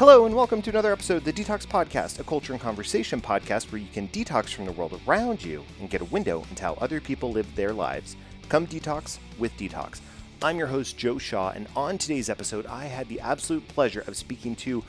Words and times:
Hello, 0.00 0.24
and 0.24 0.34
welcome 0.34 0.62
to 0.62 0.70
another 0.70 0.94
episode 0.94 1.18
of 1.18 1.24
the 1.24 1.32
Detox 1.34 1.66
Podcast, 1.66 2.20
a 2.20 2.24
culture 2.24 2.54
and 2.54 2.62
conversation 2.62 3.20
podcast 3.20 3.70
where 3.70 3.82
you 3.82 3.88
can 3.92 4.08
detox 4.08 4.46
from 4.46 4.64
the 4.64 4.72
world 4.72 4.98
around 5.06 5.44
you 5.44 5.62
and 5.78 5.90
get 5.90 6.00
a 6.00 6.06
window 6.06 6.42
into 6.48 6.62
how 6.62 6.72
other 6.80 7.02
people 7.02 7.32
live 7.32 7.54
their 7.54 7.74
lives. 7.74 8.16
Come 8.48 8.66
detox 8.66 9.18
with 9.38 9.54
Detox. 9.58 10.00
I'm 10.40 10.56
your 10.56 10.68
host, 10.68 10.96
Joe 10.96 11.18
Shaw, 11.18 11.50
and 11.50 11.66
on 11.76 11.98
today's 11.98 12.30
episode, 12.30 12.64
I 12.64 12.86
had 12.86 13.08
the 13.08 13.20
absolute 13.20 13.68
pleasure 13.68 14.02
of 14.06 14.16
speaking 14.16 14.56
to 14.56 14.82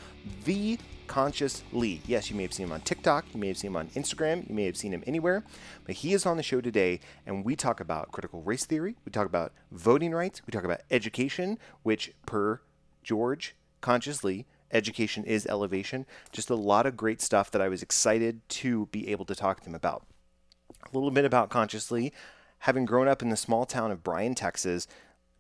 the 0.46 0.80
Conscious 1.08 1.66
Lee. 1.74 2.00
Yes, 2.08 2.30
you 2.30 2.38
may 2.38 2.44
have 2.44 2.54
seen 2.54 2.68
him 2.68 2.72
on 2.72 2.80
TikTok, 2.80 3.26
you 3.34 3.40
may 3.42 3.50
have 3.50 3.58
seen 3.58 3.72
him 3.72 3.76
on 3.76 3.90
Instagram, 3.90 4.48
you 4.48 4.56
may 4.56 4.64
have 4.64 4.78
seen 4.78 4.94
him 4.94 5.04
anywhere, 5.06 5.44
but 5.84 5.96
he 5.96 6.14
is 6.14 6.26
on 6.26 6.38
the 6.38 6.42
show 6.42 6.62
today, 6.62 7.02
and 7.28 7.44
we 7.44 7.58
talk 7.58 7.82
about 7.82 8.14
critical 8.14 8.44
race 8.44 8.64
theory, 8.64 8.96
we 9.04 9.12
talk 9.12 9.28
about 9.28 9.52
voting 9.74 10.14
rights, 10.14 10.42
we 10.48 10.52
talk 10.52 10.64
about 10.64 10.84
education, 10.90 11.60
which, 11.84 12.14
per 12.26 12.62
George 13.04 13.56
Conscious 13.82 14.24
Lee, 14.24 14.46
education 14.72 15.24
is 15.24 15.46
elevation. 15.48 16.06
Just 16.32 16.50
a 16.50 16.56
lot 16.56 16.86
of 16.86 16.98
great 16.98 17.22
stuff 17.22 17.52
that 17.52 17.62
I 17.62 17.70
was 17.70 17.82
excited 17.82 18.48
to 18.50 18.88
be 18.88 19.10
able 19.10 19.26
to 19.26 19.36
talk 19.36 19.62
to 19.62 19.70
him 19.70 19.76
about. 19.76 20.06
A 20.84 20.96
little 20.96 21.12
bit 21.12 21.26
about 21.26 21.50
Conscious 21.50 21.92
Lee. 21.92 22.12
Having 22.60 22.86
grown 22.86 23.08
up 23.08 23.22
in 23.22 23.30
the 23.30 23.38
small 23.38 23.66
town 23.66 23.92
of 23.92 24.04
Bryan, 24.04 24.36
Texas, 24.36 24.88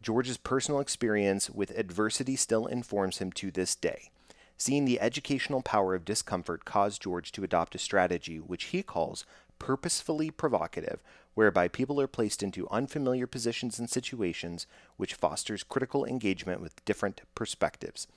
George's 0.02 0.38
personal 0.38 0.80
experience 0.80 1.49
with 1.49 1.77
adversity 1.77 2.35
still 2.35 2.66
informs 2.66 3.20
him 3.20 3.31
to 3.34 3.52
this 3.52 3.76
day. 3.76 4.09
Seeing 4.57 4.85
the 4.85 4.99
educational 4.99 5.62
power 5.62 5.95
of 5.95 6.05
discomfort 6.05 6.66
caused 6.66 7.01
George 7.01 7.32
to 7.32 7.43
adopt 7.43 7.76
a 7.76 7.79
strategy 7.79 8.38
which 8.38 8.66
he 8.66 8.84
calls 8.84 9.26
purposefully 9.60 10.32
provocative, 10.32 11.04
whereby 11.35 11.68
people 11.68 12.01
are 12.01 12.07
placed 12.07 12.41
into 12.41 12.68
unfamiliar 12.70 13.27
positions 13.27 13.77
and 13.77 13.90
situations, 13.90 14.66
which 14.98 15.13
fosters 15.13 15.63
critical 15.63 16.05
engagement 16.05 16.62
with 16.62 16.84
different 16.84 17.21
perspectives. 17.35 18.07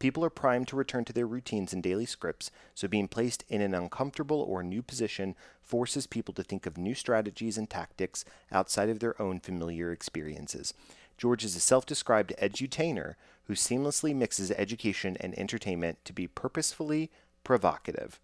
People 0.00 0.24
are 0.24 0.30
primed 0.30 0.66
to 0.68 0.76
return 0.76 1.04
to 1.04 1.12
their 1.12 1.26
routines 1.26 1.74
and 1.74 1.82
daily 1.82 2.06
scripts, 2.06 2.50
so 2.74 2.88
being 2.88 3.06
placed 3.06 3.44
in 3.50 3.60
an 3.60 3.74
uncomfortable 3.74 4.40
or 4.40 4.62
new 4.62 4.82
position 4.82 5.36
forces 5.62 6.06
people 6.06 6.32
to 6.34 6.42
think 6.42 6.64
of 6.64 6.78
new 6.78 6.94
strategies 6.94 7.58
and 7.58 7.68
tactics 7.68 8.24
outside 8.50 8.88
of 8.88 9.00
their 9.00 9.20
own 9.20 9.40
familiar 9.40 9.92
experiences. 9.92 10.72
George 11.18 11.44
is 11.44 11.54
a 11.54 11.60
self 11.60 11.84
described 11.84 12.32
edutainer 12.40 13.14
who 13.44 13.52
seamlessly 13.52 14.16
mixes 14.16 14.50
education 14.52 15.18
and 15.20 15.38
entertainment 15.38 16.02
to 16.06 16.14
be 16.14 16.26
purposefully 16.26 17.10
provocative. 17.44 18.18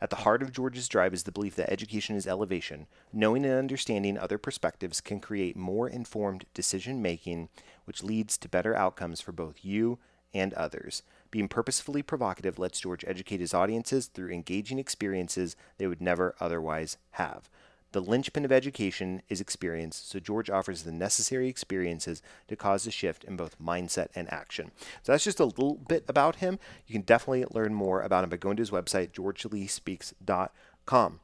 At 0.00 0.08
the 0.08 0.16
heart 0.16 0.42
of 0.42 0.52
George's 0.52 0.88
drive 0.88 1.12
is 1.12 1.24
the 1.24 1.32
belief 1.32 1.54
that 1.56 1.70
education 1.70 2.16
is 2.16 2.26
elevation. 2.26 2.86
Knowing 3.12 3.44
and 3.44 3.58
understanding 3.58 4.16
other 4.16 4.38
perspectives 4.38 5.02
can 5.02 5.20
create 5.20 5.54
more 5.54 5.86
informed 5.86 6.46
decision 6.54 7.02
making, 7.02 7.50
which 7.84 8.02
leads 8.02 8.38
to 8.38 8.48
better 8.48 8.74
outcomes 8.74 9.20
for 9.20 9.32
both 9.32 9.62
you 9.62 9.98
and 10.32 10.54
others. 10.54 11.02
Being 11.30 11.48
purposefully 11.48 12.02
provocative 12.02 12.58
lets 12.58 12.80
George 12.80 13.04
educate 13.06 13.40
his 13.40 13.54
audiences 13.54 14.06
through 14.06 14.30
engaging 14.30 14.78
experiences 14.78 15.56
they 15.78 15.86
would 15.86 16.00
never 16.00 16.34
otherwise 16.40 16.96
have. 17.12 17.48
The 17.92 18.00
linchpin 18.00 18.44
of 18.44 18.52
education 18.52 19.20
is 19.28 19.40
experience, 19.40 19.96
so 19.96 20.20
George 20.20 20.48
offers 20.48 20.84
the 20.84 20.92
necessary 20.92 21.48
experiences 21.48 22.22
to 22.46 22.54
cause 22.54 22.86
a 22.86 22.90
shift 22.92 23.24
in 23.24 23.36
both 23.36 23.60
mindset 23.60 24.10
and 24.14 24.32
action. 24.32 24.70
So 25.02 25.10
that's 25.10 25.24
just 25.24 25.40
a 25.40 25.44
little 25.44 25.74
bit 25.74 26.04
about 26.06 26.36
him. 26.36 26.60
You 26.86 26.92
can 26.92 27.02
definitely 27.02 27.46
learn 27.50 27.74
more 27.74 28.02
about 28.02 28.22
him 28.22 28.30
by 28.30 28.36
going 28.36 28.56
to 28.58 28.60
his 28.60 28.70
website, 28.70 29.10
georgeleespeaks.com. 29.10 31.20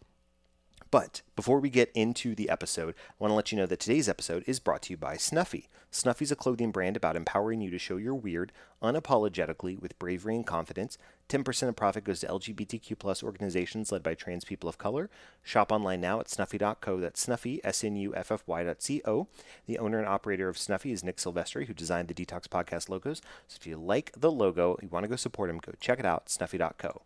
But 0.90 1.22
before 1.34 1.58
we 1.58 1.68
get 1.68 1.90
into 1.94 2.34
the 2.34 2.48
episode, 2.48 2.94
I 2.96 3.14
want 3.18 3.32
to 3.32 3.34
let 3.34 3.50
you 3.50 3.58
know 3.58 3.66
that 3.66 3.80
today's 3.80 4.08
episode 4.08 4.44
is 4.46 4.60
brought 4.60 4.82
to 4.82 4.92
you 4.92 4.96
by 4.96 5.16
Snuffy. 5.16 5.68
Snuffy 5.90 6.24
is 6.24 6.32
a 6.32 6.36
clothing 6.36 6.70
brand 6.70 6.96
about 6.96 7.16
empowering 7.16 7.60
you 7.60 7.70
to 7.70 7.78
show 7.78 7.96
your 7.96 8.14
weird 8.14 8.52
unapologetically 8.82 9.80
with 9.80 9.98
bravery 9.98 10.36
and 10.36 10.46
confidence. 10.46 10.96
10% 11.28 11.68
of 11.68 11.74
profit 11.74 12.04
goes 12.04 12.20
to 12.20 12.28
LGBTQ 12.28 12.98
plus 12.98 13.22
organizations 13.22 13.90
led 13.90 14.02
by 14.02 14.14
trans 14.14 14.44
people 14.44 14.68
of 14.68 14.78
color. 14.78 15.10
Shop 15.42 15.72
online 15.72 16.00
now 16.00 16.20
at 16.20 16.28
snuffy.co. 16.28 17.00
That's 17.00 17.20
snuffy, 17.20 17.60
S-N-U-F-F-Y 17.64 18.62
dot 18.62 18.82
C-O. 18.82 19.26
The 19.66 19.78
owner 19.78 19.98
and 19.98 20.06
operator 20.06 20.48
of 20.48 20.58
Snuffy 20.58 20.92
is 20.92 21.02
Nick 21.02 21.16
Silvestri, 21.16 21.66
who 21.66 21.74
designed 21.74 22.08
the 22.08 22.14
Detox 22.14 22.46
Podcast 22.46 22.88
logos. 22.88 23.20
So 23.48 23.58
if 23.60 23.66
you 23.66 23.76
like 23.76 24.12
the 24.16 24.30
logo, 24.30 24.78
you 24.80 24.88
want 24.88 25.02
to 25.04 25.08
go 25.08 25.16
support 25.16 25.50
him, 25.50 25.58
go 25.58 25.72
check 25.80 25.98
it 25.98 26.06
out, 26.06 26.28
snuffy.co. 26.28 27.02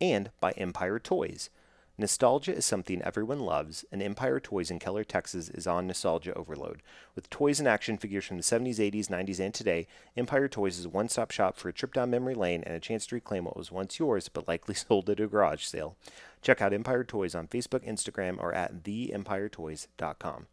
And 0.00 0.30
by 0.40 0.52
Empire 0.52 0.98
Toys. 0.98 1.50
Nostalgia 2.00 2.54
is 2.54 2.64
something 2.64 3.02
everyone 3.02 3.40
loves, 3.40 3.84
and 3.90 4.00
Empire 4.00 4.38
Toys 4.38 4.70
in 4.70 4.78
Keller, 4.78 5.02
Texas 5.02 5.48
is 5.48 5.66
on 5.66 5.88
nostalgia 5.88 6.32
overload. 6.34 6.80
With 7.16 7.28
toys 7.28 7.58
and 7.58 7.66
action 7.66 7.98
figures 7.98 8.24
from 8.24 8.36
the 8.36 8.44
70s, 8.44 8.76
80s, 8.76 9.08
90s, 9.08 9.40
and 9.40 9.52
today, 9.52 9.88
Empire 10.16 10.46
Toys 10.46 10.78
is 10.78 10.84
a 10.84 10.90
one 10.90 11.08
stop 11.08 11.32
shop 11.32 11.56
for 11.56 11.68
a 11.68 11.72
trip 11.72 11.92
down 11.92 12.10
memory 12.10 12.36
lane 12.36 12.62
and 12.64 12.76
a 12.76 12.78
chance 12.78 13.04
to 13.06 13.16
reclaim 13.16 13.46
what 13.46 13.56
was 13.56 13.72
once 13.72 13.98
yours 13.98 14.28
but 14.28 14.46
likely 14.46 14.74
sold 14.76 15.10
at 15.10 15.18
a 15.18 15.26
garage 15.26 15.64
sale. 15.64 15.96
Check 16.40 16.62
out 16.62 16.72
Empire 16.72 17.02
Toys 17.02 17.34
on 17.34 17.48
Facebook, 17.48 17.84
Instagram, 17.84 18.38
or 18.38 18.54
at 18.54 18.84
theempiretoys.com. 18.84 20.46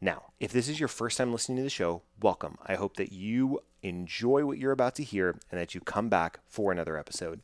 Now, 0.00 0.22
if 0.40 0.50
this 0.50 0.68
is 0.68 0.80
your 0.80 0.88
first 0.88 1.18
time 1.18 1.30
listening 1.30 1.58
to 1.58 1.62
the 1.62 1.70
show, 1.70 2.02
welcome. 2.20 2.58
I 2.66 2.74
hope 2.74 2.96
that 2.96 3.12
you 3.12 3.60
enjoy 3.84 4.44
what 4.44 4.58
you're 4.58 4.72
about 4.72 4.96
to 4.96 5.04
hear 5.04 5.38
and 5.52 5.60
that 5.60 5.76
you 5.76 5.80
come 5.80 6.08
back 6.08 6.40
for 6.48 6.72
another 6.72 6.98
episode. 6.98 7.42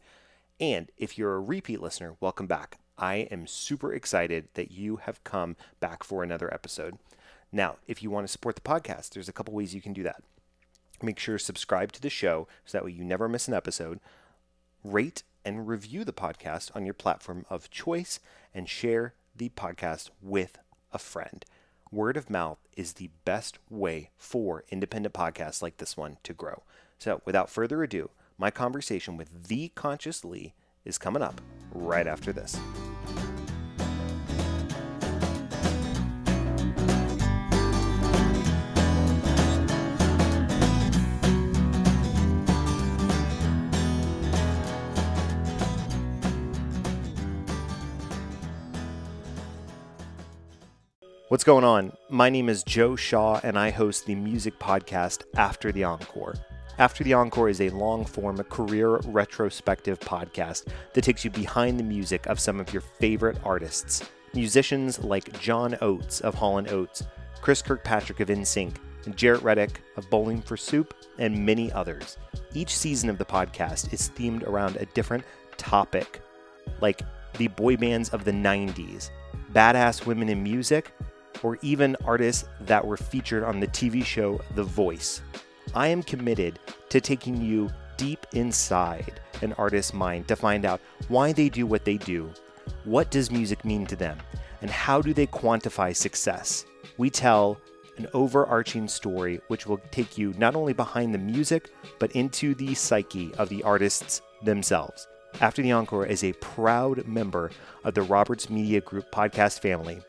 And 0.58 0.90
if 0.98 1.16
you're 1.16 1.36
a 1.36 1.40
repeat 1.40 1.80
listener, 1.80 2.16
welcome 2.18 2.48
back. 2.48 2.80
I 3.00 3.26
am 3.30 3.46
super 3.46 3.94
excited 3.94 4.48
that 4.54 4.70
you 4.70 4.96
have 4.96 5.24
come 5.24 5.56
back 5.80 6.04
for 6.04 6.22
another 6.22 6.52
episode. 6.52 6.98
Now, 7.50 7.76
if 7.88 8.02
you 8.02 8.10
want 8.10 8.26
to 8.26 8.32
support 8.32 8.56
the 8.56 8.60
podcast, 8.60 9.10
there's 9.10 9.28
a 9.28 9.32
couple 9.32 9.54
ways 9.54 9.74
you 9.74 9.80
can 9.80 9.94
do 9.94 10.02
that. 10.02 10.22
Make 11.02 11.18
sure 11.18 11.38
to 11.38 11.44
subscribe 11.44 11.92
to 11.92 12.02
the 12.02 12.10
show 12.10 12.46
so 12.66 12.76
that 12.76 12.84
way 12.84 12.92
you 12.92 13.02
never 13.02 13.26
miss 13.26 13.48
an 13.48 13.54
episode. 13.54 14.00
Rate 14.84 15.22
and 15.46 15.66
review 15.66 16.04
the 16.04 16.12
podcast 16.12 16.70
on 16.76 16.84
your 16.84 16.94
platform 16.94 17.46
of 17.48 17.70
choice 17.70 18.20
and 18.54 18.68
share 18.68 19.14
the 19.34 19.48
podcast 19.48 20.10
with 20.20 20.58
a 20.92 20.98
friend. 20.98 21.46
Word 21.90 22.18
of 22.18 22.28
mouth 22.28 22.58
is 22.76 22.92
the 22.92 23.08
best 23.24 23.58
way 23.70 24.10
for 24.18 24.64
independent 24.68 25.14
podcasts 25.14 25.62
like 25.62 25.78
this 25.78 25.96
one 25.96 26.18
to 26.22 26.34
grow. 26.34 26.62
So, 26.98 27.22
without 27.24 27.48
further 27.48 27.82
ado, 27.82 28.10
my 28.36 28.50
conversation 28.50 29.16
with 29.16 29.48
the 29.48 29.68
Conscious 29.74 30.22
Lee 30.22 30.52
is 30.84 30.98
coming 30.98 31.22
up 31.22 31.40
right 31.72 32.06
after 32.06 32.32
this. 32.32 32.58
What's 51.30 51.44
going 51.44 51.62
on? 51.62 51.92
My 52.08 52.28
name 52.28 52.48
is 52.48 52.64
Joe 52.64 52.96
Shaw, 52.96 53.38
and 53.44 53.56
I 53.56 53.70
host 53.70 54.06
the 54.06 54.16
music 54.16 54.58
podcast 54.58 55.22
After 55.36 55.70
the 55.70 55.84
Encore. 55.84 56.34
After 56.80 57.04
the 57.04 57.12
Encore 57.12 57.50
is 57.50 57.60
a 57.60 57.68
long 57.68 58.06
form 58.06 58.42
career 58.44 58.96
retrospective 59.04 60.00
podcast 60.00 60.64
that 60.94 61.04
takes 61.04 61.26
you 61.26 61.30
behind 61.30 61.78
the 61.78 61.84
music 61.84 62.24
of 62.24 62.40
some 62.40 62.58
of 62.58 62.72
your 62.72 62.80
favorite 62.80 63.36
artists. 63.44 64.02
Musicians 64.32 64.98
like 65.04 65.38
John 65.38 65.76
Oates 65.82 66.20
of 66.20 66.34
Hall 66.34 66.56
& 66.68 66.70
Oates, 66.70 67.02
Chris 67.42 67.60
Kirkpatrick 67.60 68.20
of 68.20 68.28
NSYNC, 68.28 68.76
and 69.04 69.14
Jaret 69.14 69.42
Reddick 69.42 69.82
of 69.98 70.08
Bowling 70.08 70.40
for 70.40 70.56
Soup, 70.56 70.94
and 71.18 71.44
many 71.44 71.70
others. 71.72 72.16
Each 72.54 72.74
season 72.74 73.10
of 73.10 73.18
the 73.18 73.26
podcast 73.26 73.92
is 73.92 74.08
themed 74.16 74.48
around 74.48 74.76
a 74.76 74.86
different 74.86 75.24
topic, 75.58 76.22
like 76.80 77.02
the 77.36 77.48
boy 77.48 77.76
bands 77.76 78.08
of 78.08 78.24
the 78.24 78.32
90s, 78.32 79.10
badass 79.52 80.06
women 80.06 80.30
in 80.30 80.42
music, 80.42 80.92
or 81.42 81.58
even 81.60 81.94
artists 82.06 82.48
that 82.60 82.86
were 82.86 82.96
featured 82.96 83.44
on 83.44 83.60
the 83.60 83.68
TV 83.68 84.02
show 84.02 84.40
The 84.54 84.64
Voice. 84.64 85.20
I 85.74 85.86
am 85.88 86.02
committed 86.02 86.58
to 86.88 87.00
taking 87.00 87.40
you 87.40 87.70
deep 87.96 88.26
inside 88.32 89.20
an 89.42 89.52
artist's 89.52 89.94
mind 89.94 90.26
to 90.26 90.34
find 90.34 90.64
out 90.64 90.80
why 91.06 91.32
they 91.32 91.48
do 91.48 91.64
what 91.64 91.84
they 91.84 91.96
do, 91.96 92.30
what 92.84 93.10
does 93.10 93.30
music 93.30 93.64
mean 93.64 93.86
to 93.86 93.96
them, 93.96 94.18
and 94.62 94.70
how 94.70 95.00
do 95.00 95.14
they 95.14 95.28
quantify 95.28 95.94
success. 95.94 96.64
We 96.98 97.08
tell 97.08 97.60
an 97.98 98.08
overarching 98.14 98.88
story 98.88 99.40
which 99.46 99.66
will 99.66 99.80
take 99.92 100.18
you 100.18 100.34
not 100.38 100.56
only 100.56 100.72
behind 100.72 101.14
the 101.14 101.18
music, 101.18 101.70
but 102.00 102.12
into 102.12 102.54
the 102.54 102.74
psyche 102.74 103.32
of 103.34 103.48
the 103.48 103.62
artists 103.62 104.22
themselves. 104.42 105.06
After 105.40 105.62
the 105.62 105.72
Encore 105.72 106.06
is 106.06 106.24
a 106.24 106.32
proud 106.34 107.06
member 107.06 107.52
of 107.84 107.94
the 107.94 108.02
Roberts 108.02 108.50
Media 108.50 108.80
Group 108.80 109.12
podcast 109.12 109.60
family. 109.60 110.00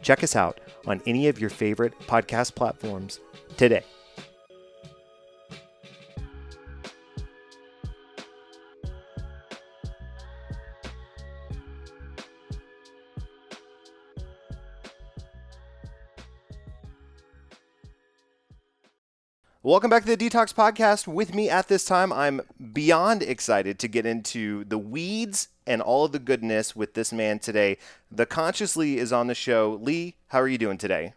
Check 0.00 0.24
us 0.24 0.34
out 0.34 0.60
on 0.86 1.02
any 1.06 1.28
of 1.28 1.38
your 1.38 1.50
favorite 1.50 1.98
podcast 2.00 2.54
platforms 2.54 3.20
today. 3.58 3.84
Welcome 19.70 19.88
back 19.88 20.04
to 20.04 20.16
the 20.16 20.28
Detox 20.28 20.52
Podcast. 20.52 21.06
With 21.06 21.32
me 21.32 21.48
at 21.48 21.68
this 21.68 21.84
time, 21.84 22.12
I'm 22.12 22.40
beyond 22.72 23.22
excited 23.22 23.78
to 23.78 23.86
get 23.86 24.04
into 24.04 24.64
the 24.64 24.78
weeds 24.78 25.46
and 25.64 25.80
all 25.80 26.06
of 26.06 26.10
the 26.10 26.18
goodness 26.18 26.74
with 26.74 26.94
this 26.94 27.12
man 27.12 27.38
today. 27.38 27.78
The 28.10 28.26
Conscious 28.26 28.76
Lee 28.76 28.98
is 28.98 29.12
on 29.12 29.28
the 29.28 29.34
show. 29.36 29.78
Lee, 29.80 30.16
how 30.26 30.40
are 30.40 30.48
you 30.48 30.58
doing 30.58 30.76
today? 30.76 31.14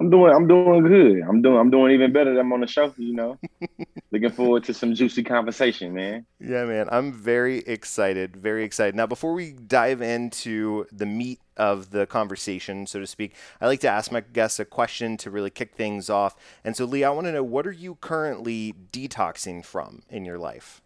I'm 0.00 0.10
doing 0.10 0.34
I'm 0.34 0.48
doing 0.48 0.82
good. 0.82 1.22
I'm 1.28 1.42
doing 1.42 1.58
I'm 1.58 1.70
doing 1.70 1.92
even 1.92 2.12
better 2.12 2.30
than 2.30 2.40
I'm 2.40 2.52
on 2.52 2.60
the 2.60 2.66
show, 2.66 2.92
you 2.96 3.14
know. 3.14 3.38
Looking 4.10 4.30
forward 4.30 4.64
to 4.64 4.74
some 4.74 4.94
juicy 4.94 5.22
conversation, 5.22 5.94
man. 5.94 6.26
Yeah, 6.40 6.64
man. 6.64 6.88
I'm 6.90 7.12
very 7.12 7.58
excited, 7.58 8.36
very 8.36 8.64
excited. 8.64 8.94
Now, 8.94 9.06
before 9.06 9.32
we 9.32 9.52
dive 9.52 10.02
into 10.02 10.86
the 10.90 11.06
meat 11.06 11.40
of 11.56 11.90
the 11.90 12.06
conversation, 12.06 12.86
so 12.86 13.00
to 13.00 13.06
speak, 13.06 13.34
I 13.60 13.66
like 13.66 13.80
to 13.80 13.88
ask 13.88 14.10
my 14.10 14.20
guests 14.20 14.58
a 14.58 14.64
question 14.64 15.16
to 15.18 15.30
really 15.30 15.50
kick 15.50 15.74
things 15.74 16.10
off. 16.10 16.36
And 16.64 16.76
so, 16.76 16.84
Lee, 16.84 17.04
I 17.04 17.10
want 17.10 17.26
to 17.26 17.32
know 17.32 17.44
what 17.44 17.66
are 17.66 17.72
you 17.72 17.96
currently 17.96 18.74
detoxing 18.92 19.64
from 19.64 20.02
in 20.08 20.24
your 20.24 20.38
life? 20.38 20.80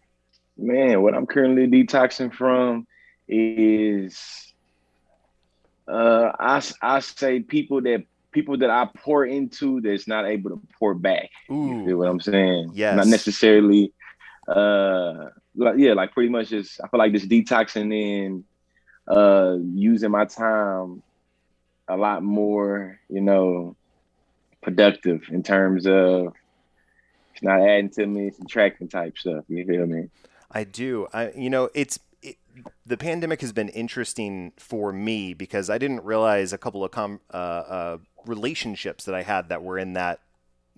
Man, 0.57 1.01
what 1.01 1.15
I'm 1.15 1.27
currently 1.27 1.67
detoxing 1.67 2.33
from 2.33 2.87
is 3.27 4.53
uh 5.87 6.31
I 6.39 6.61
I 6.81 6.99
say 6.99 7.39
people 7.39 7.81
that 7.81 8.05
people 8.37 8.55
that 8.55 8.69
I 8.69 8.87
pour 9.03 9.25
into 9.25 9.81
that's 9.81 10.07
not 10.07 10.27
able 10.27 10.51
to 10.51 10.61
pour 10.77 10.93
back. 10.93 11.31
Ooh. 11.49 11.79
You 11.79 11.85
feel 11.87 11.97
what 11.97 12.07
I'm 12.07 12.19
saying? 12.19 12.69
Yeah. 12.75 12.93
Not 12.93 13.07
necessarily 13.07 13.93
uh 14.47 15.29
like 15.55 15.79
yeah, 15.79 15.93
like 15.93 16.11
pretty 16.11 16.29
much 16.29 16.49
just 16.49 16.79
I 16.83 16.87
feel 16.87 16.99
like 16.99 17.13
this 17.13 17.25
detoxing 17.25 17.91
and 18.25 18.43
uh 19.07 19.57
using 19.73 20.11
my 20.11 20.25
time 20.25 21.01
a 21.87 21.97
lot 21.97 22.21
more, 22.21 22.99
you 23.09 23.21
know, 23.21 23.75
productive 24.61 25.23
in 25.31 25.41
terms 25.41 25.87
of 25.87 26.33
it's 27.33 27.41
not 27.41 27.59
adding 27.59 27.89
to 27.89 28.05
me, 28.05 28.27
it's 28.27 28.37
subtracting 28.37 28.87
type 28.87 29.17
stuff. 29.17 29.45
You 29.47 29.65
feel 29.65 29.87
me? 29.87 30.09
I 30.51 30.63
do. 30.63 31.07
I 31.11 31.31
you 31.31 31.49
know, 31.49 31.71
it's 31.73 31.97
the 32.85 32.97
pandemic 32.97 33.41
has 33.41 33.51
been 33.51 33.69
interesting 33.69 34.53
for 34.57 34.91
me 34.91 35.33
because 35.33 35.69
I 35.69 35.77
didn't 35.77 36.03
realize 36.03 36.53
a 36.53 36.57
couple 36.57 36.83
of 36.83 36.91
com- 36.91 37.21
uh, 37.33 37.37
uh, 37.37 37.97
relationships 38.25 39.05
that 39.05 39.15
I 39.15 39.23
had 39.23 39.49
that 39.49 39.63
were 39.63 39.77
in 39.77 39.93
that 39.93 40.19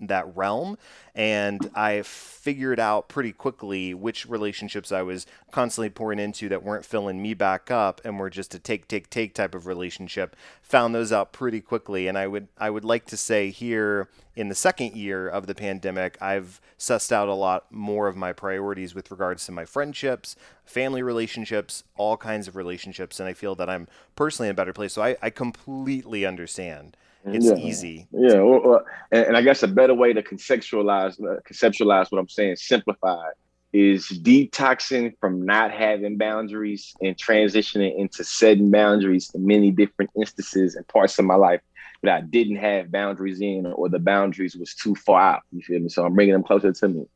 that 0.00 0.36
realm 0.36 0.78
and 1.14 1.70
I 1.74 2.02
figured 2.02 2.80
out 2.80 3.08
pretty 3.08 3.32
quickly 3.32 3.92
which 3.92 4.26
relationships 4.26 4.92
I 4.92 5.02
was 5.02 5.26
constantly 5.50 5.90
pouring 5.90 6.18
into 6.18 6.48
that 6.48 6.62
weren't 6.62 6.84
filling 6.84 7.20
me 7.20 7.34
back 7.34 7.70
up 7.70 8.00
and 8.04 8.18
were 8.18 8.30
just 8.30 8.54
a 8.54 8.58
take 8.58 8.88
take 8.88 9.10
take 9.10 9.34
type 9.34 9.54
of 9.54 9.66
relationship. 9.66 10.36
Found 10.62 10.94
those 10.94 11.12
out 11.12 11.32
pretty 11.32 11.60
quickly 11.60 12.06
and 12.06 12.16
I 12.16 12.26
would 12.26 12.48
I 12.56 12.70
would 12.70 12.84
like 12.84 13.06
to 13.06 13.16
say 13.16 13.50
here 13.50 14.08
in 14.36 14.48
the 14.48 14.54
second 14.54 14.96
year 14.96 15.28
of 15.28 15.46
the 15.46 15.54
pandemic 15.54 16.16
I've 16.22 16.60
sussed 16.78 17.12
out 17.12 17.28
a 17.28 17.34
lot 17.34 17.66
more 17.70 18.08
of 18.08 18.16
my 18.16 18.32
priorities 18.32 18.94
with 18.94 19.10
regards 19.10 19.44
to 19.46 19.52
my 19.52 19.64
friendships 19.64 20.36
family 20.64 21.02
relationships 21.02 21.84
all 21.96 22.16
kinds 22.16 22.48
of 22.48 22.56
relationships 22.56 23.20
and 23.20 23.28
I 23.28 23.32
feel 23.32 23.54
that 23.56 23.68
I'm 23.68 23.88
personally 24.16 24.48
in 24.48 24.52
a 24.52 24.54
better 24.54 24.72
place. 24.72 24.92
So 24.92 25.02
I, 25.02 25.16
I 25.20 25.30
completely 25.30 26.24
understand 26.24 26.96
it's 27.26 27.46
yeah. 27.46 27.56
easy. 27.56 28.06
Yeah, 28.12 28.38
or, 28.38 28.60
or, 28.60 28.84
and, 29.12 29.26
and, 29.26 29.36
I 29.36 29.42
guess 29.42 29.62
a 29.62 29.68
better 29.68 29.94
way 29.94 30.12
to 30.12 30.22
conceptualize 30.22 31.20
uh, 31.20 31.40
conceptualize 31.48 32.10
what 32.10 32.18
I'm 32.18 32.28
saying, 32.28 32.56
simplified, 32.56 33.32
is 33.72 34.08
detoxing 34.08 35.12
from 35.20 35.44
not 35.44 35.70
having 35.70 36.16
boundaries 36.16 36.94
and 37.00 37.16
transitioning 37.16 37.98
into 37.98 38.24
setting 38.24 38.70
boundaries 38.70 39.30
in 39.34 39.46
many 39.46 39.70
different 39.70 40.10
instances 40.16 40.76
and 40.76 40.86
parts 40.88 41.18
of 41.18 41.24
my 41.24 41.34
life 41.34 41.60
that 42.02 42.14
I 42.14 42.20
didn't 42.22 42.56
have 42.56 42.90
boundaries 42.90 43.40
in, 43.40 43.66
or 43.66 43.88
the 43.90 43.98
boundaries 43.98 44.56
was 44.56 44.74
too 44.74 44.94
far 44.94 45.20
out. 45.20 45.42
You 45.52 45.60
feel 45.60 45.80
me? 45.80 45.88
So 45.90 46.04
I'm 46.04 46.14
bringing 46.14 46.32
them 46.32 46.42
closer 46.42 46.72
to 46.72 46.88
me. 46.88 47.06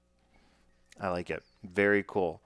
I 1.00 1.08
like 1.08 1.30
it. 1.30 1.42
Very 1.64 2.04
cool. 2.06 2.42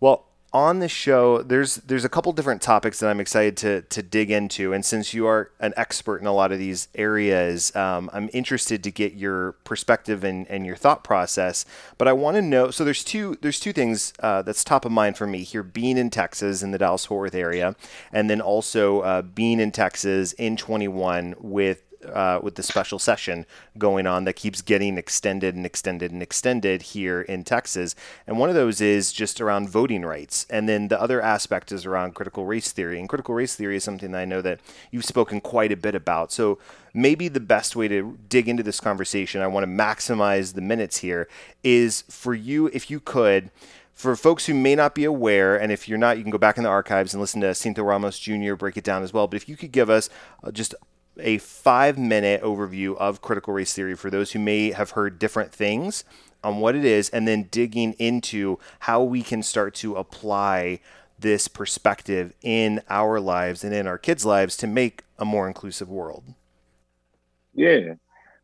Well, 0.00 0.27
on 0.52 0.78
the 0.78 0.88
show, 0.88 1.42
there's 1.42 1.76
there's 1.76 2.06
a 2.06 2.08
couple 2.08 2.32
different 2.32 2.62
topics 2.62 3.00
that 3.00 3.10
I'm 3.10 3.20
excited 3.20 3.56
to 3.58 3.82
to 3.82 4.02
dig 4.02 4.30
into, 4.30 4.72
and 4.72 4.84
since 4.84 5.12
you 5.12 5.26
are 5.26 5.50
an 5.60 5.74
expert 5.76 6.18
in 6.18 6.26
a 6.26 6.32
lot 6.32 6.52
of 6.52 6.58
these 6.58 6.88
areas, 6.94 7.74
um, 7.76 8.08
I'm 8.14 8.30
interested 8.32 8.82
to 8.84 8.90
get 8.90 9.12
your 9.12 9.52
perspective 9.64 10.24
and, 10.24 10.46
and 10.48 10.64
your 10.64 10.76
thought 10.76 11.04
process. 11.04 11.66
But 11.98 12.08
I 12.08 12.14
want 12.14 12.36
to 12.36 12.42
know. 12.42 12.70
So 12.70 12.84
there's 12.84 13.04
two 13.04 13.36
there's 13.42 13.60
two 13.60 13.74
things 13.74 14.14
uh, 14.20 14.40
that's 14.42 14.64
top 14.64 14.86
of 14.86 14.92
mind 14.92 15.18
for 15.18 15.26
me 15.26 15.42
here: 15.42 15.62
being 15.62 15.98
in 15.98 16.08
Texas 16.08 16.62
in 16.62 16.70
the 16.70 16.78
Dallas 16.78 17.04
Fort 17.04 17.20
Worth 17.20 17.34
area, 17.34 17.76
and 18.10 18.30
then 18.30 18.40
also 18.40 19.00
uh, 19.00 19.22
being 19.22 19.60
in 19.60 19.70
Texas 19.70 20.32
in 20.32 20.56
21 20.56 21.34
with 21.40 21.82
uh, 22.12 22.40
with 22.42 22.54
the 22.54 22.62
special 22.62 22.98
session 22.98 23.46
going 23.76 24.06
on 24.06 24.24
that 24.24 24.34
keeps 24.34 24.62
getting 24.62 24.98
extended 24.98 25.54
and 25.54 25.66
extended 25.66 26.12
and 26.12 26.22
extended 26.22 26.82
here 26.82 27.22
in 27.22 27.44
Texas. 27.44 27.94
And 28.26 28.38
one 28.38 28.48
of 28.48 28.54
those 28.54 28.80
is 28.80 29.12
just 29.12 29.40
around 29.40 29.68
voting 29.68 30.04
rights. 30.04 30.46
And 30.50 30.68
then 30.68 30.88
the 30.88 31.00
other 31.00 31.20
aspect 31.20 31.72
is 31.72 31.86
around 31.86 32.14
critical 32.14 32.44
race 32.44 32.72
theory. 32.72 32.98
And 32.98 33.08
critical 33.08 33.34
race 33.34 33.56
theory 33.56 33.76
is 33.76 33.84
something 33.84 34.12
that 34.12 34.20
I 34.20 34.24
know 34.24 34.42
that 34.42 34.60
you've 34.90 35.04
spoken 35.04 35.40
quite 35.40 35.72
a 35.72 35.76
bit 35.76 35.94
about. 35.94 36.32
So 36.32 36.58
maybe 36.94 37.28
the 37.28 37.40
best 37.40 37.76
way 37.76 37.88
to 37.88 38.18
dig 38.28 38.48
into 38.48 38.62
this 38.62 38.80
conversation, 38.80 39.40
I 39.40 39.46
want 39.46 39.64
to 39.64 39.70
maximize 39.70 40.54
the 40.54 40.60
minutes 40.60 40.98
here, 40.98 41.28
is 41.62 42.04
for 42.08 42.34
you, 42.34 42.66
if 42.72 42.90
you 42.90 43.00
could 43.00 43.50
for 43.98 44.14
folks 44.14 44.46
who 44.46 44.54
may 44.54 44.76
not 44.76 44.94
be 44.94 45.02
aware, 45.02 45.56
and 45.56 45.72
if 45.72 45.88
you're 45.88 45.98
not, 45.98 46.18
you 46.18 46.22
can 46.22 46.30
go 46.30 46.38
back 46.38 46.56
in 46.56 46.62
the 46.62 46.68
archives 46.70 47.12
and 47.12 47.20
listen 47.20 47.40
to 47.40 47.48
Cinto 47.48 47.82
Ramos 47.82 48.16
Jr. 48.16 48.54
break 48.54 48.76
it 48.76 48.84
down 48.84 49.02
as 49.02 49.12
well. 49.12 49.26
But 49.26 49.38
if 49.38 49.48
you 49.48 49.56
could 49.56 49.72
give 49.72 49.90
us 49.90 50.08
uh, 50.44 50.52
just 50.52 50.72
a 51.20 51.38
five 51.38 51.98
minute 51.98 52.42
overview 52.42 52.96
of 52.96 53.22
critical 53.22 53.54
race 53.54 53.72
theory 53.74 53.94
for 53.94 54.10
those 54.10 54.32
who 54.32 54.38
may 54.38 54.72
have 54.72 54.92
heard 54.92 55.18
different 55.18 55.52
things 55.52 56.04
on 56.44 56.58
what 56.58 56.76
it 56.76 56.84
is, 56.84 57.08
and 57.10 57.26
then 57.26 57.48
digging 57.50 57.94
into 57.94 58.58
how 58.80 59.02
we 59.02 59.22
can 59.22 59.42
start 59.42 59.74
to 59.74 59.96
apply 59.96 60.80
this 61.18 61.48
perspective 61.48 62.32
in 62.42 62.80
our 62.88 63.18
lives 63.18 63.64
and 63.64 63.74
in 63.74 63.86
our 63.86 63.98
kids' 63.98 64.24
lives 64.24 64.56
to 64.56 64.66
make 64.66 65.02
a 65.18 65.24
more 65.24 65.48
inclusive 65.48 65.88
world. 65.88 66.22
Yeah. 67.54 67.94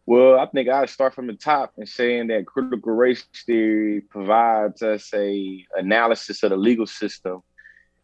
Well, 0.07 0.39
I 0.39 0.47
think 0.47 0.69
I'd 0.69 0.91
start 0.91 1.15
from 1.15 1.29
the 1.29 1.35
top 1.35 1.73
and 1.79 1.89
saying 1.89 2.27
that 2.27 2.47
critical 2.47 2.93
race 2.93 3.25
theory 3.47 4.03
provides 4.03 4.83
us 4.83 5.11
a 5.15 5.65
analysis 5.77 6.43
of 6.43 6.51
the 6.51 6.57
legal 6.57 6.87
system 6.87 7.43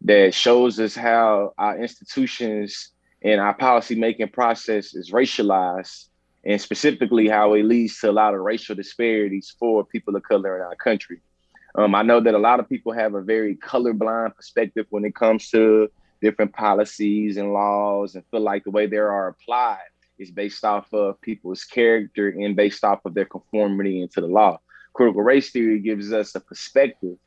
that 0.03 0.33
shows 0.33 0.79
us 0.79 0.95
how 0.95 1.53
our 1.57 1.77
institutions 1.77 2.90
and 3.21 3.39
our 3.39 3.53
policy 3.53 3.95
making 3.95 4.29
process 4.29 4.93
is 4.93 5.11
racialized 5.11 6.07
and 6.43 6.59
specifically 6.59 7.27
how 7.27 7.53
it 7.53 7.63
leads 7.63 7.99
to 7.99 8.09
a 8.09 8.11
lot 8.11 8.33
of 8.33 8.41
racial 8.41 8.75
disparities 8.75 9.55
for 9.59 9.85
people 9.85 10.15
of 10.15 10.23
color 10.23 10.55
in 10.57 10.63
our 10.63 10.75
country. 10.75 11.21
Um, 11.75 11.95
I 11.95 12.01
know 12.01 12.19
that 12.19 12.33
a 12.33 12.39
lot 12.39 12.59
of 12.59 12.67
people 12.67 12.91
have 12.91 13.13
a 13.13 13.21
very 13.21 13.55
colorblind 13.55 14.35
perspective 14.35 14.87
when 14.89 15.05
it 15.05 15.15
comes 15.15 15.49
to 15.51 15.89
different 16.21 16.53
policies 16.53 17.37
and 17.37 17.53
laws 17.53 18.15
and 18.15 18.25
feel 18.31 18.41
like 18.41 18.63
the 18.63 18.71
way 18.71 18.87
they 18.87 18.97
are 18.97 19.27
applied 19.27 19.79
is 20.19 20.31
based 20.31 20.63
off 20.65 20.91
of 20.93 21.19
people's 21.21 21.63
character 21.63 22.29
and 22.29 22.55
based 22.55 22.83
off 22.83 22.99
of 23.05 23.13
their 23.13 23.25
conformity 23.25 24.01
into 24.01 24.21
the 24.21 24.27
law. 24.27 24.59
Critical 24.93 25.21
race 25.21 25.51
theory 25.51 25.79
gives 25.79 26.11
us 26.11 26.35
a 26.35 26.39
perspective 26.39 27.17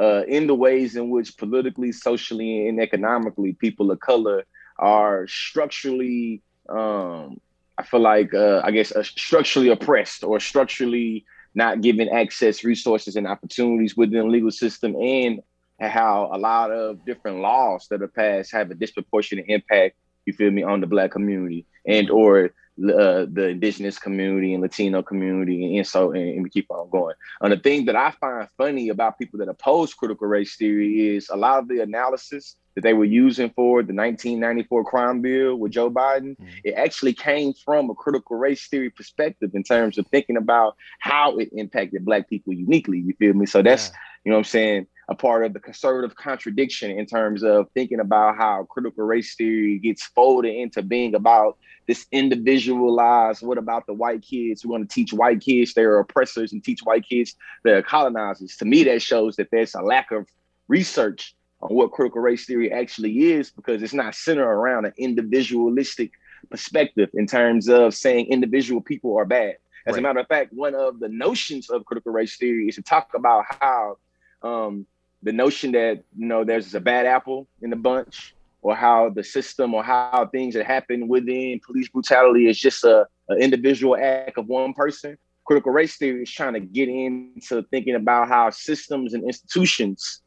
uh, 0.00 0.22
in 0.26 0.46
the 0.46 0.54
ways 0.54 0.96
in 0.96 1.10
which 1.10 1.36
politically, 1.36 1.92
socially, 1.92 2.68
and 2.68 2.80
economically 2.80 3.52
people 3.54 3.90
of 3.90 4.00
color 4.00 4.44
are 4.78 5.26
structurally 5.26 6.42
um, 6.68 7.40
I 7.78 7.84
feel 7.84 8.00
like 8.00 8.34
uh, 8.34 8.60
I 8.64 8.72
guess 8.72 8.92
uh, 8.92 9.04
structurally 9.04 9.68
oppressed 9.68 10.24
or 10.24 10.40
structurally 10.40 11.24
not 11.54 11.80
given 11.80 12.08
access, 12.08 12.64
resources, 12.64 13.16
and 13.16 13.26
opportunities 13.26 13.96
within 13.96 14.18
the 14.18 14.24
legal 14.24 14.50
system, 14.50 14.96
and 14.96 15.40
how 15.80 16.28
a 16.32 16.38
lot 16.38 16.72
of 16.72 17.04
different 17.06 17.38
laws 17.38 17.86
that 17.88 18.02
are 18.02 18.08
passed 18.08 18.52
have 18.52 18.70
a 18.70 18.74
disproportionate 18.74 19.46
impact. 19.48 19.96
You 20.26 20.32
feel 20.32 20.50
me 20.50 20.62
on 20.62 20.80
the 20.80 20.86
black 20.86 21.12
community 21.12 21.64
and 21.86 22.10
or 22.10 22.50
uh, 22.78 23.26
the 23.30 23.48
indigenous 23.48 23.98
community 23.98 24.54
and 24.54 24.62
Latino 24.62 25.02
community, 25.02 25.76
and 25.76 25.86
so 25.86 26.12
and, 26.12 26.28
and 26.28 26.42
we 26.42 26.50
keep 26.50 26.70
on 26.70 26.88
going. 26.90 27.14
And 27.40 27.52
the 27.52 27.58
thing 27.58 27.86
that 27.86 27.96
I 27.96 28.12
find 28.12 28.48
funny 28.56 28.88
about 28.88 29.18
people 29.18 29.38
that 29.40 29.48
oppose 29.48 29.94
critical 29.94 30.28
race 30.28 30.56
theory 30.56 31.16
is 31.16 31.28
a 31.28 31.36
lot 31.36 31.58
of 31.58 31.68
the 31.68 31.80
analysis 31.80 32.56
that 32.74 32.82
they 32.82 32.94
were 32.94 33.04
using 33.04 33.50
for 33.50 33.82
the 33.82 33.92
1994 33.92 34.84
crime 34.84 35.20
bill 35.20 35.56
with 35.56 35.72
Joe 35.72 35.90
Biden, 35.90 36.36
mm-hmm. 36.36 36.46
it 36.62 36.74
actually 36.74 37.12
came 37.12 37.52
from 37.52 37.90
a 37.90 37.94
critical 37.94 38.36
race 38.36 38.68
theory 38.68 38.90
perspective 38.90 39.50
in 39.54 39.64
terms 39.64 39.98
of 39.98 40.06
thinking 40.06 40.36
about 40.36 40.76
how 41.00 41.36
it 41.38 41.48
impacted 41.52 42.04
Black 42.04 42.30
people 42.30 42.52
uniquely. 42.52 42.98
You 42.98 43.14
feel 43.18 43.34
me? 43.34 43.46
So 43.46 43.62
that's, 43.62 43.88
yeah. 43.88 43.96
you 44.24 44.30
know 44.30 44.36
what 44.36 44.40
I'm 44.40 44.44
saying? 44.44 44.86
a 45.08 45.14
part 45.14 45.44
of 45.44 45.54
the 45.54 45.60
conservative 45.60 46.14
contradiction 46.16 46.90
in 46.90 47.06
terms 47.06 47.42
of 47.42 47.66
thinking 47.72 48.00
about 48.00 48.36
how 48.36 48.66
critical 48.68 49.04
race 49.04 49.34
theory 49.34 49.78
gets 49.78 50.04
folded 50.04 50.54
into 50.54 50.82
being 50.82 51.14
about 51.14 51.56
this 51.88 52.06
individualized 52.12 53.42
what 53.42 53.58
about 53.58 53.86
the 53.86 53.94
white 53.94 54.22
kids 54.22 54.62
who 54.62 54.68
want 54.68 54.88
to 54.88 54.94
teach 54.94 55.12
white 55.12 55.40
kids? 55.40 55.72
They're 55.72 55.98
oppressors 55.98 56.52
and 56.52 56.62
teach 56.62 56.80
white 56.84 57.08
kids. 57.08 57.34
They're 57.64 57.82
colonizers. 57.82 58.56
To 58.58 58.66
me 58.66 58.84
that 58.84 59.02
shows 59.02 59.36
that 59.36 59.48
there's 59.50 59.74
a 59.74 59.80
lack 59.80 60.12
of 60.12 60.28
research 60.68 61.34
on 61.62 61.74
what 61.74 61.90
critical 61.90 62.20
race 62.20 62.44
theory 62.44 62.70
actually 62.70 63.32
is 63.32 63.50
because 63.50 63.82
it's 63.82 63.94
not 63.94 64.14
centered 64.14 64.44
around 64.44 64.84
an 64.84 64.92
individualistic 64.98 66.12
perspective 66.50 67.08
in 67.14 67.26
terms 67.26 67.68
of 67.68 67.94
saying 67.94 68.26
individual 68.26 68.82
people 68.82 69.16
are 69.16 69.24
bad. 69.24 69.56
As 69.86 69.94
right. 69.94 70.00
a 70.00 70.02
matter 70.02 70.20
of 70.20 70.28
fact, 70.28 70.52
one 70.52 70.74
of 70.74 71.00
the 71.00 71.08
notions 71.08 71.70
of 71.70 71.86
critical 71.86 72.12
race 72.12 72.36
theory 72.36 72.68
is 72.68 72.74
to 72.74 72.82
talk 72.82 73.14
about 73.14 73.44
how 73.60 73.96
um, 74.42 74.86
the 75.22 75.32
notion 75.32 75.72
that 75.72 76.04
you 76.16 76.26
know 76.26 76.44
there's 76.44 76.74
a 76.74 76.80
bad 76.80 77.06
apple 77.06 77.48
in 77.62 77.70
the 77.70 77.76
bunch, 77.76 78.34
or 78.62 78.74
how 78.74 79.10
the 79.10 79.22
system 79.22 79.74
or 79.74 79.82
how 79.82 80.28
things 80.32 80.54
that 80.54 80.66
happen 80.66 81.08
within 81.08 81.60
police 81.64 81.88
brutality 81.88 82.48
is 82.48 82.58
just 82.58 82.84
a, 82.84 83.06
a 83.30 83.34
individual 83.36 83.96
act 83.96 84.38
of 84.38 84.46
one 84.46 84.72
person. 84.74 85.16
Critical 85.44 85.72
race 85.72 85.96
theory 85.96 86.22
is 86.22 86.30
trying 86.30 86.54
to 86.54 86.60
get 86.60 86.88
into 86.88 87.62
thinking 87.70 87.94
about 87.94 88.28
how 88.28 88.50
systems 88.50 89.14
and 89.14 89.24
institutions 89.24 90.20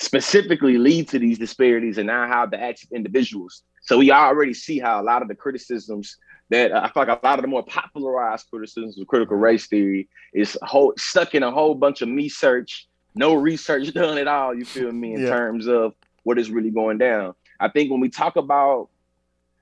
specifically 0.00 0.78
lead 0.78 1.08
to 1.08 1.18
these 1.18 1.38
disparities 1.38 1.98
and 1.98 2.06
not 2.06 2.28
how 2.28 2.46
the 2.46 2.60
acts 2.60 2.84
of 2.84 2.92
individuals. 2.92 3.62
So 3.82 3.98
we 3.98 4.10
already 4.10 4.54
see 4.54 4.78
how 4.78 5.00
a 5.00 5.04
lot 5.04 5.22
of 5.22 5.28
the 5.28 5.34
criticisms 5.34 6.16
that 6.50 6.72
uh, 6.72 6.80
I 6.82 6.90
feel 6.90 7.04
like 7.04 7.22
a 7.22 7.26
lot 7.26 7.38
of 7.38 7.42
the 7.42 7.48
more 7.48 7.64
popularized 7.64 8.46
criticisms 8.50 8.98
of 8.98 9.06
critical 9.06 9.36
race 9.36 9.66
theory 9.66 10.08
is 10.32 10.56
whole, 10.62 10.94
stuck 10.96 11.34
in 11.34 11.42
a 11.42 11.50
whole 11.50 11.74
bunch 11.74 12.00
of 12.02 12.08
me 12.08 12.28
search, 12.28 12.88
no 13.14 13.34
research 13.34 13.92
done 13.94 14.18
at 14.18 14.28
all. 14.28 14.54
You 14.54 14.64
feel 14.64 14.92
me 14.92 15.14
in 15.14 15.22
yeah. 15.22 15.28
terms 15.28 15.66
of 15.66 15.94
what 16.22 16.38
is 16.38 16.50
really 16.50 16.70
going 16.70 16.98
down. 16.98 17.34
I 17.60 17.68
think 17.68 17.90
when 17.90 18.00
we 18.00 18.08
talk 18.08 18.36
about 18.36 18.88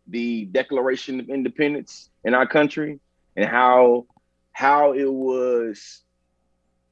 the 0.06 0.44
Declaration 0.46 1.20
of 1.20 1.28
Independence 1.28 2.10
in 2.24 2.34
our 2.34 2.46
country 2.46 3.00
and 3.36 3.48
how 3.48 4.06
how 4.52 4.92
it 4.92 5.12
was 5.12 6.02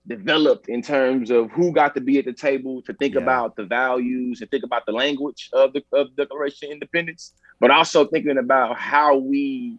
developed 0.06 0.68
in 0.68 0.82
terms 0.82 1.30
of 1.30 1.50
who 1.50 1.72
got 1.72 1.94
to 1.94 2.00
be 2.00 2.18
at 2.18 2.26
the 2.26 2.32
table 2.32 2.82
to 2.82 2.92
think 2.94 3.14
yeah. 3.14 3.22
about 3.22 3.56
the 3.56 3.64
values 3.64 4.40
and 4.40 4.50
think 4.50 4.64
about 4.64 4.84
the 4.84 4.92
language 4.92 5.48
of 5.52 5.72
the 5.72 5.82
of 5.92 6.14
Declaration 6.16 6.68
of 6.68 6.72
Independence, 6.72 7.32
but 7.60 7.70
also 7.70 8.04
thinking 8.04 8.38
about 8.38 8.78
how 8.78 9.16
we 9.16 9.78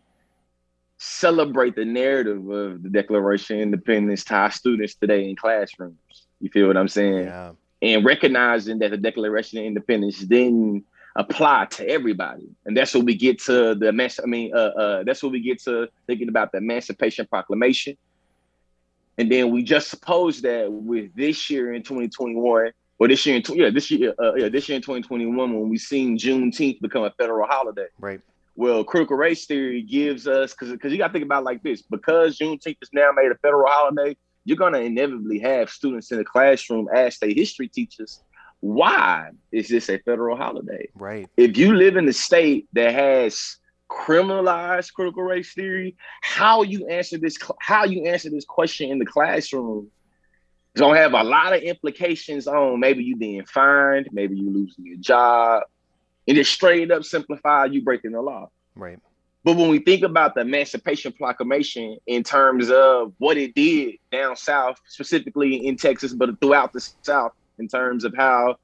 celebrate 0.98 1.75
the 1.75 1.86
narrative 1.86 2.48
of 2.50 2.82
the 2.82 2.89
Declaration 2.89 3.58
of 3.58 3.62
Independence 3.63 4.24
to 4.25 4.36
our 4.36 4.51
students 4.51 4.96
today 4.96 5.29
in 5.29 5.36
classrooms. 5.36 6.27
You 6.39 6.50
feel 6.50 6.67
what 6.67 6.77
I'm 6.77 6.88
saying? 6.88 7.25
Yeah. 7.25 7.51
And 7.82 8.05
recognizing 8.05 8.79
that 8.79 8.91
the 8.91 8.98
Declaration 8.98 9.60
of 9.60 9.65
Independence 9.65 10.20
didn't 10.20 10.86
apply 11.15 11.65
to 11.72 11.88
everybody, 11.88 12.48
and 12.65 12.75
that's 12.75 12.93
what 12.93 13.05
we 13.05 13.15
get 13.15 13.39
to 13.43 13.75
the 13.75 13.91
mess. 13.91 14.19
I 14.22 14.25
mean, 14.25 14.51
uh, 14.53 14.57
uh, 14.57 15.03
that's 15.03 15.24
what 15.24 15.31
we 15.31 15.41
get 15.41 15.62
to 15.63 15.88
thinking 16.07 16.29
about 16.29 16.51
the 16.51 16.60
Emancipation 16.60 17.25
Proclamation 17.27 17.98
and 19.17 19.31
then 19.31 19.51
we 19.51 19.63
just 19.63 19.89
suppose 19.89 20.41
that 20.41 20.72
with 20.72 21.15
this 21.15 21.50
year 21.50 21.74
in 21.74 21.84
2021, 21.84 22.72
or 22.98 23.07
this 23.07 23.25
year 23.25 23.38
in 23.38 23.43
yeah, 23.53 23.69
this 23.69 23.89
year, 23.91 24.13
uh, 24.19 24.36
yeah, 24.36 24.50
this 24.50 24.67
year 24.67 24.75
in 24.75 24.81
2021, 24.81 25.36
when 25.38 25.69
we 25.69 25.77
seen 25.77 26.17
Juneteenth 26.17 26.81
become 26.81 27.03
a 27.03 27.12
federal 27.12 27.48
holiday. 27.48 27.88
Right. 28.00 28.22
Well, 28.57 28.84
critical 28.84 29.17
race 29.17 29.45
theory 29.45 29.81
gives 29.81 30.27
us 30.27 30.53
because 30.53 30.72
because 30.72 30.91
you 30.91 30.98
got 30.98 31.07
to 31.07 31.13
think 31.13 31.25
about 31.25 31.43
like 31.43 31.62
this 31.62 31.81
because 31.81 32.38
Juneteenth 32.38 32.77
is 32.81 32.89
now 32.93 33.12
made 33.13 33.31
a 33.31 33.36
federal 33.36 33.67
holiday. 33.67 34.15
You're 34.45 34.57
gonna 34.57 34.79
inevitably 34.79 35.39
have 35.39 35.69
students 35.69 36.12
in 36.12 36.19
the 36.19 36.24
classroom 36.24 36.88
ask 36.93 37.19
their 37.19 37.34
history 37.34 37.67
teachers, 37.67 38.22
"Why 38.65 39.29
is 39.51 39.67
this 39.67 39.89
a 39.89 40.00
federal 40.00 40.36
holiday?" 40.36 40.89
Right. 40.95 41.27
If 41.38 41.55
you 41.55 41.75
live 41.75 41.98
in 41.98 42.07
a 42.07 42.13
state 42.13 42.67
that 42.74 42.93
has 42.93 43.57
criminalized 43.91 44.93
critical 44.93 45.22
race 45.22 45.53
theory, 45.53 45.95
how 46.22 46.63
you 46.63 46.88
answer 46.88 47.19
this 47.19 47.38
how 47.60 47.86
you 47.86 48.07
answer 48.07 48.31
this 48.31 48.43
question 48.43 48.89
in 48.89 48.98
the 48.98 49.05
classroom 49.05 49.91
is 50.74 50.79
gonna 50.79 50.98
have 50.98 51.13
a 51.13 51.24
lot 51.24 51.53
of 51.53 51.62
implications 51.62 52.48
on 52.48 52.79
maybe 52.79 53.03
you 53.03 53.15
being 53.15 53.45
fined, 53.45 54.10
maybe 54.12 54.36
you 54.36 54.50
losing 54.50 54.86
your 54.86 54.98
job, 54.98 55.63
and 56.27 56.36
just 56.36 56.51
straight 56.51 56.89
up 56.89 57.03
simplify 57.03 57.65
you 57.65 57.84
breaking 57.84 58.13
the 58.13 58.22
law. 58.22 58.50
Right. 58.75 59.00
But 59.43 59.57
when 59.57 59.69
we 59.69 59.77
think 59.77 60.01
about 60.01 60.34
the 60.34 60.41
Emancipation 60.41 61.12
Proclamation 61.12 61.98
in 62.07 62.24
terms 62.24 62.72
of 62.72 63.13
what 63.19 63.38
it 63.38 63.53
did 63.53 63.98
down 64.12 64.36
south, 64.36 64.81
specifically 64.88 65.67
in 65.67 65.77
Texas, 65.77 66.15
but 66.15 66.41
throughout 66.41 66.74
the 66.74 66.81
South, 67.03 67.31
in 67.59 67.67
terms 67.67 68.03
of 68.03 68.13
how 68.15 68.57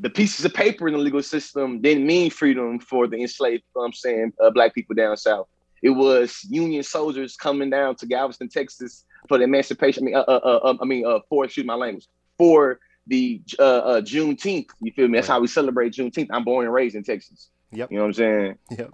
the 0.00 0.10
pieces 0.10 0.44
of 0.44 0.54
paper 0.54 0.88
in 0.88 0.94
the 0.94 1.00
legal 1.00 1.22
system 1.22 1.80
didn't 1.80 2.06
mean 2.06 2.30
freedom 2.30 2.78
for 2.78 3.06
the 3.06 3.20
enslaved, 3.20 3.62
you 3.74 3.80
know 3.80 3.84
I'm 3.84 3.92
saying, 3.92 4.32
uh, 4.42 4.50
black 4.50 4.74
people 4.74 4.94
down 4.94 5.16
south. 5.16 5.48
It 5.82 5.90
was 5.90 6.44
Union 6.48 6.82
soldiers 6.82 7.36
coming 7.36 7.70
down 7.70 7.96
to 7.96 8.06
Galveston, 8.06 8.48
Texas 8.48 9.04
for 9.28 9.38
the 9.38 9.44
emancipation. 9.44 10.04
I 10.04 10.06
mean, 10.06 10.14
uh, 10.14 10.24
uh, 10.28 10.40
uh 10.44 10.68
um, 10.68 10.78
I 10.82 10.84
mean, 10.84 11.06
uh, 11.06 11.20
for 11.28 11.44
excuse 11.44 11.66
my 11.66 11.74
language, 11.74 12.06
for 12.36 12.80
the 13.06 13.42
uh, 13.58 13.62
uh, 13.62 14.00
Juneteenth. 14.00 14.68
You 14.80 14.92
feel 14.92 15.08
me? 15.08 15.18
That's 15.18 15.28
right. 15.28 15.34
how 15.34 15.40
we 15.40 15.48
celebrate 15.48 15.92
Juneteenth. 15.92 16.28
I'm 16.30 16.44
born 16.44 16.66
and 16.66 16.74
raised 16.74 16.96
in 16.96 17.02
Texas. 17.02 17.50
Yep. 17.72 17.90
You 17.90 17.96
know 17.96 18.04
what 18.04 18.08
I'm 18.08 18.14
saying? 18.14 18.58
Yep. 18.70 18.90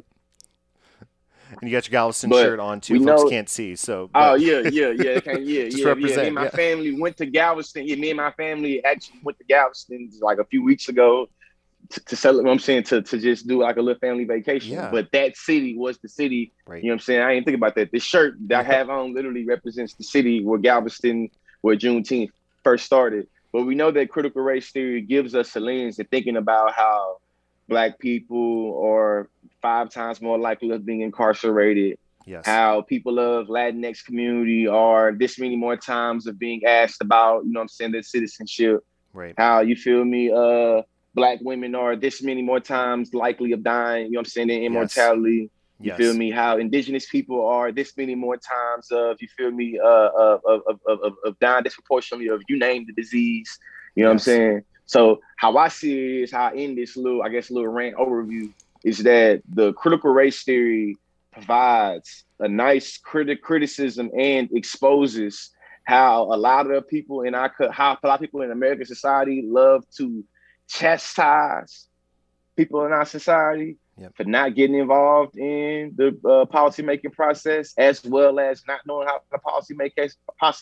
And 1.51 1.63
you 1.63 1.71
got 1.71 1.87
your 1.87 1.93
Galveston 1.93 2.31
but 2.31 2.43
shirt 2.43 2.61
on 2.61 2.81
too. 2.81 3.05
Folks 3.05 3.23
know, 3.23 3.31
can't 3.31 3.49
see, 3.49 3.77
so. 3.77 4.03
Oh, 4.03 4.11
but. 4.13 4.31
Oh 4.31 4.35
yeah, 4.35 4.61
yeah, 4.71 4.91
yeah, 4.91 5.21
yeah, 5.25 5.37
yeah, 5.39 5.65
yeah. 5.71 5.95
Me 5.95 6.15
and 6.15 6.35
my 6.35 6.45
yeah. 6.45 6.51
family 6.51 7.01
went 7.01 7.17
to 7.19 7.27
Galveston. 7.27 7.87
Yeah, 7.87 7.97
me 7.97 8.11
and 8.11 8.17
my 8.17 8.33
family 8.33 8.85
actually 8.85 9.21
went 9.23 9.39
to 9.39 9.45
Galveston 9.45 10.11
like 10.21 10.39
a 10.39 10.45
few 10.45 10.63
weeks 10.63 10.89
ago 10.89 11.29
to, 11.91 12.01
to 12.05 12.17
celebrate. 12.17 12.51
I'm 12.51 12.59
saying 12.59 12.85
to 12.85 13.03
to 13.03 13.19
just 13.19 13.47
do 13.47 13.63
like 13.63 13.77
a 13.77 13.83
little 13.83 13.99
family 13.99 14.25
vacation. 14.25 14.75
Yeah. 14.75 14.91
But 14.91 15.13
that 15.13 15.37
city 15.37 15.77
was 15.77 15.99
the 15.99 16.09
city. 16.09 16.53
Right. 16.67 16.83
You 16.83 16.89
know 16.89 16.95
what 16.95 17.01
I'm 17.01 17.05
saying? 17.05 17.23
I 17.23 17.35
didn't 17.35 17.47
think 17.47 17.57
about 17.57 17.75
that. 17.77 17.93
The 17.93 18.01
shirt 18.01 18.37
that 18.49 18.61
I 18.61 18.63
have 18.63 18.91
on 18.91 19.15
literally 19.15 19.45
represents 19.45 19.95
the 19.95 20.05
city 20.05 20.45
where 20.45 20.59
Galveston, 20.59 21.31
where 21.61 21.77
Juneteenth 21.77 22.31
first 22.65 22.85
started. 22.85 23.29
But 23.53 23.65
we 23.65 23.75
know 23.75 23.91
that 23.91 24.11
critical 24.11 24.43
race 24.43 24.71
theory 24.71 25.01
gives 25.01 25.35
us 25.35 25.55
a 25.57 25.61
lens 25.61 25.97
to 25.97 26.05
thinking 26.05 26.37
about 26.37 26.75
how 26.75 27.19
black 27.69 27.99
people 27.99 28.83
are 28.85 29.29
five 29.67 29.91
times 29.91 30.23
more 30.23 30.39
likely 30.39 30.71
of 30.71 30.87
being 30.87 31.01
incarcerated. 31.01 31.99
Yes. 32.25 32.45
How 32.47 32.83
people 32.83 33.17
of 33.19 33.49
Latinx 33.49 34.05
community 34.05 34.67
are 34.69 35.07
this 35.23 35.39
many 35.39 35.57
more 35.57 35.77
times 35.77 36.27
of 36.29 36.39
being 36.39 36.61
asked 36.65 37.01
about, 37.07 37.45
you 37.45 37.53
know 37.53 37.61
I'm 37.61 37.69
saying, 37.69 37.93
their 37.93 38.03
citizenship. 38.03 38.85
Right. 39.13 39.35
How 39.37 39.61
you 39.71 39.77
feel 39.87 40.05
me? 40.05 40.23
Uh 40.43 40.83
black 41.21 41.39
women 41.51 41.75
are 41.75 41.95
this 41.97 42.17
many 42.23 42.43
more 42.51 42.61
times 42.61 43.15
likely 43.25 43.51
of 43.57 43.61
dying, 43.63 44.07
you 44.07 44.13
know 44.13 44.21
I'm 44.21 44.25
saying, 44.35 44.49
their 44.49 44.63
immortality. 44.69 45.43
Yes. 45.43 45.51
You 45.85 45.91
yes. 45.91 45.99
feel 46.01 46.15
me? 46.23 46.29
How 46.31 46.53
indigenous 46.65 47.07
people 47.17 47.41
are 47.57 47.69
this 47.73 47.91
many 47.97 48.15
more 48.27 48.39
times 48.57 48.87
of 49.01 49.17
you 49.23 49.29
feel 49.37 49.53
me 49.63 49.69
uh 49.91 50.11
of 50.27 50.41
of 50.53 50.59
of, 50.69 50.99
of, 51.07 51.13
of 51.27 51.33
dying 51.45 51.65
disproportionately 51.69 52.29
of 52.35 52.39
you 52.49 52.57
name 52.67 52.81
the 52.89 52.97
disease. 53.03 53.51
You 53.97 54.05
know 54.05 54.13
yes. 54.13 54.27
what 54.27 54.33
I'm 54.33 54.39
saying? 54.39 54.59
So 54.95 55.21
how 55.43 55.51
I 55.65 55.69
see 55.79 55.95
it 55.99 56.23
is 56.25 56.33
how 56.37 56.45
I 56.51 56.53
end 56.63 56.79
this 56.79 56.97
little, 56.97 57.23
I 57.27 57.29
guess, 57.35 57.51
little 57.51 57.73
rant 57.79 57.97
overview 58.05 58.47
is 58.87 58.99
that 58.99 59.43
the 59.49 59.73
critical 59.73 60.13
race 60.13 60.45
theory 60.45 60.97
provides 61.33 62.25
a 62.39 62.47
nice 62.47 62.97
critic 62.99 63.43
criticism 63.43 64.09
and 64.17 64.49
exposes 64.53 65.51
how 65.83 66.23
a 66.33 66.37
lot 66.37 66.71
of 66.71 66.87
people 66.87 67.23
in 67.23 67.35
our 67.35 67.53
how 67.73 67.99
a 68.01 68.07
lot 68.07 68.15
of 68.15 68.21
people 68.21 68.43
in 68.43 68.53
American 68.53 68.87
society 68.87 69.43
love 69.45 69.85
to 69.97 70.25
chastise 70.69 71.89
people 72.57 72.87
in 72.87 72.93
our 72.93 73.05
society 73.05 73.77
yep. 73.99 74.13
for 74.17 74.23
not 74.23 74.55
getting 74.55 74.77
involved 74.77 75.37
in 75.37 75.93
the 75.97 76.17
uh, 76.25 76.45
policy 76.47 76.83
making 76.83 77.11
process, 77.11 77.75
as 77.77 78.05
well 78.05 78.39
as 78.39 78.63
not 78.69 78.81
knowing 78.87 79.09
how 79.09 79.21
the 79.33 79.39
policy 79.39 79.75
making 79.75 80.09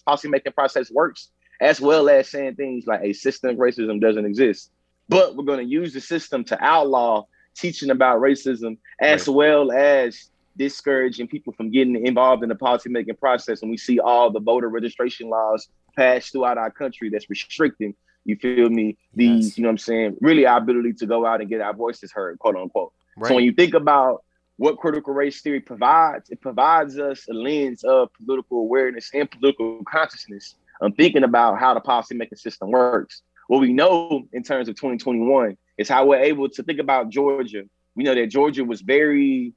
policy 0.07 0.29
making 0.29 0.53
process 0.55 0.91
works 0.91 1.29
as 1.61 1.79
well 1.79 2.09
as 2.09 2.31
saying 2.31 2.55
things 2.55 2.87
like 2.87 3.01
a 3.03 3.13
systemic 3.13 3.59
racism 3.59 4.01
doesn't 4.01 4.25
exist. 4.25 4.71
But 5.11 5.37
we're 5.37 5.45
going 5.45 5.65
to 5.65 5.71
use 5.71 5.93
the 5.93 6.01
system 6.01 6.43
to 6.45 6.65
outlaw 6.65 7.27
teaching 7.55 7.91
about 7.91 8.21
racism 8.21 8.77
as 9.01 9.27
right. 9.27 9.35
well 9.35 9.73
as 9.73 10.31
discouraging 10.57 11.27
people 11.27 11.53
from 11.53 11.71
getting 11.71 12.07
involved 12.07 12.43
in 12.43 12.49
the 12.49 12.55
policymaking 12.55 13.19
process. 13.19 13.63
And 13.63 13.71
we 13.71 13.77
see 13.77 13.99
all 13.99 14.31
the 14.31 14.41
voter 14.41 14.69
registration 14.69 15.29
laws 15.29 15.69
passed 15.97 16.33
throughout 16.33 16.59
our 16.59 16.71
country 16.71 17.09
that's 17.09 17.29
restricting, 17.29 17.95
you 18.25 18.37
feel 18.37 18.69
me, 18.69 18.97
these, 19.15 19.47
yes. 19.47 19.59
you 19.59 19.63
know 19.63 19.69
what 19.69 19.73
I'm 19.73 19.79
saying, 19.79 20.17
really 20.21 20.47
our 20.47 20.59
ability 20.59 20.95
to 20.95 21.07
go 21.07 21.27
out 21.27 21.41
and 21.41 21.49
get 21.49 21.61
our 21.61 21.75
voices 21.75 22.13
heard, 22.13 22.39
quote 22.39 22.57
unquote. 22.57 22.93
Right. 23.17 23.29
So 23.29 23.35
when 23.35 23.45
you 23.45 23.53
think 23.53 23.75
about 23.75 24.25
what 24.57 24.79
critical 24.79 25.13
race 25.13 25.41
theory 25.41 25.61
provides, 25.61 26.31
it 26.31 26.41
provides 26.41 26.99
us 26.99 27.27
a 27.29 27.35
lens 27.35 27.83
of 27.83 28.13
political 28.15 28.59
awareness 28.59 29.11
and 29.13 29.29
political 29.31 29.83
consciousness 29.85 30.55
I'm 30.81 30.93
thinking 30.93 31.25
about 31.25 31.59
how 31.59 31.75
the 31.75 31.81
policymaking 31.81 32.39
system 32.39 32.71
works. 32.71 33.23
What 33.49 33.61
we 33.61 33.73
know 33.73 34.27
in 34.33 34.43
terms 34.43 34.69
of 34.69 34.77
2021 34.77 35.57
is 35.79 35.89
how 35.89 36.07
we're 36.07 36.21
able 36.21 36.49
to 36.49 36.63
think 36.63 36.79
about 36.79 37.11
Georgia. 37.11 37.65
We 37.95 38.05
know 38.05 38.15
that 38.15 38.27
Georgia 38.27 38.65
was 38.65 38.81
very 38.81 39.53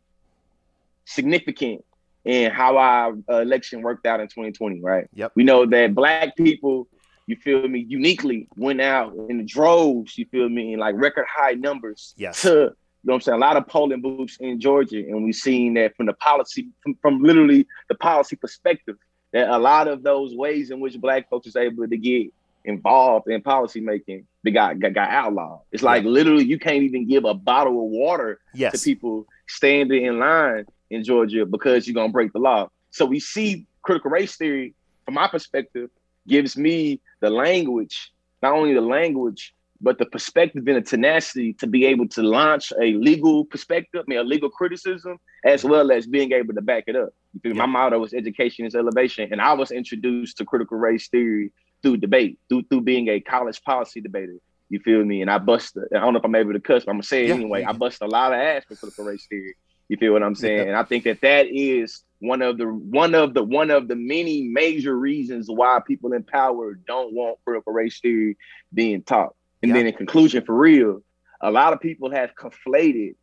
significant 1.06 1.84
in 2.26 2.52
how 2.52 2.78
our 2.78 3.18
uh, 3.30 3.40
election 3.42 3.82
worked 3.82 4.06
out 4.06 4.20
in 4.20 4.28
2020, 4.28 4.82
right? 4.82 5.08
Yep. 5.14 5.32
We 5.36 5.44
know 5.44 5.66
that 5.66 5.96
black 5.96 6.36
people, 6.36 6.88
you 7.26 7.38
feel 7.38 7.68
me, 7.68 7.86
uniquely 7.88 8.48
went 8.58 8.82
out 8.82 9.14
in 9.30 9.46
droves, 9.46 10.18
you 10.18 10.26
feel 10.26 10.50
me, 10.50 10.74
in 10.74 10.80
like 10.80 10.96
record 10.98 11.26
high 11.34 11.54
numbers 11.54 12.14
yes. 12.18 12.42
to, 12.42 12.50
you 12.50 12.54
know 12.56 12.74
what 13.04 13.16
I'm 13.16 13.22
saying, 13.22 13.38
a 13.38 13.40
lot 13.40 13.56
of 13.56 13.68
polling 13.68 14.02
booths 14.02 14.38
in 14.42 14.60
Georgia. 14.60 14.98
And 14.98 15.24
we've 15.24 15.36
seen 15.36 15.76
that 15.76 15.96
from 15.96 16.08
the 16.08 16.14
policy, 16.14 16.68
from, 16.84 16.96
from 17.02 17.24
literally 17.24 17.66
the 17.88 17.96
policy 17.96 18.36
perspective, 18.36 18.98
that 19.32 19.50
a 19.50 19.58
lot 19.58 19.88
of 19.88 20.04
those 20.04 20.36
ways 20.36 20.72
in 20.72 20.80
which 20.80 21.00
black 21.00 21.30
folks 21.30 21.48
is 21.48 21.56
able 21.56 21.88
to 21.88 21.98
get 21.98 22.28
involved 22.66 23.30
in 23.30 23.42
policy 23.42 23.80
making 23.80 24.28
they 24.48 24.52
got, 24.52 24.80
got, 24.80 24.94
got 24.94 25.10
outlawed. 25.10 25.60
It's 25.74 25.84
like 25.84 26.06
yeah. 26.06 26.10
literally 26.10 26.46
you 26.46 26.58
can't 26.58 26.84
even 26.84 27.06
give 27.06 27.26
a 27.26 27.34
bottle 27.34 27.74
of 27.84 27.90
water 27.90 28.40
yes. 28.54 28.72
to 28.72 28.80
people 28.80 29.28
standing 29.46 30.06
in 30.06 30.20
line 30.20 30.66
in 30.90 31.04
Georgia 31.04 31.46
because 31.46 31.86
you're 31.86 31.94
gonna 31.94 32.14
break 32.14 32.32
the 32.32 32.40
law. 32.40 32.70
So 32.92 33.06
we 33.06 33.20
see 33.20 33.66
critical 33.82 34.10
race 34.10 34.38
theory, 34.38 34.74
from 35.04 35.16
my 35.16 35.28
perspective, 35.28 35.90
gives 36.30 36.56
me 36.56 37.02
the 37.20 37.30
language, 37.30 38.14
not 38.42 38.54
only 38.54 38.74
the 38.74 38.80
language, 38.80 39.54
but 39.82 39.98
the 39.98 40.06
perspective 40.06 40.66
and 40.66 40.78
the 40.78 40.82
tenacity 40.82 41.52
to 41.56 41.68
be 41.68 41.86
able 41.86 42.08
to 42.08 42.24
launch 42.24 42.72
a 42.82 42.94
legal 42.94 43.44
perspective, 43.44 44.06
I 44.08 44.10
mean, 44.10 44.20
a 44.20 44.24
legal 44.24 44.50
criticism, 44.50 45.20
as 45.44 45.60
mm-hmm. 45.60 45.72
well 45.72 45.92
as 45.92 46.08
being 46.08 46.32
able 46.32 46.54
to 46.54 46.62
back 46.62 46.86
it 46.88 46.96
up. 46.96 47.10
Yeah. 47.44 47.52
My 47.52 47.66
motto 47.66 48.00
was 48.00 48.14
education 48.14 48.66
is 48.66 48.76
elevation, 48.76 49.28
and 49.30 49.42
I 49.42 49.52
was 49.52 49.72
introduced 49.72 50.38
to 50.38 50.46
critical 50.46 50.78
race 50.78 51.10
theory 51.10 51.52
through 51.82 51.98
debate, 51.98 52.40
through 52.50 52.64
through 52.64 52.82
being 52.82 53.08
a 53.08 53.20
college 53.20 53.62
policy 53.64 54.02
debater. 54.02 54.36
You 54.70 54.80
feel 54.80 55.04
me? 55.04 55.22
And 55.22 55.32
I 55.32 55.38
bust. 55.38 55.78
I 55.78 56.00
don't 56.00 56.14
know 56.14 56.20
if 56.20 56.26
I'm 56.26 56.36
able 56.36 56.54
to 56.54 56.60
cuss, 56.60 56.84
but 56.86 56.92
I'm 56.92 56.98
gonna 56.98 57.04
say 57.04 57.24
it 57.24 57.30
yeah. 57.30 57.36
anyway. 57.36 57.64
I 57.64 57.72
bust 57.72 58.02
a 58.02 58.08
lot 58.08 58.34
of 58.34 58.40
ass 58.40 58.64
for 58.68 58.76
critical 58.76 59.06
race 59.06 59.26
theory. 59.28 59.56
You 59.88 59.96
feel 59.98 60.12
what 60.12 60.24
I'm 60.24 60.36
saying? 60.36 60.58
Yeah. 60.58 60.64
And 60.64 60.76
I 60.76 60.84
think 60.84 61.06
that 61.06 61.22
that 61.22 61.48
is 61.48 62.04
one 62.20 62.42
of 62.42 62.58
the 62.58 62.66
one 62.66 63.16
of 63.16 63.34
the 63.34 63.44
one 63.44 63.72
of 63.72 63.88
the 63.88 63.96
many 63.96 64.44
major 64.44 64.98
reasons 64.98 65.50
why 65.50 65.80
people 65.86 66.14
in 66.14 66.24
power 66.24 66.74
don't 66.74 67.14
want 67.14 67.38
critical 67.46 67.74
race 67.74 68.00
theory 68.02 68.38
being 68.74 69.04
taught. 69.04 69.36
And 69.62 69.70
yeah. 69.70 69.78
then 69.78 69.88
in 69.88 69.94
conclusion, 69.94 70.44
for 70.44 70.56
real, 70.56 71.02
a 71.42 71.52
lot 71.52 71.74
of 71.74 71.80
people 71.80 72.12
have 72.12 72.32
conflated 72.36 73.16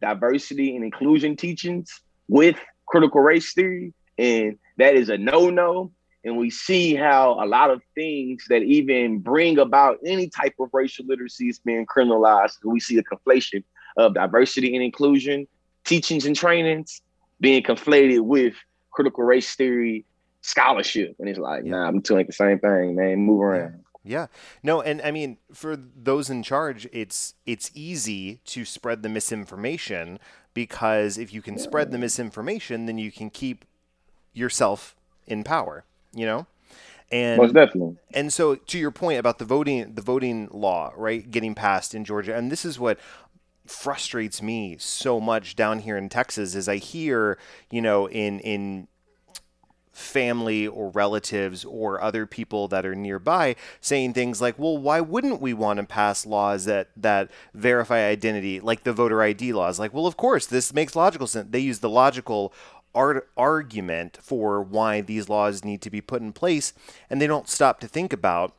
diversity 0.00 0.76
and 0.76 0.84
inclusion 0.84 1.36
teachings 1.36 2.00
with 2.28 2.56
critical 2.86 3.20
race 3.20 3.54
theory, 3.54 3.94
and 4.18 4.58
that 4.76 4.94
is 4.94 5.08
a 5.08 5.16
no-no. 5.16 5.92
And 6.24 6.36
we 6.36 6.50
see 6.50 6.94
how 6.94 7.42
a 7.42 7.46
lot 7.46 7.70
of 7.70 7.82
things 7.94 8.44
that 8.48 8.62
even 8.62 9.18
bring 9.18 9.58
about 9.58 9.98
any 10.06 10.28
type 10.28 10.54
of 10.60 10.68
racial 10.72 11.04
literacy 11.06 11.48
is 11.48 11.58
being 11.58 11.84
criminalized. 11.86 12.58
We 12.64 12.80
see 12.80 12.98
a 12.98 13.02
conflation 13.02 13.64
of 13.96 14.14
diversity 14.14 14.74
and 14.74 14.84
inclusion 14.84 15.46
teachings 15.84 16.26
and 16.26 16.36
trainings 16.36 17.02
being 17.40 17.62
conflated 17.62 18.20
with 18.20 18.54
critical 18.92 19.24
race 19.24 19.54
theory 19.54 20.04
scholarship. 20.42 21.16
And 21.18 21.28
it's 21.28 21.38
like, 21.38 21.64
yeah. 21.64 21.72
nah, 21.72 21.88
I'm 21.88 22.00
doing 22.00 22.26
the 22.26 22.32
same 22.32 22.58
thing, 22.58 22.94
man. 22.94 23.18
Move 23.18 23.42
around. 23.42 23.84
Yeah. 24.04 24.26
No, 24.62 24.82
and 24.82 25.00
I 25.02 25.10
mean 25.10 25.38
for 25.52 25.76
those 25.76 26.28
in 26.28 26.42
charge, 26.42 26.88
it's 26.92 27.34
it's 27.46 27.70
easy 27.74 28.40
to 28.46 28.64
spread 28.64 29.02
the 29.02 29.08
misinformation 29.08 30.18
because 30.54 31.18
if 31.18 31.32
you 31.32 31.40
can 31.40 31.56
spread 31.56 31.92
the 31.92 31.98
misinformation, 31.98 32.86
then 32.86 32.98
you 32.98 33.12
can 33.12 33.30
keep 33.30 33.64
yourself 34.32 34.96
in 35.26 35.44
power, 35.44 35.84
you 36.14 36.26
know? 36.26 36.46
And 37.10 37.36
Most 37.36 37.52
definitely. 37.52 37.96
And 38.14 38.32
so 38.32 38.54
to 38.54 38.78
your 38.78 38.90
point 38.90 39.18
about 39.18 39.38
the 39.38 39.44
voting 39.44 39.94
the 39.94 40.02
voting 40.02 40.48
law, 40.50 40.92
right, 40.96 41.30
getting 41.30 41.54
passed 41.54 41.94
in 41.94 42.04
Georgia, 42.04 42.34
and 42.34 42.50
this 42.50 42.64
is 42.64 42.78
what 42.78 42.98
frustrates 43.66 44.42
me 44.42 44.76
so 44.78 45.20
much 45.20 45.54
down 45.54 45.80
here 45.80 45.96
in 45.96 46.08
Texas 46.08 46.54
is 46.54 46.68
I 46.68 46.76
hear, 46.76 47.38
you 47.70 47.82
know, 47.82 48.08
in 48.08 48.40
in 48.40 48.88
family 49.92 50.66
or 50.66 50.88
relatives 50.88 51.66
or 51.66 52.00
other 52.00 52.24
people 52.26 52.66
that 52.66 52.86
are 52.86 52.94
nearby 52.94 53.54
saying 53.80 54.14
things 54.14 54.40
like, 54.40 54.58
"Well, 54.58 54.78
why 54.78 55.00
wouldn't 55.00 55.40
we 55.40 55.52
want 55.52 55.78
to 55.78 55.84
pass 55.84 56.24
laws 56.24 56.64
that 56.64 56.88
that 56.96 57.30
verify 57.52 58.06
identity, 58.06 58.58
like 58.58 58.84
the 58.84 58.92
voter 58.94 59.22
ID 59.22 59.52
laws?" 59.52 59.78
Like, 59.78 59.92
well, 59.92 60.06
of 60.06 60.16
course, 60.16 60.46
this 60.46 60.72
makes 60.72 60.96
logical 60.96 61.26
sense. 61.26 61.48
They 61.50 61.58
use 61.58 61.80
the 61.80 61.90
logical 61.90 62.54
art- 62.94 63.28
argument 63.36 64.18
for 64.20 64.62
why 64.62 65.00
these 65.00 65.28
laws 65.28 65.64
need 65.64 65.82
to 65.82 65.90
be 65.90 66.00
put 66.00 66.22
in 66.22 66.32
place, 66.32 66.72
and 67.08 67.20
they 67.20 67.26
don't 67.26 67.48
stop 67.48 67.80
to 67.80 67.88
think 67.88 68.12
about 68.12 68.54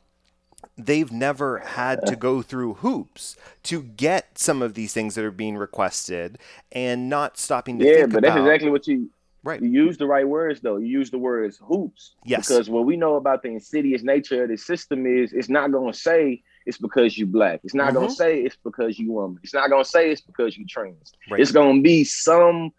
they've 0.78 1.12
never 1.12 1.60
had 1.60 2.06
to 2.06 2.16
go 2.16 2.42
through 2.42 2.76
hoops 2.76 3.36
to 3.64 3.84
get 3.84 4.38
some 4.38 4.62
of 4.62 4.74
these 4.74 4.94
things 4.94 5.16
that 5.16 5.24
are 5.24 5.32
being 5.32 5.58
requested 5.58 6.38
and 6.72 7.10
not 7.10 7.38
stopping 7.38 7.78
to 7.78 7.86
think 7.86 7.98
about 7.98 8.00
yeah, 8.00 8.06
but 8.14 8.18
about, 8.20 8.36
that's 8.36 8.48
exactly 8.48 8.70
what 8.72 8.88
you 8.88 9.10
right. 9.44 9.62
You 9.62 9.70
use 9.70 9.98
the 9.98 10.08
right 10.08 10.28
words 10.28 10.62
though. 10.62 10.78
You 10.78 10.88
use 10.88 11.12
the 11.12 11.18
words 11.20 11.60
hoops. 11.62 12.16
Yes. 12.26 12.48
Because 12.48 12.70
what 12.70 12.86
we 12.86 12.98
know 12.98 13.16
about 13.16 13.44
the 13.44 13.50
insidious 13.50 14.04
nature 14.04 14.44
of 14.44 14.50
the 14.50 14.58
system 14.58 15.06
is 15.06 15.34
it's 15.34 15.50
not 15.50 15.72
gonna 15.72 15.94
say 15.94 16.42
it's 16.66 16.78
because 16.78 17.18
you 17.18 17.28
black. 17.28 17.60
It's 17.64 17.74
not 17.74 17.90
mm-hmm. 17.90 17.96
gonna 17.96 18.10
say 18.12 18.42
it's 18.42 18.58
because 18.64 18.98
you 18.98 19.12
woman. 19.12 19.40
It's 19.44 19.54
not 19.54 19.70
gonna 19.70 19.86
say 19.86 20.12
it's 20.12 20.22
because 20.22 20.58
you 20.58 20.66
trans. 20.66 21.14
Right. 21.30 21.40
It's 21.40 21.52
gonna 21.52 21.82
be 21.82 22.04
some 22.04 22.72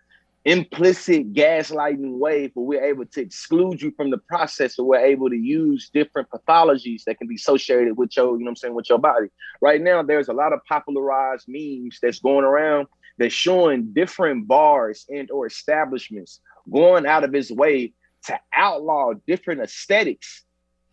implicit 0.44 1.32
gaslighting 1.32 2.18
way 2.18 2.50
where 2.52 2.66
we're 2.66 2.84
able 2.84 3.06
to 3.06 3.20
exclude 3.20 3.80
you 3.80 3.90
from 3.96 4.10
the 4.10 4.18
process 4.18 4.78
or 4.78 4.86
we're 4.86 4.98
able 4.98 5.30
to 5.30 5.36
use 5.36 5.88
different 5.88 6.28
pathologies 6.28 7.04
that 7.04 7.16
can 7.16 7.26
be 7.26 7.36
associated 7.36 7.96
with 7.96 8.14
your, 8.16 8.36
you 8.38 8.44
know 8.44 8.50
I'm 8.50 8.56
saying, 8.56 8.74
with 8.74 8.90
your 8.90 8.98
body. 8.98 9.28
Right 9.62 9.80
now, 9.80 10.02
there's 10.02 10.28
a 10.28 10.34
lot 10.34 10.52
of 10.52 10.60
popularized 10.68 11.46
memes 11.48 11.98
that's 12.02 12.18
going 12.18 12.44
around 12.44 12.88
that's 13.16 13.32
showing 13.32 13.92
different 13.92 14.46
bars 14.46 15.06
and 15.08 15.30
or 15.30 15.46
establishments 15.46 16.40
going 16.70 17.06
out 17.06 17.24
of 17.24 17.34
its 17.34 17.50
way 17.50 17.94
to 18.26 18.38
outlaw 18.54 19.12
different 19.26 19.60
aesthetics 19.62 20.44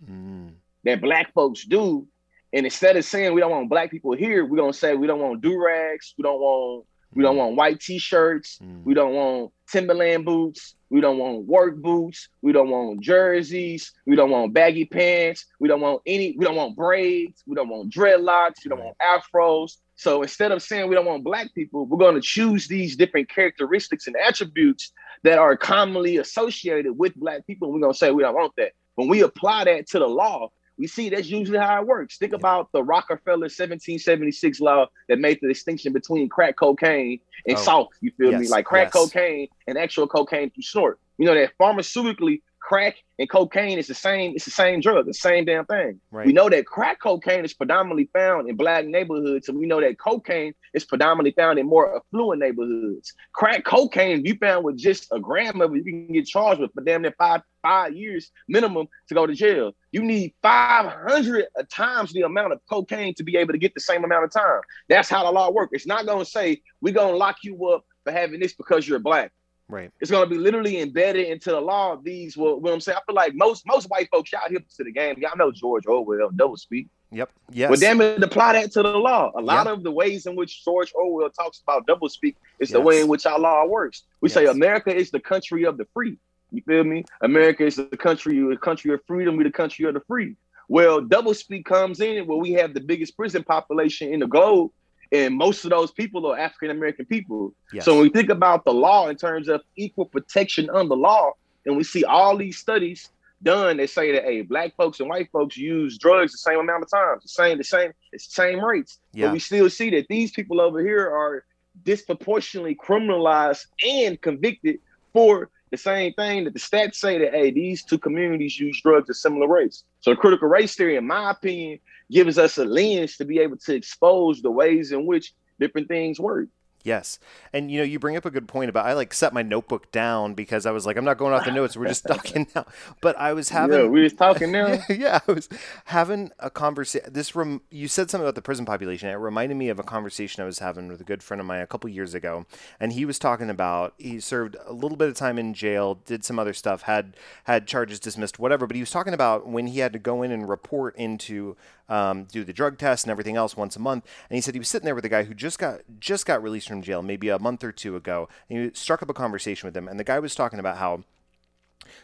mm. 0.05 0.51
that 0.83 1.01
black 1.01 1.33
folks 1.33 1.65
do. 1.65 2.07
And 2.53 2.65
instead 2.65 2.97
of 2.97 3.05
saying 3.05 3.33
we 3.33 3.41
don't 3.41 3.51
want 3.51 3.69
black 3.69 3.91
people 3.91 4.13
here, 4.13 4.45
we're 4.45 4.57
gonna 4.57 4.73
say 4.73 4.95
we 4.95 5.07
don't 5.07 5.19
want 5.19 5.41
do-rags, 5.41 6.13
we 6.17 6.23
don't 6.23 6.39
want 6.39 6.85
we 7.13 7.23
don't 7.23 7.35
mm. 7.35 7.39
want 7.39 7.55
white 7.55 7.79
t-shirts. 7.79 8.59
Mm. 8.63 8.83
We 8.83 8.93
don't 8.93 9.13
want 9.13 9.51
Timberland 9.71 10.25
boots. 10.25 10.75
We 10.89 11.01
don't 11.01 11.17
want 11.17 11.45
work 11.45 11.77
boots. 11.77 12.29
We 12.41 12.51
don't 12.51 12.69
want 12.69 13.01
jerseys. 13.01 13.93
We 14.05 14.15
don't 14.15 14.29
want 14.29 14.53
baggy 14.53 14.85
pants. 14.85 15.45
We 15.59 15.67
don't 15.67 15.81
want 15.81 16.01
any, 16.05 16.35
we 16.37 16.45
don't 16.45 16.55
want 16.55 16.75
braids. 16.75 17.43
We 17.45 17.55
don't 17.55 17.69
want 17.69 17.93
dreadlocks. 17.93 18.63
We 18.63 18.69
don't 18.69 18.83
want 18.83 18.97
afros. 18.99 19.77
So 19.95 20.21
instead 20.21 20.51
of 20.51 20.61
saying 20.61 20.89
we 20.89 20.95
don't 20.95 21.05
want 21.05 21.23
black 21.23 21.53
people, 21.53 21.85
we're 21.85 21.97
going 21.97 22.15
to 22.15 22.21
choose 22.21 22.67
these 22.67 22.95
different 22.95 23.29
characteristics 23.29 24.07
and 24.07 24.15
attributes 24.17 24.91
that 25.23 25.37
are 25.37 25.55
commonly 25.55 26.17
associated 26.17 26.97
with 26.97 27.15
black 27.15 27.45
people. 27.45 27.71
We're 27.71 27.79
going 27.79 27.93
to 27.93 27.97
say 27.97 28.11
we 28.11 28.23
don't 28.23 28.35
want 28.35 28.53
that. 28.57 28.71
When 28.95 29.07
we 29.07 29.21
apply 29.21 29.65
that 29.65 29.87
to 29.89 29.99
the 29.99 30.07
law, 30.07 30.49
we 30.77 30.87
see 30.87 31.09
that's 31.09 31.27
usually 31.27 31.59
how 31.59 31.81
it 31.81 31.87
works. 31.87 32.17
Think 32.17 32.33
about 32.33 32.71
the 32.71 32.83
Rockefeller 32.83 33.49
1776 33.49 34.59
law 34.59 34.87
that 35.09 35.19
made 35.19 35.39
the 35.41 35.47
distinction 35.47 35.93
between 35.93 36.29
crack 36.29 36.55
cocaine 36.57 37.19
and 37.47 37.57
oh, 37.57 37.61
salt. 37.61 37.89
You 38.01 38.11
feel 38.17 38.31
yes, 38.31 38.41
me? 38.41 38.47
Like 38.47 38.65
crack 38.65 38.91
yes. 38.93 38.93
cocaine 38.93 39.47
and 39.67 39.77
actual 39.77 40.07
cocaine 40.07 40.51
you 40.55 40.63
snort. 40.63 40.99
You 41.17 41.25
know 41.25 41.35
that 41.35 41.51
pharmaceutically 41.59 42.41
crack 42.71 42.95
and 43.19 43.29
cocaine 43.29 43.77
is 43.77 43.87
the 43.87 43.93
same. 43.93 44.31
It's 44.33 44.45
the 44.45 44.51
same 44.51 44.79
drug, 44.79 45.05
the 45.05 45.13
same 45.13 45.43
damn 45.43 45.65
thing. 45.65 45.99
Right. 46.09 46.25
We 46.25 46.31
know 46.31 46.49
that 46.49 46.65
crack 46.65 47.01
cocaine 47.01 47.43
is 47.43 47.53
predominantly 47.53 48.09
found 48.13 48.47
in 48.47 48.55
black 48.55 48.85
neighborhoods, 48.85 49.49
and 49.49 49.57
we 49.57 49.65
know 49.65 49.81
that 49.81 49.99
cocaine 49.99 50.53
is 50.73 50.85
predominantly 50.85 51.33
found 51.33 51.59
in 51.59 51.65
more 51.65 51.97
affluent 51.97 52.39
neighborhoods. 52.39 53.13
Crack 53.33 53.65
cocaine, 53.65 54.25
you 54.25 54.35
found 54.35 54.63
with 54.63 54.77
just 54.77 55.09
a 55.11 55.19
gram 55.19 55.59
of 55.59 55.75
it, 55.75 55.85
you 55.85 56.05
can 56.05 56.13
get 56.13 56.27
charged 56.27 56.61
with 56.61 56.73
for 56.73 56.81
damn 56.81 57.01
near 57.01 57.13
five 57.17 57.41
five 57.61 57.93
years 57.93 58.31
minimum 58.47 58.87
to 59.09 59.15
go 59.15 59.27
to 59.27 59.33
jail. 59.33 59.73
You 59.91 60.01
need 60.03 60.33
500 60.41 61.47
times 61.69 62.13
the 62.13 62.21
amount 62.21 62.53
of 62.53 62.61
cocaine 62.69 63.13
to 63.15 63.23
be 63.23 63.35
able 63.35 63.51
to 63.51 63.59
get 63.59 63.73
the 63.73 63.81
same 63.81 64.05
amount 64.05 64.23
of 64.23 64.31
time. 64.31 64.61
That's 64.87 65.09
how 65.09 65.25
the 65.25 65.31
law 65.31 65.51
works. 65.51 65.73
It's 65.73 65.85
not 65.85 66.05
going 66.05 66.23
to 66.23 66.31
say 66.31 66.61
we're 66.79 66.93
going 66.93 67.11
to 67.11 67.17
lock 67.17 67.35
you 67.43 67.67
up 67.67 67.83
for 68.05 68.13
having 68.13 68.39
this 68.39 68.53
because 68.53 68.87
you're 68.87 68.97
black. 68.97 69.31
Right. 69.71 69.89
It's 70.01 70.11
gonna 70.11 70.27
be 70.27 70.37
literally 70.37 70.81
embedded 70.81 71.27
into 71.27 71.49
the 71.51 71.61
law 71.61 71.93
of 71.93 72.03
these. 72.03 72.35
Well, 72.35 72.59
what 72.59 72.73
I'm 72.73 72.81
saying, 72.81 72.97
I 72.97 73.05
feel 73.05 73.15
like 73.15 73.33
most 73.33 73.65
most 73.65 73.85
white 73.85 74.09
folks 74.11 74.33
out 74.33 74.49
here 74.49 74.59
to 74.59 74.83
the 74.83 74.91
game. 74.91 75.15
Y'all 75.17 75.37
know 75.37 75.49
George 75.49 75.85
Orwell, 75.87 76.29
double 76.35 76.57
speak. 76.57 76.87
Yep. 77.11 77.31
Yes. 77.51 77.69
But 77.69 77.79
damn 77.79 78.01
it, 78.01 78.21
apply 78.21 78.53
that 78.53 78.73
to 78.73 78.83
the 78.83 78.89
law. 78.89 79.31
A 79.33 79.41
lot 79.41 79.67
yep. 79.67 79.77
of 79.77 79.83
the 79.83 79.91
ways 79.91 80.25
in 80.25 80.35
which 80.35 80.65
George 80.65 80.91
Orwell 80.93 81.29
talks 81.29 81.59
about 81.59 81.87
double 81.87 82.09
speak 82.09 82.35
is 82.59 82.69
yes. 82.69 82.73
the 82.73 82.81
way 82.81 82.99
in 82.99 83.07
which 83.07 83.25
our 83.25 83.39
law 83.39 83.65
works. 83.65 84.03
We 84.19 84.27
yes. 84.27 84.33
say 84.33 84.45
America 84.47 84.93
is 84.93 85.09
the 85.09 85.21
country 85.21 85.63
of 85.63 85.77
the 85.77 85.87
free. 85.93 86.17
You 86.51 86.61
feel 86.63 86.83
me? 86.83 87.05
America 87.21 87.65
is 87.65 87.77
the 87.77 87.85
country, 87.85 88.39
the 88.39 88.57
country 88.57 88.93
of 88.93 88.99
freedom. 89.07 89.37
We 89.37 89.45
the 89.45 89.51
country 89.51 89.85
of 89.85 89.93
the 89.93 90.01
free. 90.01 90.35
Well, 90.67 90.99
double 90.99 91.33
speak 91.33 91.65
comes 91.65 92.01
in 92.01 92.27
where 92.27 92.37
we 92.37 92.51
have 92.53 92.73
the 92.73 92.81
biggest 92.81 93.15
prison 93.15 93.43
population 93.43 94.13
in 94.13 94.19
the 94.19 94.27
globe 94.27 94.71
and 95.11 95.35
most 95.35 95.65
of 95.65 95.71
those 95.71 95.91
people 95.91 96.25
are 96.27 96.37
African 96.37 96.69
American 96.69 97.05
people. 97.05 97.53
Yes. 97.73 97.85
So 97.85 97.95
when 97.95 98.03
we 98.03 98.09
think 98.09 98.29
about 98.29 98.63
the 98.63 98.73
law 98.73 99.09
in 99.09 99.15
terms 99.15 99.49
of 99.49 99.61
equal 99.75 100.05
protection 100.05 100.69
under 100.69 100.95
law, 100.95 101.33
and 101.65 101.75
we 101.75 101.83
see 101.83 102.03
all 102.03 102.37
these 102.37 102.57
studies 102.57 103.09
done 103.43 103.77
that 103.77 103.89
say 103.89 104.11
that 104.11 104.23
hey, 104.23 104.41
black 104.41 104.75
folks 104.75 104.99
and 104.99 105.09
white 105.09 105.29
folks 105.31 105.57
use 105.57 105.97
drugs 105.97 106.31
the 106.31 106.37
same 106.37 106.59
amount 106.59 106.83
of 106.83 106.89
times, 106.89 107.23
the 107.23 107.29
same, 107.29 107.57
the 107.57 107.63
same, 107.63 107.91
the 108.11 108.19
same 108.19 108.63
rates. 108.63 108.99
Yeah. 109.13 109.27
But 109.27 109.33
we 109.33 109.39
still 109.39 109.69
see 109.69 109.89
that 109.91 110.07
these 110.07 110.31
people 110.31 110.61
over 110.61 110.81
here 110.81 111.07
are 111.09 111.43
disproportionately 111.83 112.75
criminalized 112.75 113.65
and 113.85 114.19
convicted 114.21 114.79
for 115.13 115.49
the 115.71 115.77
same 115.77 116.13
thing 116.13 116.43
that 116.43 116.53
the 116.53 116.59
stats 116.59 116.95
say 116.95 117.17
that 117.19 117.33
hey, 117.33 117.51
these 117.51 117.83
two 117.83 117.97
communities 117.97 118.59
use 118.59 118.81
drugs 118.81 119.09
at 119.09 119.15
similar 119.15 119.47
rates. 119.47 119.85
So 120.01 120.15
critical 120.15 120.49
race 120.49 120.75
theory, 120.75 120.97
in 120.97 121.07
my 121.07 121.31
opinion, 121.31 121.79
gives 122.11 122.37
us 122.37 122.57
a 122.57 122.65
lens 122.65 123.17
to 123.17 123.25
be 123.25 123.39
able 123.39 123.57
to 123.57 123.73
expose 123.73 124.41
the 124.41 124.51
ways 124.51 124.91
in 124.91 125.05
which 125.05 125.33
different 125.59 125.87
things 125.87 126.19
work. 126.19 126.49
Yes. 126.83 127.19
And 127.53 127.69
you 127.71 127.79
know, 127.79 127.83
you 127.83 127.99
bring 127.99 128.17
up 128.17 128.25
a 128.25 128.31
good 128.31 128.47
point 128.47 128.69
about 128.69 128.85
I 128.85 128.93
like 128.93 129.13
set 129.13 129.33
my 129.33 129.41
notebook 129.41 129.91
down 129.91 130.33
because 130.33 130.65
I 130.65 130.71
was 130.71 130.85
like, 130.85 130.97
I'm 130.97 131.05
not 131.05 131.17
going 131.17 131.33
off 131.33 131.45
the 131.45 131.51
notes. 131.51 131.77
We're 131.77 131.87
just 131.87 132.05
talking 132.07 132.47
now. 132.55 132.65
But 133.01 133.17
I 133.17 133.33
was 133.33 133.49
having 133.49 133.77
Yeah, 133.79 133.85
we 133.87 134.01
was 134.01 134.13
talking 134.13 134.51
now. 134.51 134.79
yeah, 134.89 135.19
I 135.27 135.31
was 135.31 135.49
having 135.85 136.31
a 136.39 136.49
conversation. 136.49 137.11
This 137.11 137.35
rem- 137.35 137.61
you 137.69 137.87
said 137.87 138.09
something 138.09 138.25
about 138.25 138.35
the 138.35 138.41
prison 138.41 138.65
population. 138.65 139.09
It 139.09 139.13
reminded 139.13 139.55
me 139.55 139.69
of 139.69 139.79
a 139.79 139.83
conversation 139.83 140.41
I 140.41 140.45
was 140.45 140.59
having 140.59 140.87
with 140.87 141.01
a 141.01 141.05
good 141.05 141.23
friend 141.23 141.39
of 141.39 141.47
mine 141.47 141.61
a 141.61 141.67
couple 141.67 141.89
years 141.89 142.13
ago, 142.13 142.45
and 142.79 142.93
he 142.93 143.05
was 143.05 143.19
talking 143.19 143.49
about 143.49 143.93
he 143.97 144.19
served 144.19 144.55
a 144.65 144.73
little 144.73 144.97
bit 144.97 145.09
of 145.09 145.15
time 145.15 145.37
in 145.37 145.53
jail, 145.53 145.95
did 146.05 146.23
some 146.23 146.39
other 146.39 146.53
stuff, 146.53 146.83
had 146.83 147.15
had 147.45 147.67
charges 147.67 147.99
dismissed, 147.99 148.39
whatever. 148.39 148.65
But 148.65 148.75
he 148.75 148.81
was 148.81 148.91
talking 148.91 149.13
about 149.13 149.47
when 149.47 149.67
he 149.67 149.79
had 149.79 149.93
to 149.93 149.99
go 149.99 150.23
in 150.23 150.31
and 150.31 150.47
report 150.49 150.95
into 150.95 151.55
um, 151.91 152.23
do 152.23 152.45
the 152.45 152.53
drug 152.53 152.77
test 152.77 153.03
and 153.03 153.11
everything 153.11 153.35
else 153.35 153.57
once 153.57 153.75
a 153.75 153.79
month. 153.79 154.05
And 154.29 154.35
he 154.35 154.41
said 154.41 154.55
he 154.55 154.59
was 154.59 154.69
sitting 154.69 154.85
there 154.85 154.95
with 154.95 155.05
a 155.05 155.09
guy 155.09 155.23
who 155.23 155.33
just 155.33 155.59
got 155.59 155.81
just 155.99 156.25
got 156.25 156.41
released 156.41 156.69
from 156.69 156.81
jail, 156.81 157.01
maybe 157.01 157.29
a 157.29 157.37
month 157.37 157.63
or 157.63 157.71
two 157.71 157.95
ago. 157.95 158.29
And 158.49 158.59
he 158.59 158.71
struck 158.73 159.03
up 159.03 159.09
a 159.09 159.13
conversation 159.13 159.67
with 159.67 159.75
him, 159.75 159.87
and 159.87 159.99
the 159.99 160.05
guy 160.05 160.17
was 160.19 160.33
talking 160.33 160.59
about 160.59 160.77
how 160.77 161.03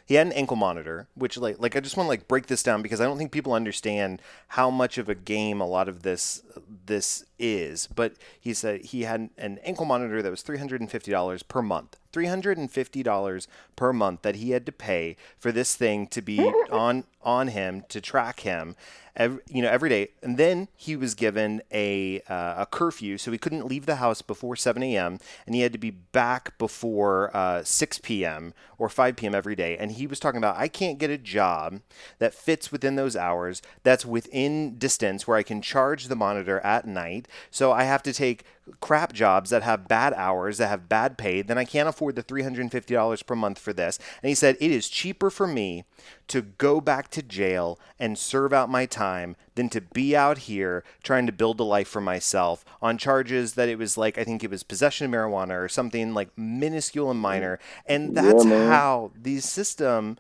he 0.06 0.15
had 0.15 0.28
an 0.28 0.34
ankle 0.34 0.58
monitor, 0.58 1.08
which 1.15 1.38
like 1.38 1.60
like 1.60 1.76
I 1.76 1.80
just 1.80 1.95
want 1.95 2.06
to 2.06 2.10
like 2.10 2.28
break 2.28 2.47
this 2.47 2.63
down 2.63 2.82
because 2.82 3.00
I 3.00 3.06
don't 3.06 3.17
think 3.17 3.32
people 3.32 3.54
understand 3.54 4.21
how 4.50 4.69
much 4.69 4.97
of 4.97 5.08
a 5.08 5.15
game 5.15 5.62
a 5.62 5.67
lot 5.67 5.88
of 5.88 6.04
this 6.04 6.43
this 6.86 7.26
is. 7.39 7.88
But 7.88 8.13
he 8.39 8.54
said 8.54 8.86
he 8.86 9.04
had 9.04 9.30
an 9.38 9.60
ankle 9.63 9.86
monitor 9.86 10.21
that 10.21 10.30
was 10.30 10.41
three 10.41 10.58
hundred 10.58 10.82
and 10.82 10.89
fifty 10.89 11.12
dollars 11.12 11.43
per 11.43 11.62
month. 11.62 11.97
Three 12.12 12.28
hundred 12.28 12.58
and 12.58 12.71
fifty 12.71 13.04
dollars 13.04 13.47
per 13.76 13.93
month 13.93 14.21
that 14.23 14.36
he 14.36 14.52
had 14.52 14.65
to 14.65 14.71
pay 14.71 15.17
for 15.38 15.52
this 15.52 15.76
thing 15.76 16.08
to 16.08 16.21
be 16.21 16.39
on 16.71 17.04
on 17.21 17.50
him 17.50 17.84
to 17.89 18.00
track 18.00 18.39
him, 18.39 18.76
every, 19.17 19.41
you 19.50 19.62
know, 19.62 19.69
every 19.69 19.89
day. 19.89 20.10
And 20.23 20.38
then 20.38 20.69
he 20.78 20.95
was 20.95 21.13
given 21.13 21.62
a 21.71 22.21
uh, 22.30 22.56
a 22.60 22.67
curfew, 22.69 23.17
so 23.17 23.32
he 23.32 23.38
couldn't 23.38 23.65
leave 23.65 23.86
the 23.86 23.97
house 23.97 24.21
before 24.21 24.56
seven 24.56 24.82
a.m. 24.84 25.19
and 25.45 25.54
he 25.54 25.62
had 25.62 25.73
to 25.73 25.78
be 25.78 25.91
back 25.91 26.58
before 26.58 27.36
uh, 27.36 27.63
six 27.63 28.00
p.m. 28.00 28.54
or 28.78 28.88
five 28.88 29.17
p.m. 29.17 29.36
every 29.36 29.56
day. 29.56 29.78
And 29.78 29.91
he 29.91 30.08
was 30.08 30.19
talking 30.19 30.38
about 30.38 30.58
I 30.58 30.69
can't 30.69 30.97
get 30.97 31.10
a 31.10 31.17
job 31.17 31.82
that 32.19 32.34
fits 32.34 32.71
within 32.71 32.95
those 32.95 33.15
hours, 33.15 33.62
that's 33.84 34.06
within 34.06 34.78
distance 34.78 35.28
where 35.28 35.38
I 35.38 35.43
can 35.43 35.62
charge 35.62 36.08
the 36.08 36.15
monitor 36.15 36.60
at 36.62 36.88
night. 36.88 37.27
So 37.52 37.72
I 37.72 37.84
have 37.84 38.04
to 38.04 38.13
take 38.13 38.44
crap 38.80 39.13
jobs 39.13 39.50
that 39.50 39.63
have 39.63 39.88
bad 39.88 40.13
hours, 40.13 40.58
that 40.58 40.68
have 40.68 40.90
bad 40.90 41.18
pay, 41.18 41.42
then 41.42 41.58
I 41.58 41.66
can't 41.66 41.90
afford 41.90 42.16
the 42.16 42.24
$350 42.24 43.26
per 43.26 43.36
month 43.36 43.60
for 43.60 43.74
this. 43.74 44.00
And 44.22 44.30
he 44.30 44.36
said, 44.36 44.58
It 44.60 44.72
is 44.72 44.90
cheaper 44.90 45.30
for 45.30 45.48
me 45.48 45.86
to 46.28 46.42
go 46.42 46.82
back 46.82 47.10
to 47.12 47.22
jail 47.22 47.80
and 48.00 48.18
serve 48.18 48.54
out 48.54 48.70
my 48.70 48.86
time 48.86 49.36
than 49.56 49.70
to 49.70 49.82
be 49.82 50.16
out 50.16 50.40
here 50.40 50.84
trying 51.04 51.26
to 51.26 51.32
build 51.32 51.60
a 51.60 51.63
life 51.63 51.88
for 51.88 52.02
myself 52.02 52.66
on 52.82 52.98
charges 52.98 53.54
that 53.54 53.70
it 53.70 53.78
was 53.78 53.98
like, 53.98 54.18
I 54.18 54.24
think 54.24 54.44
it 54.44 54.52
was 54.52 54.63
possession 54.63 55.06
of 55.06 55.12
marijuana 55.12 55.63
or 55.63 55.70
something 55.70 56.13
like 56.13 56.30
minuscule 56.38 57.10
and 57.10 57.20
minor. 57.20 57.60
And 57.86 58.16
that's 58.16 58.46
man. 58.46 58.70
how 58.70 59.12
the 59.20 59.40
system 59.40 60.18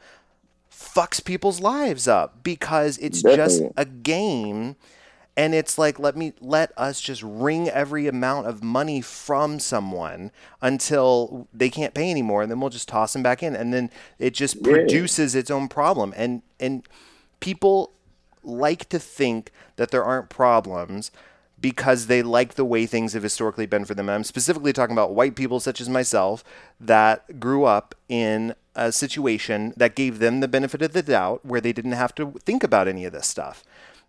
fucks 0.71 1.23
people's 1.23 1.59
lives 1.59 2.07
up 2.07 2.43
because 2.43 2.97
it's 2.99 3.21
just 3.23 3.63
a 3.75 3.85
game 3.85 4.75
and 5.37 5.53
it's 5.53 5.77
like 5.77 5.99
let 5.99 6.17
me 6.17 6.33
let 6.41 6.73
us 6.75 6.99
just 6.99 7.21
wring 7.21 7.69
every 7.69 8.07
amount 8.07 8.47
of 8.47 8.63
money 8.63 8.99
from 8.99 9.59
someone 9.59 10.31
until 10.61 11.47
they 11.53 11.69
can't 11.69 11.93
pay 11.93 12.09
anymore 12.09 12.41
and 12.41 12.51
then 12.51 12.59
we'll 12.59 12.71
just 12.71 12.89
toss 12.89 13.13
them 13.13 13.23
back 13.23 13.43
in 13.43 13.55
and 13.55 13.73
then 13.73 13.89
it 14.17 14.33
just 14.33 14.61
produces 14.63 15.35
its 15.35 15.51
own 15.51 15.69
problem 15.69 16.13
and 16.17 16.41
and 16.59 16.85
people 17.39 17.93
like 18.43 18.89
to 18.89 18.97
think 18.97 19.51
that 19.75 19.91
there 19.91 20.03
aren't 20.03 20.29
problems 20.29 21.11
because 21.59 22.07
they 22.07 22.21
like 22.21 22.53
the 22.53 22.65
way 22.65 22.85
things 22.85 23.13
have 23.13 23.23
historically 23.23 23.65
been 23.65 23.83
for 23.83 23.95
them. 23.95 24.07
And 24.07 24.15
I'm 24.15 24.23
specifically 24.23 24.73
talking 24.73 24.93
about 24.93 25.15
white 25.15 25.35
people 25.35 25.59
such 25.59 25.81
as 25.81 25.89
myself 25.89 26.43
that 26.79 27.39
grew 27.39 27.65
up 27.65 27.95
in 28.07 28.53
a 28.75 28.91
situation 28.91 29.73
that 29.75 29.95
gave 29.95 30.19
them 30.19 30.39
the 30.39 30.47
benefit 30.47 30.83
of 30.83 30.93
the 30.93 31.01
doubt 31.01 31.43
where 31.43 31.59
they 31.59 31.73
didn't 31.73 31.93
have 31.93 32.13
to 32.15 32.33
think 32.45 32.63
about 32.63 32.87
any 32.87 33.05
of 33.05 33.13
this 33.13 33.25
stuff. 33.25 33.63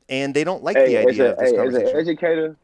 And 0.08 0.34
they 0.34 0.44
don't 0.44 0.62
like 0.62 0.76
hey, 0.76 0.86
the 0.86 0.96
idea 0.98 1.28
a, 1.28 1.32
of 1.32 1.38
this 1.38 1.50
hey, 1.50 1.58
as 1.58 1.74
an 1.74 1.96
educator, 1.96 2.56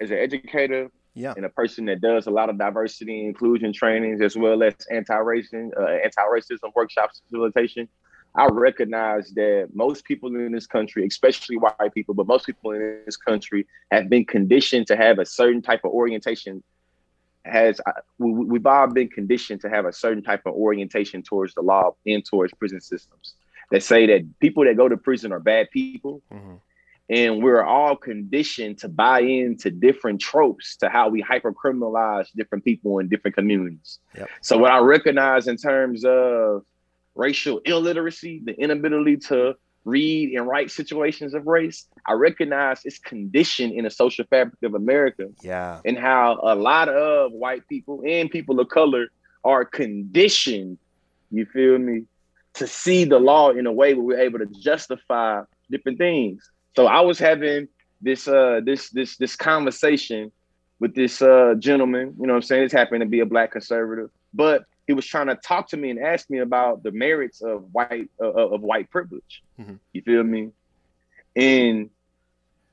as 0.00 0.10
an 0.10 0.18
educator, 0.18 0.90
Yeah. 1.14 1.34
and 1.36 1.44
a 1.44 1.48
person 1.48 1.84
that 1.86 2.00
does 2.00 2.26
a 2.26 2.30
lot 2.30 2.48
of 2.50 2.58
diversity 2.58 3.20
and 3.20 3.28
inclusion 3.28 3.72
trainings 3.72 4.20
as 4.20 4.36
well 4.36 4.62
as 4.62 4.74
anti-racism, 4.90 5.70
uh, 5.78 5.86
anti-racism 6.04 6.74
workshops 6.74 7.22
facilitation, 7.24 7.88
I 8.34 8.46
recognize 8.46 9.30
that 9.32 9.68
most 9.74 10.04
people 10.04 10.34
in 10.34 10.52
this 10.52 10.66
country, 10.66 11.06
especially 11.06 11.58
white 11.58 11.92
people, 11.94 12.14
but 12.14 12.26
most 12.26 12.46
people 12.46 12.70
in 12.72 13.02
this 13.04 13.16
country 13.16 13.66
have 13.90 14.08
been 14.08 14.24
conditioned 14.24 14.86
to 14.86 14.96
have 14.96 15.18
a 15.18 15.26
certain 15.26 15.60
type 15.60 15.84
of 15.84 15.92
orientation. 15.92 16.62
Has 17.44 17.80
uh, 17.84 17.92
we, 18.18 18.32
we've 18.32 18.66
all 18.66 18.86
been 18.86 19.08
conditioned 19.08 19.60
to 19.62 19.68
have 19.68 19.84
a 19.84 19.92
certain 19.92 20.22
type 20.22 20.42
of 20.46 20.54
orientation 20.54 21.22
towards 21.22 21.52
the 21.54 21.60
law 21.60 21.94
and 22.06 22.24
towards 22.24 22.54
prison 22.54 22.80
systems 22.80 23.34
that 23.70 23.82
say 23.82 24.06
that 24.06 24.22
people 24.38 24.64
that 24.64 24.76
go 24.76 24.88
to 24.88 24.96
prison 24.96 25.32
are 25.32 25.40
bad 25.40 25.70
people, 25.70 26.22
Mhm. 26.32 26.58
And 27.12 27.42
we're 27.42 27.62
all 27.62 27.94
conditioned 27.94 28.78
to 28.78 28.88
buy 28.88 29.20
into 29.20 29.70
different 29.70 30.18
tropes 30.18 30.76
to 30.76 30.88
how 30.88 31.10
we 31.10 31.20
hyper 31.20 31.52
criminalize 31.52 32.26
different 32.34 32.64
people 32.64 33.00
in 33.00 33.08
different 33.08 33.36
communities. 33.36 33.98
Yep. 34.16 34.30
So 34.40 34.56
what 34.56 34.72
I 34.72 34.78
recognize 34.78 35.46
in 35.46 35.58
terms 35.58 36.06
of 36.06 36.64
racial 37.14 37.58
illiteracy, 37.66 38.40
the 38.42 38.58
inability 38.58 39.18
to 39.28 39.54
read 39.84 40.32
and 40.38 40.46
write 40.46 40.70
situations 40.70 41.34
of 41.34 41.46
race, 41.46 41.86
I 42.06 42.14
recognize 42.14 42.80
it's 42.86 42.98
conditioned 42.98 43.74
in 43.74 43.84
the 43.84 43.90
social 43.90 44.24
fabric 44.30 44.62
of 44.62 44.74
America 44.74 45.26
Yeah. 45.42 45.80
and 45.84 45.98
how 45.98 46.40
a 46.42 46.54
lot 46.54 46.88
of 46.88 47.32
white 47.32 47.68
people 47.68 48.02
and 48.08 48.30
people 48.30 48.58
of 48.58 48.70
color 48.70 49.08
are 49.44 49.66
conditioned, 49.66 50.78
you 51.30 51.44
feel 51.44 51.76
me, 51.76 52.04
to 52.54 52.66
see 52.66 53.04
the 53.04 53.18
law 53.18 53.50
in 53.50 53.66
a 53.66 53.72
way 53.72 53.92
where 53.92 54.04
we're 54.04 54.20
able 54.20 54.38
to 54.38 54.46
justify 54.46 55.42
different 55.70 55.98
things. 55.98 56.50
So 56.76 56.86
I 56.86 57.00
was 57.00 57.18
having 57.18 57.68
this 58.00 58.26
uh 58.26 58.60
this 58.64 58.90
this 58.90 59.16
this 59.16 59.36
conversation 59.36 60.32
with 60.80 60.94
this 60.94 61.22
uh 61.22 61.54
gentleman, 61.58 62.14
you 62.18 62.26
know 62.26 62.32
what 62.32 62.38
I'm 62.38 62.42
saying? 62.42 62.64
This 62.64 62.72
happened 62.72 63.02
to 63.02 63.06
be 63.06 63.20
a 63.20 63.26
black 63.26 63.52
conservative, 63.52 64.10
but 64.34 64.64
he 64.86 64.92
was 64.92 65.06
trying 65.06 65.28
to 65.28 65.36
talk 65.36 65.68
to 65.68 65.76
me 65.76 65.90
and 65.90 65.98
ask 66.00 66.28
me 66.28 66.38
about 66.38 66.82
the 66.82 66.90
merits 66.90 67.40
of 67.42 67.64
white 67.72 68.10
uh, 68.20 68.32
of 68.32 68.62
white 68.62 68.90
privilege. 68.90 69.42
Mhm. 69.60 69.78
You 69.92 70.02
feel 70.02 70.24
me? 70.24 70.50
And 71.36 71.90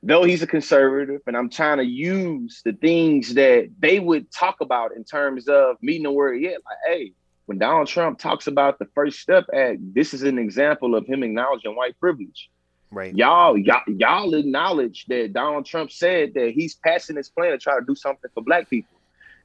though 0.02 0.24
he's 0.24 0.42
a 0.42 0.46
conservative 0.46 1.20
and 1.26 1.36
I'm 1.36 1.50
trying 1.50 1.78
to 1.78 1.84
use 1.84 2.62
the 2.64 2.72
things 2.72 3.34
that 3.34 3.68
they 3.78 4.00
would 4.00 4.32
talk 4.32 4.60
about 4.60 4.96
in 4.96 5.04
terms 5.04 5.46
of 5.46 5.76
meeting 5.82 6.04
them 6.04 6.14
where 6.14 6.32
he 6.32 6.46
at. 6.48 6.64
Like, 6.64 6.78
hey, 6.86 7.12
when 7.46 7.58
Donald 7.58 7.86
Trump 7.86 8.18
talks 8.18 8.46
about 8.46 8.78
the 8.78 8.86
First 8.94 9.20
Step 9.20 9.44
Act, 9.52 9.78
this 9.94 10.14
is 10.14 10.22
an 10.22 10.38
example 10.38 10.94
of 10.94 11.06
him 11.06 11.22
acknowledging 11.22 11.76
white 11.76 11.98
privilege. 12.00 12.50
Right. 12.92 13.14
Y'all, 13.14 13.56
y'all, 13.56 13.82
y'all 13.86 14.34
acknowledge 14.34 15.06
that 15.06 15.32
Donald 15.32 15.64
Trump 15.64 15.92
said 15.92 16.34
that 16.34 16.50
he's 16.50 16.74
passing 16.74 17.16
his 17.16 17.28
plan 17.28 17.52
to 17.52 17.58
try 17.58 17.78
to 17.78 17.84
do 17.84 17.94
something 17.94 18.30
for 18.34 18.42
black 18.42 18.68
people. 18.68 18.98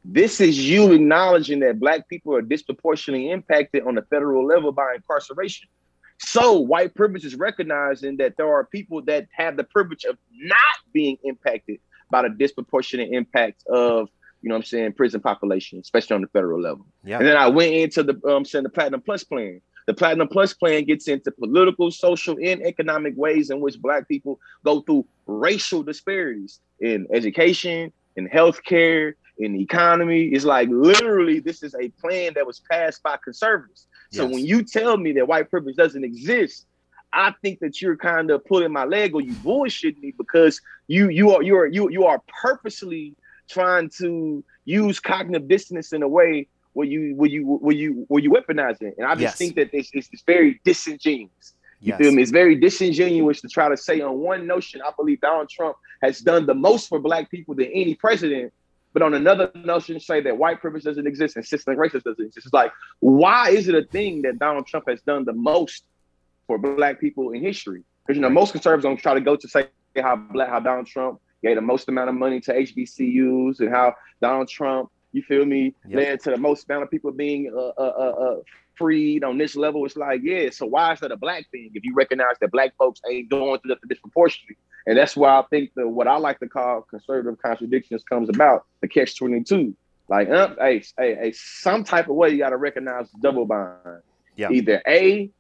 This 0.04 0.40
is 0.40 0.60
you 0.68 0.92
acknowledging 0.92 1.60
that 1.62 1.80
black 1.80 2.08
people 2.08 2.36
are 2.36 2.42
disproportionately 2.42 3.32
impacted 3.32 3.84
on 3.88 3.96
the 3.96 4.04
federal 4.04 4.46
level 4.46 4.72
by 4.72 4.94
incarceration. 4.96 5.68
So 6.20 6.60
white 6.60 6.96
privilege 6.96 7.26
is 7.26 7.36
recognizing 7.36 8.18
that 8.18 8.38
there 8.38 8.52
are 8.52 8.66
people 8.66 9.02
that 9.04 9.28
have 9.32 9.58
the 9.58 9.64
privilege 9.64 10.06
of 10.06 10.18
not 10.32 10.58
being 10.94 11.18
impacted 11.24 11.80
by 12.10 12.22
the 12.22 12.30
disproportionate 12.30 13.12
impact 13.12 13.66
of, 13.68 14.10
you 14.42 14.50
know 14.50 14.56
what 14.56 14.60
I'm 14.60 14.66
saying, 14.66 14.94
prison 14.94 15.22
population, 15.22 15.80
especially 15.80 16.16
on 16.16 16.22
the 16.22 16.28
federal 16.28 16.62
level. 16.62 16.86
Yeah. 17.04 17.18
And 17.18 17.28
then 17.28 17.36
I 17.36 17.48
went 17.48 17.74
into 17.74 18.04
the 18.04 18.20
um 18.28 18.46
saying 18.46 18.64
the 18.64 18.70
Platinum 18.70 19.02
Plus 19.02 19.24
plan. 19.24 19.62
The 19.86 19.94
Platinum 19.94 20.28
Plus 20.28 20.54
plan 20.54 20.84
gets 20.86 21.08
into 21.08 21.32
political, 21.32 21.92
social, 21.92 22.38
and 22.42 22.62
economic 22.66 23.16
ways 23.16 23.50
in 23.52 23.60
which 23.60 23.80
black 23.80 24.08
people 24.08 24.40
go 24.64 24.82
through 24.82 25.06
racial 25.28 25.84
disparities 25.84 26.60
in 26.80 27.08
education, 27.14 27.92
in 28.16 28.28
healthcare, 28.28 29.14
in 29.38 29.54
the 29.54 29.62
economy. 29.62 30.26
It's 30.26 30.46
like 30.46 30.70
literally 30.70 31.40
this 31.40 31.62
is 31.62 31.76
a 31.76 31.90
plan 31.90 32.34
that 32.36 32.48
was 32.48 32.62
passed 32.72 33.04
by 33.04 33.18
conservatives. 33.24 33.88
So 34.12 34.26
when 34.26 34.46
you 34.46 34.64
tell 34.64 34.98
me 34.98 35.12
that 35.14 35.28
white 35.28 35.50
privilege 35.50 35.76
doesn't 35.76 36.04
exist, 36.04 36.66
I 37.12 37.34
think 37.42 37.60
that 37.60 37.82
you're 37.82 37.98
kind 37.98 38.32
of 38.32 38.46
pulling 38.46 38.72
my 38.72 38.86
leg 38.86 39.14
or 39.14 39.22
you 39.22 39.34
bullshitting 39.34 40.00
me 40.00 40.14
because 40.18 40.62
you 40.88 41.10
you 41.10 41.32
are 41.32 41.44
you 41.44 41.58
are 41.58 41.68
you 41.68 41.90
you 41.90 42.06
are 42.06 42.22
purposely 42.42 43.16
trying 43.50 43.90
to 43.98 44.44
use 44.66 45.00
cognitive 45.00 45.48
dissonance 45.48 45.94
in 45.94 46.02
a 46.02 46.08
way 46.08 46.48
where 46.76 46.86
you 46.86 47.16
where 47.16 47.30
you 47.30 47.42
where 47.46 47.76
you 47.76 48.06
where 48.10 48.22
you 48.22 48.30
weaponize 48.30 48.82
it. 48.82 48.94
And 48.98 49.08
I 49.08 49.14
just 49.14 49.22
Yes. 49.22 49.38
think 49.38 49.56
that 49.56 49.70
it's, 49.74 49.90
it's, 49.94 50.10
it's 50.12 50.24
very 50.28 50.60
disingenuous. 50.66 51.54
You 51.80 51.90
Yes. 51.90 51.98
feel 52.00 52.12
me? 52.12 52.22
It's 52.22 52.32
very 52.32 52.56
disingenuous 52.56 53.40
to 53.42 53.48
try 53.48 53.70
to 53.70 53.78
say 53.78 54.02
on 54.02 54.20
one 54.20 54.46
notion, 54.46 54.82
I 54.82 54.92
believe 54.98 55.22
Donald 55.22 55.50
Trump 55.50 55.78
has 56.04 56.20
done 56.20 56.46
the 56.46 56.54
most 56.54 56.90
for 56.90 57.00
black 57.00 57.32
people 57.32 57.56
than 57.56 57.68
any 57.68 57.96
president. 57.96 58.52
But 58.94 59.04
on 59.04 59.14
another 59.14 59.52
notion, 59.56 60.00
say 60.00 60.20
that 60.22 60.38
white 60.38 60.60
privilege 60.60 60.84
doesn't 60.84 61.08
exist 61.08 61.36
and 61.38 61.46
systemic 61.46 61.80
racism 61.80 62.04
doesn't 62.04 62.26
exist. 62.26 62.46
It's 62.48 62.54
like, 62.54 62.72
why 63.00 63.50
is 63.50 63.68
it 63.70 63.76
a 63.76 63.84
thing 63.92 64.22
that 64.24 64.38
Donald 64.40 64.68
Trump 64.68 64.86
has 64.90 65.02
done 65.02 65.24
the 65.26 65.34
most 65.34 65.84
for 66.48 66.58
black 66.58 67.00
people 67.00 67.32
in 67.32 67.42
history? 67.42 67.84
Because 68.06 68.18
you 68.18 68.22
know, 68.22 68.30
most 68.30 68.52
conservatives 68.52 68.84
don't 68.84 68.98
try 68.98 69.14
to 69.14 69.22
go 69.22 69.36
to 69.38 69.48
say 69.48 69.68
how 70.02 70.16
black 70.18 70.50
how 70.50 70.60
Donald 70.60 70.88
Trump 70.88 71.20
gave 71.44 71.56
the 71.56 71.62
most 71.62 71.88
amount 71.88 72.10
of 72.10 72.16
money 72.16 72.40
to 72.42 72.54
HBCUs 72.54 73.60
and 73.60 73.70
how 73.70 73.94
Donald 74.22 74.50
Trump 74.50 74.90
You 75.16 75.22
feel 75.22 75.46
me? 75.46 75.74
Yep. 75.88 75.98
Led 75.98 76.20
to 76.24 76.32
the 76.32 76.38
most 76.38 76.66
amount 76.68 76.84
of 76.84 76.92
people 76.92 77.10
being 77.10 77.50
uh, 77.56 77.70
uh, 77.70 77.72
uh, 77.78 78.24
uh, 78.26 78.36
freed 78.78 79.24
on 79.24 79.38
this 79.38 79.56
level. 79.56 79.86
It's 79.86 79.96
like, 79.96 80.20
yeah, 80.22 80.50
so 80.50 80.66
why 80.66 80.92
is 80.92 81.00
that 81.00 81.14
a 81.14 81.16
black 81.16 81.50
thing 81.52 81.72
if 81.74 81.86
you 81.86 81.94
recognize 81.96 82.36
that 82.42 82.52
black 82.52 82.76
folks 82.78 83.00
ain't 83.10 83.30
going 83.30 83.62
through 83.62 83.76
that 83.76 83.88
disproportionately? 83.88 84.58
And 84.86 84.98
that's 84.98 85.16
why 85.16 85.40
I 85.40 85.44
think 85.50 85.72
the 85.74 85.88
what 85.88 86.10
I 86.10 86.18
like 86.18 86.40
to 86.42 86.50
call 86.50 86.82
conservative 86.82 87.42
contradictions 87.42 88.04
comes 88.04 88.28
about 88.28 88.66
the 88.82 88.90
catch 88.90 89.18
22. 89.18 89.74
Like, 90.10 90.28
uh, 90.28 90.50
hey, 90.60 90.84
hey, 90.98 91.16
hey, 91.16 91.32
some 91.32 91.86
type 91.86 92.10
of 92.10 92.16
way 92.16 92.32
you 92.32 92.40
got 92.40 92.50
to 92.50 92.58
recognize 92.58 93.10
double 93.22 93.46
bind. 93.46 94.02
Yeah. 94.36 94.52
Either 94.52 94.82
A, 94.86 95.32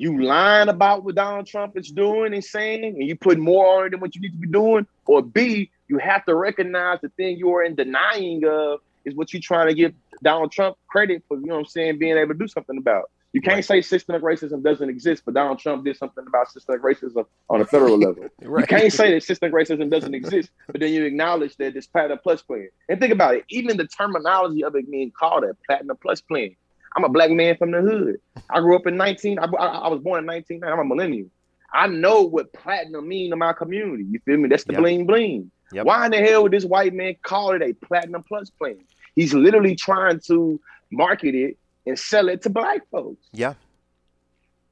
you 0.00 0.22
lying 0.22 0.68
about 0.68 1.04
what 1.04 1.14
Donald 1.14 1.46
Trump 1.46 1.76
is 1.76 1.90
doing 1.90 2.34
and 2.34 2.44
saying, 2.44 2.84
and 2.84 3.02
you 3.02 3.16
put 3.16 3.38
more 3.38 3.80
on 3.80 3.86
it 3.86 3.90
than 3.90 4.00
what 4.00 4.14
you 4.14 4.20
need 4.20 4.32
to 4.32 4.38
be 4.38 4.48
doing, 4.48 4.86
or 5.06 5.22
B, 5.22 5.70
you 5.88 5.98
have 5.98 6.24
to 6.26 6.34
recognize 6.34 7.00
the 7.00 7.08
thing 7.10 7.36
you 7.36 7.54
are 7.54 7.62
in 7.62 7.74
denying 7.74 8.44
of 8.46 8.80
is 9.04 9.14
what 9.14 9.32
you're 9.32 9.40
trying 9.40 9.68
to 9.68 9.74
give 9.74 9.94
Donald 10.22 10.52
Trump 10.52 10.76
credit 10.88 11.22
for, 11.28 11.38
you 11.38 11.46
know 11.46 11.54
what 11.54 11.60
I'm 11.60 11.66
saying, 11.66 11.98
being 11.98 12.16
able 12.16 12.34
to 12.34 12.38
do 12.38 12.48
something 12.48 12.76
about. 12.76 13.10
You 13.32 13.42
can't 13.42 13.56
right. 13.56 13.64
say 13.64 13.82
systemic 13.82 14.22
racism 14.22 14.62
doesn't 14.62 14.88
exist, 14.88 15.22
but 15.26 15.34
Donald 15.34 15.58
Trump 15.58 15.84
did 15.84 15.96
something 15.96 16.24
about 16.26 16.50
systemic 16.50 16.80
racism 16.80 17.26
on 17.50 17.60
a 17.60 17.66
federal 17.66 17.98
level. 17.98 18.28
right. 18.42 18.62
You 18.62 18.66
can't 18.66 18.92
say 18.92 19.12
that 19.12 19.22
systemic 19.24 19.54
racism 19.54 19.90
doesn't 19.90 20.14
exist, 20.14 20.50
but 20.66 20.80
then 20.80 20.90
you 20.90 21.04
acknowledge 21.04 21.54
that 21.56 21.74
this 21.74 21.86
platinum 21.86 22.18
plus 22.22 22.40
plan. 22.40 22.68
And 22.88 22.98
think 22.98 23.12
about 23.12 23.34
it, 23.34 23.44
even 23.50 23.76
the 23.76 23.86
terminology 23.86 24.64
of 24.64 24.74
it 24.74 24.90
being 24.90 25.10
called 25.10 25.44
a 25.44 25.54
platinum 25.66 25.98
plus 26.00 26.22
plan. 26.22 26.56
I'm 26.96 27.04
a 27.04 27.08
black 27.10 27.30
man 27.30 27.56
from 27.56 27.72
the 27.72 27.82
hood. 27.82 28.16
I 28.48 28.60
grew 28.60 28.74
up 28.74 28.86
in 28.86 28.96
19. 28.96 29.38
I, 29.38 29.44
I 29.44 29.88
was 29.88 30.00
born 30.00 30.20
in 30.20 30.26
19. 30.26 30.64
I'm 30.64 30.78
a 30.78 30.84
millennial. 30.84 31.28
I 31.72 31.86
know 31.86 32.22
what 32.22 32.52
platinum 32.54 33.06
mean 33.06 33.30
to 33.30 33.36
my 33.36 33.52
community. 33.52 34.04
You 34.04 34.18
feel 34.20 34.38
me? 34.38 34.48
That's 34.48 34.64
the 34.64 34.72
yep. 34.72 34.80
bling 34.80 35.06
bling. 35.06 35.50
Yep. 35.72 35.84
Why 35.84 36.06
in 36.06 36.12
the 36.12 36.18
hell 36.18 36.44
would 36.44 36.52
this 36.52 36.64
white 36.64 36.94
man 36.94 37.16
call 37.22 37.52
it 37.52 37.60
a 37.60 37.74
platinum 37.74 38.22
plus 38.22 38.48
plan? 38.50 38.78
He's 39.14 39.34
literally 39.34 39.76
trying 39.76 40.20
to 40.20 40.58
market 40.90 41.34
it 41.34 41.58
and 41.86 41.98
sell 41.98 42.28
it 42.28 42.42
to 42.42 42.50
black 42.50 42.88
folks. 42.90 43.26
Yeah. 43.32 43.54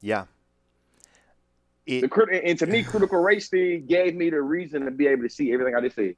Yeah. 0.01 0.25
It, 1.87 2.01
the, 2.11 2.41
and 2.43 2.59
to 2.61 2.67
me, 2.67 2.83
critical 2.83 3.21
race 3.21 3.49
theory 3.49 3.81
gave 3.81 4.15
me 4.15 4.31
the 4.31 4.41
reason 4.41 4.87
to 4.87 4.91
be 4.91 5.07
able 5.07 5.25
to 5.25 5.29
see 5.29 5.53
everything 5.53 5.75
I 5.75 5.83
just 5.83 5.97
said. 5.97 6.17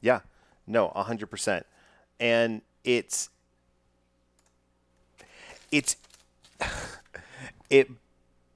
Yeah. 0.00 0.20
No, 0.66 0.88
hundred 0.88 1.26
percent. 1.26 1.66
And 2.18 2.62
it's 2.84 3.28
it's 5.72 5.96
it 7.70 7.90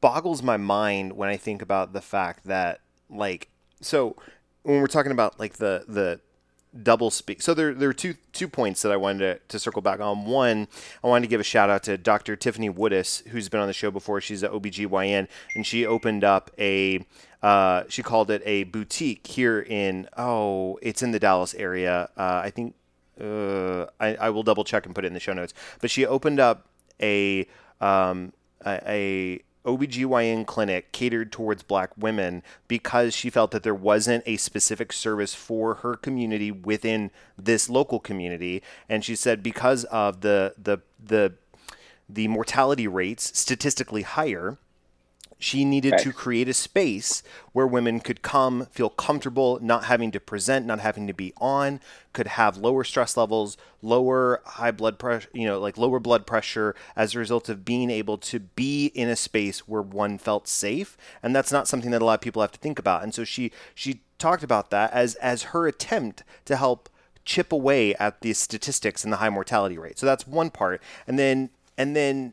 boggles 0.00 0.42
my 0.42 0.56
mind 0.56 1.14
when 1.14 1.28
I 1.28 1.36
think 1.36 1.62
about 1.62 1.92
the 1.92 2.00
fact 2.00 2.44
that 2.46 2.80
like 3.10 3.48
so 3.80 4.14
when 4.62 4.80
we're 4.80 4.86
talking 4.86 5.12
about 5.12 5.40
like 5.40 5.54
the 5.54 5.84
the 5.88 6.20
double 6.82 7.10
speak. 7.10 7.42
So 7.42 7.54
there, 7.54 7.74
there 7.74 7.88
are 7.88 7.94
two 7.94 8.14
two 8.32 8.48
points 8.48 8.82
that 8.82 8.92
I 8.92 8.96
wanted 8.96 9.18
to, 9.18 9.40
to 9.48 9.58
circle 9.58 9.82
back 9.82 10.00
on. 10.00 10.26
One, 10.26 10.68
I 11.02 11.06
wanted 11.06 11.26
to 11.26 11.30
give 11.30 11.40
a 11.40 11.44
shout 11.44 11.70
out 11.70 11.82
to 11.84 11.96
Dr. 11.96 12.36
Tiffany 12.36 12.70
Woodis, 12.70 13.26
who's 13.28 13.48
been 13.48 13.60
on 13.60 13.66
the 13.66 13.72
show 13.72 13.90
before. 13.90 14.20
She's 14.20 14.42
an 14.42 14.50
OBGYN, 14.50 15.28
and 15.54 15.66
she 15.66 15.86
opened 15.86 16.24
up 16.24 16.50
a, 16.58 17.04
uh, 17.42 17.84
she 17.88 18.02
called 18.02 18.30
it 18.30 18.42
a 18.44 18.64
boutique 18.64 19.26
here 19.26 19.60
in, 19.60 20.08
oh, 20.16 20.78
it's 20.82 21.02
in 21.02 21.12
the 21.12 21.18
Dallas 21.18 21.54
area. 21.54 22.10
Uh, 22.16 22.42
I 22.44 22.50
think, 22.50 22.74
uh, 23.20 23.86
I, 23.98 24.16
I 24.16 24.30
will 24.30 24.42
double 24.42 24.64
check 24.64 24.86
and 24.86 24.94
put 24.94 25.04
it 25.04 25.08
in 25.08 25.14
the 25.14 25.20
show 25.20 25.32
notes. 25.32 25.54
But 25.80 25.90
she 25.90 26.04
opened 26.04 26.40
up 26.40 26.66
a, 27.00 27.46
um, 27.80 28.32
a, 28.64 28.80
a 28.86 29.42
OBGYN 29.66 30.46
clinic 30.46 30.92
catered 30.92 31.32
towards 31.32 31.62
black 31.62 31.90
women 31.96 32.42
because 32.68 33.14
she 33.14 33.28
felt 33.28 33.50
that 33.50 33.64
there 33.64 33.74
wasn't 33.74 34.22
a 34.24 34.36
specific 34.36 34.92
service 34.92 35.34
for 35.34 35.76
her 35.76 35.96
community 35.96 36.52
within 36.52 37.10
this 37.36 37.68
local 37.68 37.98
community. 37.98 38.62
And 38.88 39.04
she 39.04 39.16
said 39.16 39.42
because 39.42 39.84
of 39.84 40.20
the 40.20 40.54
the 40.56 40.78
the 41.04 41.34
the 42.08 42.28
mortality 42.28 42.86
rates 42.86 43.36
statistically 43.36 44.02
higher, 44.02 44.58
she 45.38 45.64
needed 45.64 45.92
right. 45.92 46.00
to 46.00 46.12
create 46.12 46.48
a 46.48 46.54
space 46.54 47.22
where 47.52 47.66
women 47.66 48.00
could 48.00 48.22
come, 48.22 48.66
feel 48.66 48.88
comfortable, 48.88 49.58
not 49.60 49.84
having 49.84 50.10
to 50.12 50.20
present, 50.20 50.64
not 50.64 50.80
having 50.80 51.06
to 51.06 51.12
be 51.12 51.32
on, 51.36 51.80
could 52.14 52.26
have 52.26 52.56
lower 52.56 52.84
stress 52.84 53.16
levels, 53.16 53.58
lower 53.82 54.40
high 54.46 54.70
blood 54.70 54.98
pressure, 54.98 55.28
you 55.34 55.46
know, 55.46 55.58
like 55.58 55.76
lower 55.76 56.00
blood 56.00 56.26
pressure 56.26 56.74
as 56.94 57.14
a 57.14 57.18
result 57.18 57.48
of 57.50 57.64
being 57.64 57.90
able 57.90 58.16
to 58.16 58.40
be 58.40 58.86
in 58.86 59.08
a 59.08 59.16
space 59.16 59.68
where 59.68 59.82
one 59.82 60.16
felt 60.16 60.48
safe. 60.48 60.96
And 61.22 61.36
that's 61.36 61.52
not 61.52 61.68
something 61.68 61.90
that 61.90 62.00
a 62.00 62.04
lot 62.04 62.14
of 62.14 62.20
people 62.22 62.40
have 62.40 62.52
to 62.52 62.58
think 62.58 62.78
about. 62.78 63.02
And 63.02 63.14
so 63.14 63.24
she 63.24 63.52
she 63.74 64.00
talked 64.18 64.42
about 64.42 64.70
that 64.70 64.90
as 64.92 65.16
as 65.16 65.44
her 65.44 65.66
attempt 65.66 66.22
to 66.46 66.56
help 66.56 66.88
chip 67.26 67.52
away 67.52 67.94
at 67.96 68.22
the 68.22 68.32
statistics 68.32 69.04
and 69.04 69.12
the 69.12 69.18
high 69.18 69.28
mortality 69.28 69.76
rate. 69.76 69.98
So 69.98 70.06
that's 70.06 70.26
one 70.26 70.48
part. 70.48 70.80
And 71.06 71.18
then 71.18 71.50
and 71.76 71.94
then 71.94 72.32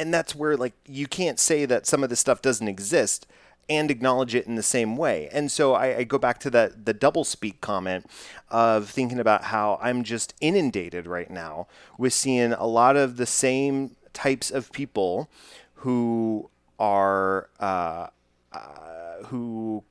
and 0.00 0.14
that's 0.14 0.34
where 0.34 0.56
like 0.56 0.72
you 0.86 1.06
can't 1.06 1.38
say 1.38 1.66
that 1.66 1.86
some 1.86 2.02
of 2.02 2.10
this 2.10 2.20
stuff 2.20 2.40
doesn't 2.40 2.68
exist 2.68 3.26
and 3.68 3.90
acknowledge 3.90 4.34
it 4.34 4.46
in 4.46 4.56
the 4.56 4.62
same 4.62 4.96
way. 4.96 5.28
And 5.30 5.52
so 5.52 5.74
I, 5.74 5.98
I, 5.98 6.04
go 6.04 6.18
back 6.18 6.40
to 6.40 6.50
that 6.50 6.86
the 6.86 6.92
double 6.92 7.22
speak 7.22 7.60
comment 7.60 8.04
of 8.48 8.90
thinking 8.90 9.20
about 9.20 9.44
how 9.44 9.78
I'm 9.80 10.02
just 10.02 10.34
inundated 10.40 11.06
right 11.06 11.30
now 11.30 11.68
with 11.96 12.12
seeing 12.12 12.52
a 12.52 12.66
lot 12.66 12.96
of 12.96 13.16
the 13.16 13.26
same 13.26 13.94
types 14.12 14.50
of 14.50 14.72
people 14.72 15.30
who 15.74 16.50
are 16.80 17.48
uh, 17.60 18.08
uh, 18.52 19.22
who 19.26 19.84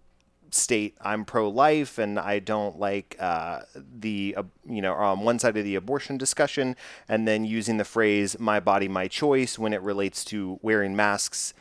state 0.52 0.98
I'm 1.02 1.26
pro-life 1.26 1.98
and 1.98 2.20
I 2.20 2.40
don't 2.40 2.80
like 2.80 3.16
uh, 3.20 3.62
the 3.76 4.36
uh, 4.38 4.44
you 4.68 4.82
know 4.82 4.94
on 4.94 5.22
one 5.22 5.40
side 5.40 5.58
of 5.58 5.64
the 5.64 5.76
abortion 5.76 6.18
discussion, 6.18 6.76
and 7.08 7.28
then 7.28 7.46
using 7.46 7.78
the 7.78 7.86
phrase 7.86 8.40
"my 8.40 8.60
body, 8.60 8.88
my 8.88 9.08
choice" 9.08 9.58
when 9.58 9.74
it 9.74 9.82
relates 9.82 10.24
to 10.26 10.60
wearing 10.62 10.96
masks 10.96 11.54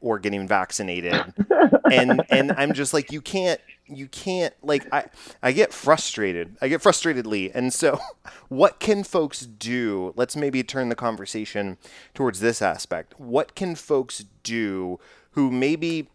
or 0.00 0.18
getting 0.18 0.46
vaccinated, 0.46 1.34
and 1.90 2.22
and 2.30 2.52
I'm 2.52 2.72
just 2.72 2.92
like 2.92 3.12
you 3.12 3.20
can't 3.20 3.60
you 3.86 4.08
can't 4.08 4.54
like 4.62 4.86
I 4.92 5.06
I 5.42 5.52
get 5.52 5.72
frustrated 5.72 6.56
I 6.60 6.68
get 6.68 6.80
frustratedly, 6.80 7.50
and 7.54 7.72
so 7.72 8.00
what 8.48 8.80
can 8.80 9.04
folks 9.04 9.40
do? 9.40 10.12
Let's 10.16 10.36
maybe 10.36 10.62
turn 10.62 10.88
the 10.88 10.94
conversation 10.94 11.78
towards 12.14 12.40
this 12.40 12.60
aspect. 12.60 13.18
What 13.18 13.54
can 13.54 13.74
folks 13.74 14.24
do 14.42 14.98
who 15.32 15.50
maybe 15.50 16.08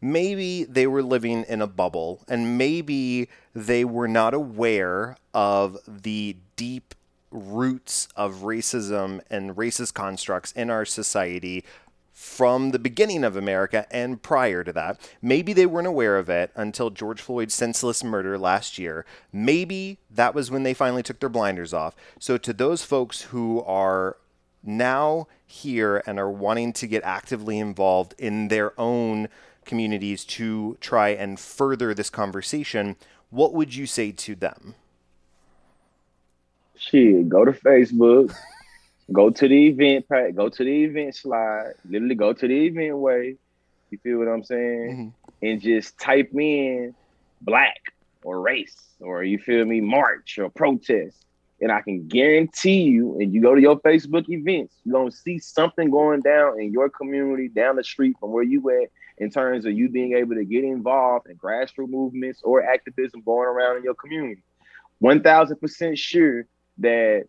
maybe 0.00 0.64
they 0.64 0.86
were 0.86 1.02
living 1.02 1.44
in 1.48 1.62
a 1.62 1.66
bubble 1.66 2.20
and 2.28 2.58
maybe 2.58 3.28
they 3.54 3.84
were 3.84 4.08
not 4.08 4.34
aware 4.34 5.16
of 5.32 5.78
the 5.86 6.36
deep 6.56 6.94
roots 7.30 8.08
of 8.16 8.36
racism 8.42 9.20
and 9.28 9.56
racist 9.56 9.94
constructs 9.94 10.52
in 10.52 10.70
our 10.70 10.84
society 10.84 11.64
from 12.12 12.70
the 12.70 12.78
beginning 12.78 13.24
of 13.24 13.36
America 13.36 13.86
and 13.90 14.22
prior 14.22 14.62
to 14.62 14.72
that. 14.72 15.00
Maybe 15.20 15.52
they 15.52 15.66
weren't 15.66 15.88
aware 15.88 16.16
of 16.16 16.30
it 16.30 16.52
until 16.54 16.90
George 16.90 17.20
Floyd's 17.20 17.54
senseless 17.54 18.04
murder 18.04 18.38
last 18.38 18.78
year. 18.78 19.04
Maybe 19.32 19.98
that 20.10 20.32
was 20.32 20.50
when 20.50 20.62
they 20.62 20.74
finally 20.74 21.02
took 21.02 21.18
their 21.18 21.28
blinders 21.28 21.74
off. 21.74 21.96
So, 22.20 22.38
to 22.38 22.52
those 22.52 22.84
folks 22.84 23.22
who 23.22 23.62
are 23.64 24.16
now 24.62 25.26
here 25.44 26.02
and 26.06 26.18
are 26.18 26.30
wanting 26.30 26.72
to 26.74 26.86
get 26.86 27.02
actively 27.02 27.58
involved 27.58 28.14
in 28.16 28.48
their 28.48 28.78
own 28.80 29.28
communities 29.64 30.24
to 30.24 30.76
try 30.80 31.10
and 31.10 31.38
further 31.38 31.94
this 31.94 32.10
conversation, 32.10 32.96
what 33.30 33.52
would 33.52 33.74
you 33.74 33.86
say 33.86 34.12
to 34.12 34.34
them? 34.34 34.74
Shit, 36.76 37.28
go 37.28 37.44
to 37.44 37.52
Facebook, 37.52 38.34
go 39.12 39.30
to 39.30 39.48
the 39.48 39.66
event 39.68 40.08
pack, 40.08 40.34
go 40.34 40.48
to 40.48 40.64
the 40.64 40.84
event 40.84 41.14
slide, 41.14 41.72
literally 41.88 42.14
go 42.14 42.32
to 42.32 42.48
the 42.48 42.66
event 42.66 42.96
way. 42.98 43.36
You 43.90 43.98
feel 43.98 44.18
what 44.18 44.28
I'm 44.28 44.44
saying? 44.44 44.90
Mm-hmm. 44.90 45.46
And 45.46 45.60
just 45.60 45.98
type 45.98 46.30
in 46.34 46.94
black 47.42 47.78
or 48.22 48.40
race 48.40 48.84
or 49.00 49.22
you 49.22 49.38
feel 49.38 49.64
me, 49.64 49.80
march 49.80 50.38
or 50.38 50.48
protest. 50.48 51.24
And 51.60 51.70
I 51.70 51.80
can 51.82 52.08
guarantee 52.08 52.82
you, 52.82 53.18
and 53.20 53.32
you 53.32 53.40
go 53.40 53.54
to 53.54 53.60
your 53.60 53.78
Facebook 53.80 54.28
events, 54.28 54.74
you're 54.84 54.92
gonna 54.92 55.10
see 55.10 55.38
something 55.38 55.90
going 55.90 56.20
down 56.20 56.60
in 56.60 56.72
your 56.72 56.90
community 56.90 57.48
down 57.48 57.76
the 57.76 57.84
street 57.84 58.16
from 58.18 58.32
where 58.32 58.42
you 58.42 58.68
at 58.70 58.90
in 59.18 59.30
terms 59.30 59.64
of 59.64 59.72
you 59.72 59.88
being 59.88 60.14
able 60.14 60.34
to 60.34 60.44
get 60.44 60.64
involved 60.64 61.28
in 61.28 61.36
grassroots 61.36 61.88
movements 61.88 62.40
or 62.42 62.62
activism 62.62 63.22
going 63.22 63.48
around 63.48 63.76
in 63.76 63.84
your 63.84 63.94
community. 63.94 64.42
1000% 65.02 65.98
sure 65.98 66.46
that 66.78 67.24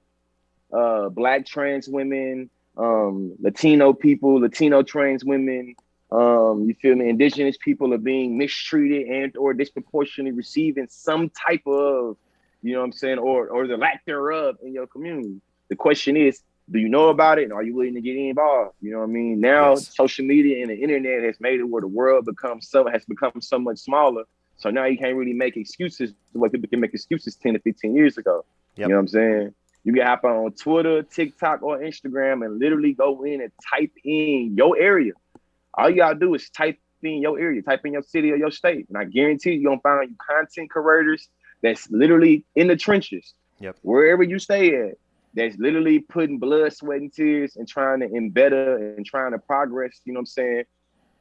uh, 0.74 1.10
Black 1.10 1.46
trans 1.46 1.88
women, 1.88 2.50
um, 2.78 3.36
Latino 3.40 3.94
people, 3.94 4.40
Latino 4.40 4.82
trans 4.82 5.24
women, 5.24 5.76
um, 6.12 6.66
you 6.68 6.76
feel 6.76 6.96
me, 6.96 7.10
indigenous 7.10 7.58
people 7.58 7.94
are 7.94 8.00
being 8.00 8.38
mistreated 8.38 9.08
and 9.08 9.36
or 9.38 9.54
disproportionately 9.54 10.32
receiving 10.32 10.88
some 10.90 11.30
type 11.30 11.66
of, 11.66 12.18
you 12.62 12.74
know 12.74 12.80
what 12.80 12.86
I'm 12.86 12.92
saying, 12.92 13.18
or 13.18 13.48
or 13.50 13.68
the 13.68 13.78
lack 13.78 14.06
thereof 14.06 14.58
in 14.64 14.74
your 14.74 14.88
community. 14.88 15.42
The 15.70 15.76
question 15.76 16.16
is, 16.16 16.42
do 16.70 16.80
you 16.80 16.90
know 16.90 17.10
about 17.10 17.38
it 17.38 17.44
and 17.44 17.54
are 17.54 17.64
you 17.64 17.76
willing 17.76 17.94
to 17.94 18.02
get 18.02 18.16
involved? 18.16 18.76
You 18.82 18.92
know 18.92 19.00
what 19.00 19.10
I 19.10 19.14
mean? 19.14 19.40
Now 19.40 19.72
yes. 19.72 19.96
social 19.96 20.26
media 20.26 20.62
and 20.62 20.72
the 20.72 20.76
internet 20.76 21.24
has 21.24 21.40
made 21.40 21.60
it 21.60 21.64
where 21.64 21.82
the 21.82 21.88
world 21.88 22.26
becomes 22.26 22.70
so 22.70 22.88
has 22.88 23.06
become 23.06 23.40
so 23.40 23.60
much 23.60 23.80
smaller 23.80 24.24
So 24.58 24.72
now 24.72 24.86
you 24.86 24.98
can't 24.98 25.16
really 25.16 25.34
make 25.34 25.58
excuses 25.58 26.14
the 26.34 26.40
way 26.40 26.50
people 26.50 26.70
can 26.70 26.80
make 26.80 26.94
excuses 26.94 27.36
10 27.36 27.54
to 27.54 27.60
15 27.60 27.96
years 27.96 28.18
ago. 28.18 28.46
Yep. 28.78 28.88
You 28.88 28.90
know 28.90 28.96
what 28.96 29.02
I'm 29.02 29.08
saying? 29.08 29.54
You 29.84 29.94
can 29.94 30.06
hop 30.06 30.24
on 30.24 30.52
Twitter, 30.54 31.04
TikTok, 31.04 31.62
or 31.62 31.78
Instagram 31.78 32.44
and 32.44 32.58
literally 32.58 32.94
go 32.94 33.24
in 33.24 33.42
and 33.42 33.52
type 33.70 33.92
in 34.04 34.56
your 34.58 34.78
area. 34.78 35.14
All 35.76 35.90
you 35.90 35.98
gotta 35.98 36.18
do 36.18 36.34
is 36.34 36.50
type 36.50 36.80
in 37.04 37.22
your 37.22 37.40
area, 37.40 37.62
type 37.62 37.86
in 37.86 37.94
your 37.94 38.02
city 38.02 38.32
or 38.32 38.38
your 38.38 38.50
state. 38.50 38.88
And 38.90 38.98
I 38.98 39.04
guarantee 39.04 39.52
you, 39.52 39.62
you're 39.62 39.72
gonna 39.72 39.82
find 39.82 40.10
you 40.10 40.16
content 40.28 40.72
creators 40.72 41.30
that's 41.62 41.90
literally 41.92 42.44
in 42.56 42.68
the 42.68 42.76
trenches. 42.76 43.34
Yep. 43.60 43.78
Wherever 43.84 44.24
you 44.24 44.40
stay 44.40 44.76
at, 44.76 44.98
that's 45.36 45.58
literally 45.58 46.00
putting 46.00 46.40
blood, 46.40 46.74
sweat, 46.74 47.02
and 47.02 47.14
tears 47.14 47.56
and 47.58 47.68
trying 47.68 48.00
to 48.00 48.08
embed 48.08 48.54
and 48.98 49.06
trying 49.06 49.32
to 49.32 49.40
progress, 49.40 50.00
you 50.06 50.14
know 50.14 50.20
what 50.20 50.22
I'm 50.22 50.26
saying? 50.28 50.64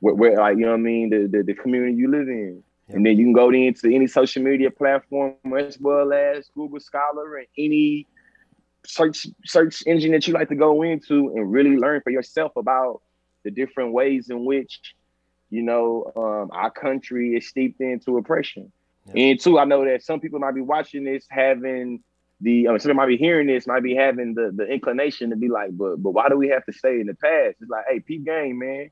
Where, 0.00 0.14
where 0.14 0.36
like, 0.38 0.56
you 0.56 0.62
know 0.62 0.72
what 0.72 0.80
I 0.80 0.82
mean, 0.82 1.10
the, 1.10 1.26
the, 1.26 1.42
the 1.42 1.54
community 1.54 1.94
you 1.94 2.10
live 2.10 2.28
in. 2.28 2.62
Yep. 2.88 2.96
And 2.96 3.06
then 3.06 3.18
you 3.18 3.24
can 3.24 3.32
go 3.32 3.50
into 3.50 3.92
any 3.92 4.06
social 4.06 4.42
media 4.42 4.70
platform 4.70 5.34
as 5.58 5.78
well 5.80 6.12
as 6.12 6.48
Google 6.54 6.80
Scholar 6.80 7.38
and 7.38 7.46
any 7.56 8.06
search 8.86 9.26
search 9.44 9.82
engine 9.86 10.12
that 10.12 10.28
you 10.28 10.34
like 10.34 10.48
to 10.50 10.54
go 10.54 10.82
into 10.82 11.32
and 11.34 11.50
really 11.50 11.76
learn 11.76 12.02
for 12.02 12.10
yourself 12.10 12.52
about 12.56 13.00
the 13.42 13.50
different 13.50 13.92
ways 13.92 14.28
in 14.28 14.44
which 14.44 14.94
you 15.48 15.62
know 15.62 16.12
um, 16.16 16.50
our 16.52 16.70
country 16.70 17.34
is 17.34 17.48
steeped 17.48 17.80
into 17.80 18.18
oppression. 18.18 18.70
Yep. 19.06 19.16
And 19.16 19.40
two, 19.40 19.58
I 19.58 19.64
know 19.64 19.84
that 19.84 20.02
some 20.02 20.20
people 20.20 20.38
might 20.38 20.54
be 20.54 20.60
watching 20.60 21.04
this 21.04 21.26
having 21.30 22.02
the 22.40 22.68
um, 22.68 22.78
somebody 22.78 22.96
might 22.96 23.06
be 23.06 23.16
hearing 23.16 23.46
this, 23.46 23.66
might 23.66 23.82
be 23.82 23.94
having 23.94 24.34
the 24.34 24.52
the 24.54 24.66
inclination 24.66 25.30
to 25.30 25.36
be 25.36 25.48
like, 25.48 25.76
but 25.76 26.02
but 26.02 26.10
why 26.10 26.28
do 26.28 26.36
we 26.36 26.48
have 26.48 26.64
to 26.66 26.72
stay 26.72 27.00
in 27.00 27.06
the 27.06 27.14
past? 27.14 27.56
It's 27.60 27.70
like, 27.70 27.84
hey, 27.88 28.00
peep 28.00 28.24
game, 28.24 28.58
man. 28.58 28.90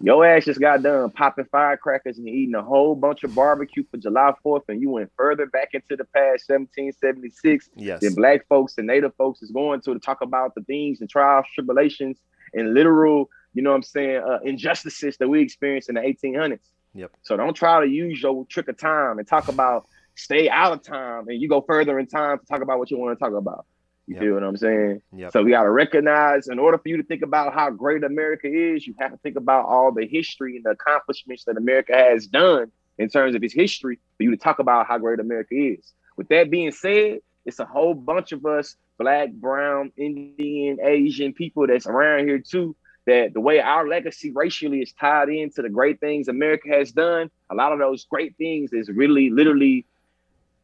Your 0.00 0.26
ass 0.26 0.46
just 0.46 0.58
got 0.60 0.82
done 0.82 1.10
popping 1.10 1.44
firecrackers 1.44 2.18
and 2.18 2.28
eating 2.28 2.56
a 2.56 2.62
whole 2.62 2.96
bunch 2.96 3.22
of 3.22 3.36
barbecue 3.36 3.84
for 3.88 3.98
July 3.98 4.32
4th, 4.44 4.62
and 4.68 4.82
you 4.82 4.90
went 4.90 5.12
further 5.16 5.46
back 5.46 5.68
into 5.74 5.96
the 5.96 6.04
past 6.06 6.48
1776 6.48 7.70
yes. 7.76 8.00
than 8.00 8.14
black 8.14 8.44
folks 8.48 8.76
and 8.78 8.88
native 8.88 9.14
folks 9.14 9.42
is 9.42 9.52
going 9.52 9.80
to 9.82 9.94
to 9.94 10.00
talk 10.00 10.20
about 10.20 10.56
the 10.56 10.62
things 10.62 11.00
and 11.00 11.08
trials, 11.08 11.46
tribulations, 11.54 12.18
and 12.52 12.74
literal, 12.74 13.30
you 13.54 13.62
know 13.62 13.70
what 13.70 13.76
I'm 13.76 13.82
saying, 13.84 14.22
uh, 14.26 14.40
injustices 14.44 15.18
that 15.18 15.28
we 15.28 15.40
experienced 15.40 15.88
in 15.88 15.94
the 15.94 16.00
1800s. 16.00 16.58
Yep. 16.94 17.12
So 17.22 17.36
don't 17.36 17.54
try 17.54 17.80
to 17.80 17.90
use 17.90 18.20
your 18.20 18.44
trick 18.46 18.68
of 18.68 18.76
time 18.76 19.18
and 19.18 19.26
talk 19.26 19.46
about 19.46 19.86
stay 20.14 20.48
out 20.48 20.72
of 20.72 20.82
time 20.82 21.28
and 21.28 21.40
you 21.40 21.48
go 21.48 21.60
further 21.60 21.98
in 21.98 22.06
time 22.06 22.38
to 22.38 22.46
talk 22.46 22.62
about 22.62 22.78
what 22.78 22.90
you 22.90 22.98
want 22.98 23.18
to 23.18 23.24
talk 23.24 23.34
about. 23.34 23.66
You 24.06 24.16
yep. 24.16 24.24
feel 24.24 24.34
what 24.34 24.42
I'm 24.42 24.56
saying? 24.56 25.02
Yep. 25.14 25.32
So 25.32 25.42
we 25.42 25.52
got 25.52 25.62
to 25.62 25.70
recognize, 25.70 26.48
in 26.48 26.58
order 26.58 26.76
for 26.76 26.88
you 26.88 26.96
to 26.96 27.04
think 27.04 27.22
about 27.22 27.54
how 27.54 27.70
great 27.70 28.02
America 28.02 28.48
is, 28.48 28.86
you 28.86 28.94
have 28.98 29.12
to 29.12 29.16
think 29.18 29.36
about 29.36 29.66
all 29.66 29.92
the 29.92 30.06
history 30.06 30.56
and 30.56 30.64
the 30.64 30.70
accomplishments 30.70 31.44
that 31.44 31.56
America 31.56 31.94
has 31.94 32.26
done 32.26 32.72
in 32.98 33.08
terms 33.08 33.34
of 33.34 33.42
its 33.42 33.54
history 33.54 33.98
for 34.16 34.24
you 34.24 34.30
to 34.32 34.36
talk 34.36 34.58
about 34.58 34.86
how 34.86 34.98
great 34.98 35.20
America 35.20 35.54
is. 35.54 35.92
With 36.16 36.28
that 36.28 36.50
being 36.50 36.72
said, 36.72 37.20
it's 37.44 37.58
a 37.58 37.64
whole 37.64 37.94
bunch 37.94 38.32
of 38.32 38.44
us, 38.44 38.76
black, 38.98 39.32
brown, 39.32 39.92
Indian, 39.96 40.78
Asian 40.82 41.32
people 41.32 41.66
that's 41.66 41.86
around 41.86 42.26
here 42.26 42.38
too, 42.38 42.76
that 43.06 43.34
the 43.34 43.40
way 43.40 43.60
our 43.60 43.88
legacy 43.88 44.30
racially 44.30 44.80
is 44.80 44.92
tied 44.92 45.28
into 45.28 45.62
the 45.62 45.68
great 45.68 46.00
things 46.00 46.28
America 46.28 46.68
has 46.68 46.92
done, 46.92 47.30
a 47.50 47.54
lot 47.54 47.72
of 47.72 47.78
those 47.78 48.04
great 48.04 48.36
things 48.36 48.72
is 48.72 48.88
really 48.88 49.30
literally 49.30 49.86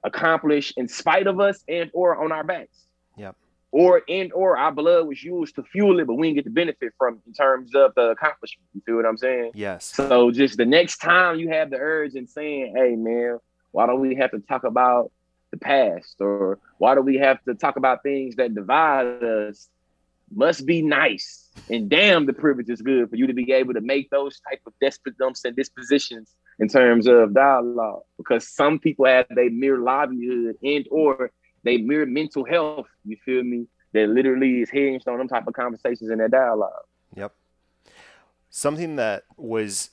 accomplished 0.04 0.74
in 0.76 0.88
spite 0.88 1.26
of 1.26 1.40
us 1.40 1.62
and 1.68 1.90
or 1.92 2.22
on 2.22 2.32
our 2.32 2.44
backs. 2.44 2.84
Yep. 3.16 3.36
Or 3.70 4.02
and 4.08 4.32
or 4.32 4.56
our 4.56 4.72
blood 4.72 5.06
was 5.06 5.22
used 5.22 5.56
to 5.56 5.62
fuel 5.62 6.00
it, 6.00 6.06
but 6.06 6.14
we 6.14 6.28
didn't 6.28 6.36
get 6.36 6.44
the 6.44 6.50
benefit 6.50 6.94
from 6.96 7.14
it 7.14 7.20
in 7.26 7.34
terms 7.34 7.74
of 7.74 7.94
the 7.94 8.10
accomplishment. 8.10 8.66
You 8.74 8.80
feel 8.86 8.96
what 8.96 9.06
I'm 9.06 9.18
saying? 9.18 9.52
Yes. 9.54 9.84
So 9.84 10.30
just 10.30 10.56
the 10.56 10.64
next 10.64 10.98
time 10.98 11.38
you 11.38 11.50
have 11.50 11.70
the 11.70 11.76
urge 11.76 12.14
and 12.14 12.28
saying, 12.28 12.74
"Hey, 12.74 12.96
man, 12.96 13.38
why 13.72 13.86
don't 13.86 14.00
we 14.00 14.14
have 14.14 14.30
to 14.30 14.40
talk 14.40 14.64
about 14.64 15.12
the 15.50 15.58
past, 15.58 16.16
or 16.20 16.58
why 16.78 16.94
do 16.94 17.02
we 17.02 17.16
have 17.16 17.42
to 17.44 17.54
talk 17.54 17.76
about 17.76 18.02
things 18.02 18.36
that 18.36 18.54
divide 18.54 19.22
us?" 19.22 19.68
Must 20.30 20.66
be 20.66 20.82
nice, 20.82 21.50
and 21.70 21.88
damn, 21.88 22.26
the 22.26 22.34
privilege 22.34 22.68
is 22.68 22.82
good 22.82 23.08
for 23.08 23.16
you 23.16 23.26
to 23.26 23.32
be 23.32 23.50
able 23.52 23.72
to 23.72 23.80
make 23.80 24.10
those 24.10 24.40
type 24.40 24.60
of 24.66 24.74
desperate 24.78 25.16
dumps 25.16 25.44
and 25.46 25.56
dispositions 25.56 26.34
in 26.58 26.68
terms 26.68 27.06
of 27.06 27.34
dialogue, 27.34 28.02
because 28.16 28.46
some 28.48 28.78
people 28.78 29.06
have 29.06 29.26
their 29.30 29.50
mere 29.50 29.78
livelihood 29.78 30.56
and 30.62 30.86
or 30.90 31.30
they 31.62 31.78
mere 31.78 32.06
mental 32.06 32.44
health, 32.44 32.86
you 33.04 33.16
feel 33.24 33.42
me, 33.42 33.66
that 33.92 34.08
literally 34.08 34.60
is 34.60 34.70
hinged 34.70 35.08
on 35.08 35.18
them 35.18 35.28
type 35.28 35.46
of 35.46 35.54
conversations 35.54 36.10
and 36.10 36.20
that 36.20 36.30
dialogue. 36.30 36.84
Yep. 37.14 37.32
Something 38.50 38.96
that 38.96 39.24
was 39.36 39.90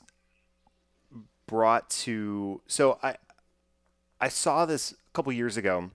brought 1.48 1.90
to 1.92 2.62
so 2.66 2.98
I 3.04 3.16
I 4.20 4.30
saw 4.30 4.66
this 4.66 4.92
a 4.92 4.96
couple 5.14 5.32
years 5.32 5.58
ago. 5.58 5.92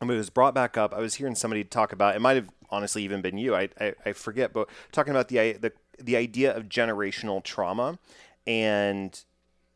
Mean, 0.00 0.12
it 0.12 0.16
was 0.16 0.30
brought 0.30 0.54
back 0.54 0.78
up. 0.78 0.94
I 0.94 0.98
was 1.00 1.16
hearing 1.16 1.34
somebody 1.34 1.62
talk 1.62 1.92
about 1.92 2.16
it. 2.16 2.20
Might 2.20 2.36
have 2.36 2.48
honestly 2.70 3.02
even 3.02 3.20
been 3.20 3.36
you. 3.36 3.54
I, 3.54 3.68
I, 3.78 3.92
I 4.06 4.12
forget, 4.12 4.52
but 4.52 4.68
talking 4.92 5.10
about 5.10 5.28
the 5.28 5.52
the 5.52 5.72
the 5.98 6.16
idea 6.16 6.56
of 6.56 6.70
generational 6.70 7.44
trauma 7.44 7.98
and 8.46 9.22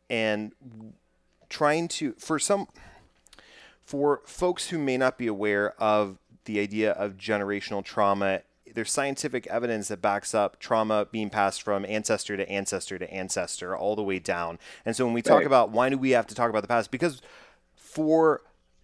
and 0.09 0.51
trying 1.49 1.87
to 1.87 2.13
for 2.17 2.39
some 2.39 2.67
for 3.83 4.21
folks 4.25 4.69
who 4.69 4.79
may 4.79 4.97
not 4.97 5.17
be 5.17 5.27
aware 5.27 5.71
of 5.81 6.17
the 6.45 6.59
idea 6.59 6.91
of 6.91 7.17
generational 7.17 7.83
trauma, 7.83 8.41
there's 8.73 8.91
scientific 8.91 9.47
evidence 9.47 9.87
that 9.87 10.01
backs 10.01 10.33
up 10.33 10.59
trauma 10.59 11.07
being 11.11 11.29
passed 11.29 11.61
from 11.61 11.85
ancestor 11.85 12.35
to 12.35 12.49
ancestor 12.49 12.97
to 12.97 13.11
ancestor 13.11 13.75
all 13.75 13.95
the 13.95 14.03
way 14.03 14.19
down. 14.19 14.59
And 14.85 14.95
so 14.95 15.05
when 15.05 15.13
we 15.13 15.21
talk 15.21 15.37
right. 15.37 15.47
about 15.47 15.71
why 15.71 15.89
do 15.89 15.97
we 15.97 16.11
have 16.11 16.27
to 16.27 16.35
talk 16.35 16.49
about 16.49 16.61
the 16.61 16.67
past? 16.67 16.91
Because 16.91 17.21
for 17.75 18.41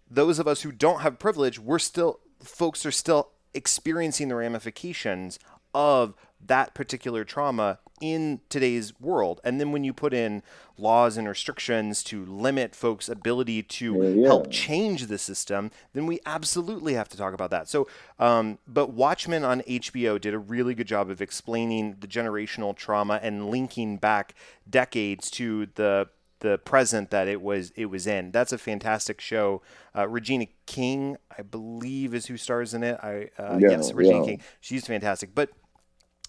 those 0.09 0.39
of 0.39 0.47
us 0.47 0.61
who 0.61 0.71
don't 0.71 1.01
have 1.01 1.19
privilege, 1.19 1.59
we're 1.59 1.79
still 1.79 2.19
folks 2.41 2.85
are 2.85 2.91
still 2.91 3.29
experiencing 3.53 4.29
the 4.29 4.35
ramifications 4.35 5.39
of 5.73 6.15
that 6.47 6.73
particular 6.73 7.23
trauma 7.23 7.79
in 8.01 8.41
today's 8.49 8.99
world. 8.99 9.39
And 9.43 9.59
then 9.59 9.71
when 9.71 9.83
you 9.83 9.93
put 9.93 10.13
in 10.13 10.41
laws 10.77 11.17
and 11.17 11.27
restrictions 11.27 12.03
to 12.05 12.25
limit 12.25 12.75
folks' 12.75 13.07
ability 13.07 13.61
to 13.61 13.93
yeah, 13.93 14.09
yeah. 14.09 14.27
help 14.27 14.51
change 14.51 15.05
the 15.05 15.19
system, 15.19 15.71
then 15.93 16.07
we 16.07 16.19
absolutely 16.25 16.95
have 16.95 17.07
to 17.09 17.17
talk 17.17 17.33
about 17.33 17.51
that. 17.51 17.69
So, 17.69 17.87
um, 18.19 18.57
but 18.67 18.91
Watchmen 18.91 19.43
on 19.43 19.61
HBO 19.61 20.19
did 20.19 20.33
a 20.33 20.39
really 20.39 20.73
good 20.73 20.87
job 20.87 21.09
of 21.09 21.21
explaining 21.21 21.97
the 21.99 22.07
generational 22.07 22.75
trauma 22.75 23.19
and 23.21 23.49
linking 23.49 23.97
back 23.97 24.33
decades 24.69 25.29
to 25.31 25.67
the 25.75 26.09
the 26.39 26.57
present 26.57 27.11
that 27.11 27.27
it 27.27 27.39
was 27.39 27.71
it 27.75 27.85
was 27.85 28.07
in. 28.07 28.31
That's 28.31 28.51
a 28.51 28.57
fantastic 28.57 29.21
show. 29.21 29.61
Uh, 29.95 30.07
Regina 30.07 30.47
King, 30.65 31.17
I 31.37 31.43
believe, 31.43 32.15
is 32.15 32.25
who 32.25 32.35
stars 32.35 32.73
in 32.73 32.83
it. 32.83 32.99
I 33.01 33.29
uh, 33.37 33.57
yeah, 33.59 33.69
yes, 33.69 33.93
Regina 33.93 34.25
King. 34.25 34.41
She's 34.59 34.87
fantastic. 34.87 35.35
But 35.35 35.51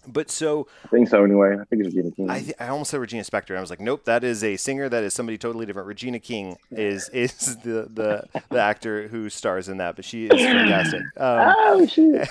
but 0.06 0.30
so 0.30 0.66
I 0.84 0.88
think 0.88 1.08
so 1.08 1.24
anyway. 1.24 1.56
I 1.60 1.64
think 1.64 1.84
it's 1.84 1.94
Regina 1.94 2.10
King. 2.10 2.30
I, 2.30 2.40
th- 2.40 2.56
I 2.58 2.68
almost 2.68 2.90
said 2.90 3.00
Regina 3.00 3.22
Spektor. 3.22 3.56
I 3.56 3.60
was 3.60 3.70
like, 3.70 3.80
nope, 3.80 4.04
that 4.04 4.24
is 4.24 4.42
a 4.42 4.56
singer. 4.56 4.88
That 4.88 5.04
is 5.04 5.14
somebody 5.14 5.38
totally 5.38 5.66
different. 5.66 5.88
Regina 5.88 6.18
King 6.18 6.56
is 6.70 7.08
is 7.10 7.56
the 7.58 7.88
the, 7.92 8.40
the 8.50 8.60
actor 8.60 9.08
who 9.08 9.30
stars 9.30 9.68
in 9.68 9.78
that, 9.78 9.96
but 9.96 10.04
she 10.04 10.26
is 10.26 10.40
fantastic. 10.40 11.02
Um, 11.16 11.54
oh 11.58 11.86
shit. 11.86 12.28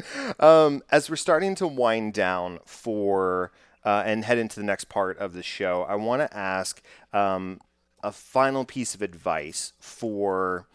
um, 0.40 0.82
as 0.90 1.10
we're 1.10 1.16
starting 1.16 1.54
to 1.56 1.66
wind 1.66 2.12
down 2.14 2.60
for 2.64 3.52
uh, 3.84 4.02
and 4.04 4.24
head 4.24 4.38
into 4.38 4.60
the 4.60 4.64
next 4.64 4.88
part 4.88 5.18
of 5.18 5.32
the 5.32 5.42
show, 5.42 5.82
I 5.88 5.94
want 5.94 6.22
to 6.22 6.36
ask 6.36 6.82
um, 7.12 7.60
a 8.02 8.12
final 8.12 8.64
piece 8.64 8.94
of 8.94 9.02
advice 9.02 9.72
for 9.80 10.68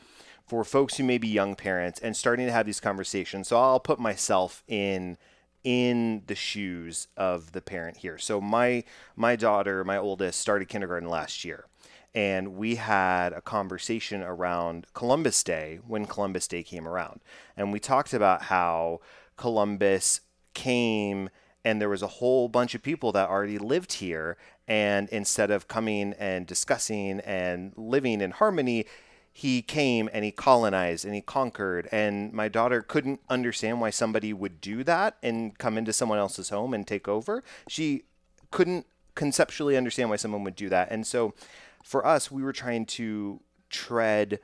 for 0.51 0.65
folks 0.65 0.97
who 0.97 1.03
may 1.05 1.17
be 1.17 1.29
young 1.29 1.55
parents 1.55 1.97
and 2.01 2.13
starting 2.13 2.45
to 2.45 2.51
have 2.51 2.65
these 2.65 2.81
conversations. 2.81 3.47
So 3.47 3.57
I'll 3.57 3.79
put 3.79 4.01
myself 4.01 4.65
in 4.67 5.17
in 5.63 6.23
the 6.27 6.35
shoes 6.35 7.07
of 7.15 7.53
the 7.53 7.61
parent 7.61 7.95
here. 7.95 8.17
So 8.17 8.41
my 8.41 8.83
my 9.15 9.37
daughter, 9.37 9.85
my 9.85 9.95
oldest, 9.95 10.41
started 10.41 10.67
kindergarten 10.67 11.07
last 11.07 11.45
year. 11.45 11.67
And 12.13 12.57
we 12.57 12.75
had 12.75 13.31
a 13.31 13.39
conversation 13.39 14.21
around 14.21 14.87
Columbus 14.93 15.41
Day 15.41 15.79
when 15.87 16.05
Columbus 16.05 16.49
Day 16.49 16.63
came 16.63 16.86
around. 16.86 17.21
And 17.55 17.71
we 17.71 17.80
talked 17.80 18.13
about 18.13 18.41
how 18.41 18.99
Columbus 19.38 20.19
came 20.53 21.30
and 21.63 21.80
there 21.80 21.88
was 21.88 22.01
a 22.01 22.07
whole 22.07 22.49
bunch 22.49 22.76
of 22.76 22.84
people 22.84 23.13
that 23.13 23.30
already 23.30 23.57
lived 23.57 23.93
here. 23.93 24.36
And 24.67 25.07
instead 25.09 25.49
of 25.49 25.69
coming 25.69 26.13
and 26.19 26.45
discussing 26.45 27.21
and 27.21 27.71
living 27.78 28.19
in 28.19 28.32
harmony, 28.32 28.86
he 29.34 29.61
came 29.61 30.09
and 30.11 30.25
he 30.25 30.32
colonized 30.32 31.05
and 31.05 31.15
he 31.15 31.21
conquered. 31.21 31.88
And 31.91 32.34
my 32.34 32.47
daughter 32.49 32.82
couldn't 32.82 33.21
understand 33.29 33.79
why 33.79 33.89
somebody 33.89 34.34
would 34.34 34.59
do 34.59 34.84
that 34.84 35.17
and 35.23 35.57
come 35.57 35.77
into 35.77 35.93
someone 35.93 36.17
else's 36.17 36.49
home 36.49 36.73
and 36.73 36.86
take 36.86 37.07
over. 37.07 37.43
She 37.67 38.03
couldn't 38.51 38.86
conceptually 39.15 39.77
understand 39.77 40.09
why 40.09 40.17
someone 40.17 40.43
would 40.43 40.55
do 40.55 40.69
that. 40.69 40.91
And 40.91 41.07
so 41.07 41.34
for 41.84 42.05
us 42.05 42.29
we 42.29 42.43
were 42.43 42.53
trying 42.53 42.86
to 42.86 43.39
tread 43.69 44.39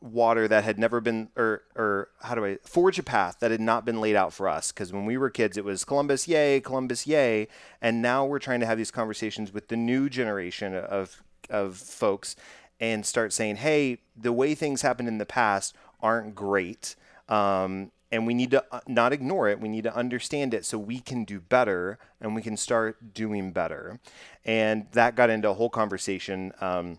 water 0.00 0.46
that 0.46 0.62
had 0.62 0.78
never 0.78 1.00
been 1.00 1.28
or 1.36 1.62
or 1.74 2.08
how 2.22 2.34
do 2.34 2.44
I 2.44 2.58
forge 2.62 3.00
a 3.00 3.02
path 3.02 3.38
that 3.40 3.50
had 3.50 3.60
not 3.60 3.84
been 3.84 4.00
laid 4.00 4.16
out 4.16 4.32
for 4.32 4.48
us. 4.48 4.70
Because 4.70 4.92
when 4.92 5.06
we 5.06 5.16
were 5.16 5.30
kids 5.30 5.56
it 5.56 5.64
was 5.64 5.84
Columbus 5.84 6.26
yay 6.26 6.60
Columbus 6.60 7.06
yay. 7.06 7.48
And 7.80 8.02
now 8.02 8.24
we're 8.24 8.38
trying 8.38 8.60
to 8.60 8.66
have 8.66 8.78
these 8.78 8.90
conversations 8.90 9.52
with 9.52 9.68
the 9.68 9.76
new 9.76 10.08
generation 10.08 10.74
of 10.74 11.22
of 11.50 11.76
folks 11.76 12.36
and 12.80 13.04
start 13.04 13.32
saying, 13.32 13.56
"Hey, 13.56 13.98
the 14.16 14.32
way 14.32 14.54
things 14.54 14.82
happened 14.82 15.08
in 15.08 15.18
the 15.18 15.26
past 15.26 15.74
aren't 16.00 16.34
great." 16.34 16.96
Um, 17.28 17.92
and 18.10 18.26
we 18.26 18.34
need 18.34 18.50
to 18.52 18.64
uh, 18.72 18.80
not 18.86 19.12
ignore 19.12 19.48
it. 19.48 19.60
We 19.60 19.68
need 19.68 19.84
to 19.84 19.94
understand 19.94 20.54
it 20.54 20.64
so 20.64 20.78
we 20.78 21.00
can 21.00 21.24
do 21.24 21.40
better 21.40 21.98
and 22.20 22.34
we 22.34 22.42
can 22.42 22.56
start 22.56 23.12
doing 23.12 23.52
better. 23.52 24.00
And 24.44 24.86
that 24.92 25.14
got 25.14 25.30
into 25.30 25.50
a 25.50 25.54
whole 25.54 25.68
conversation 25.68 26.52
um, 26.60 26.98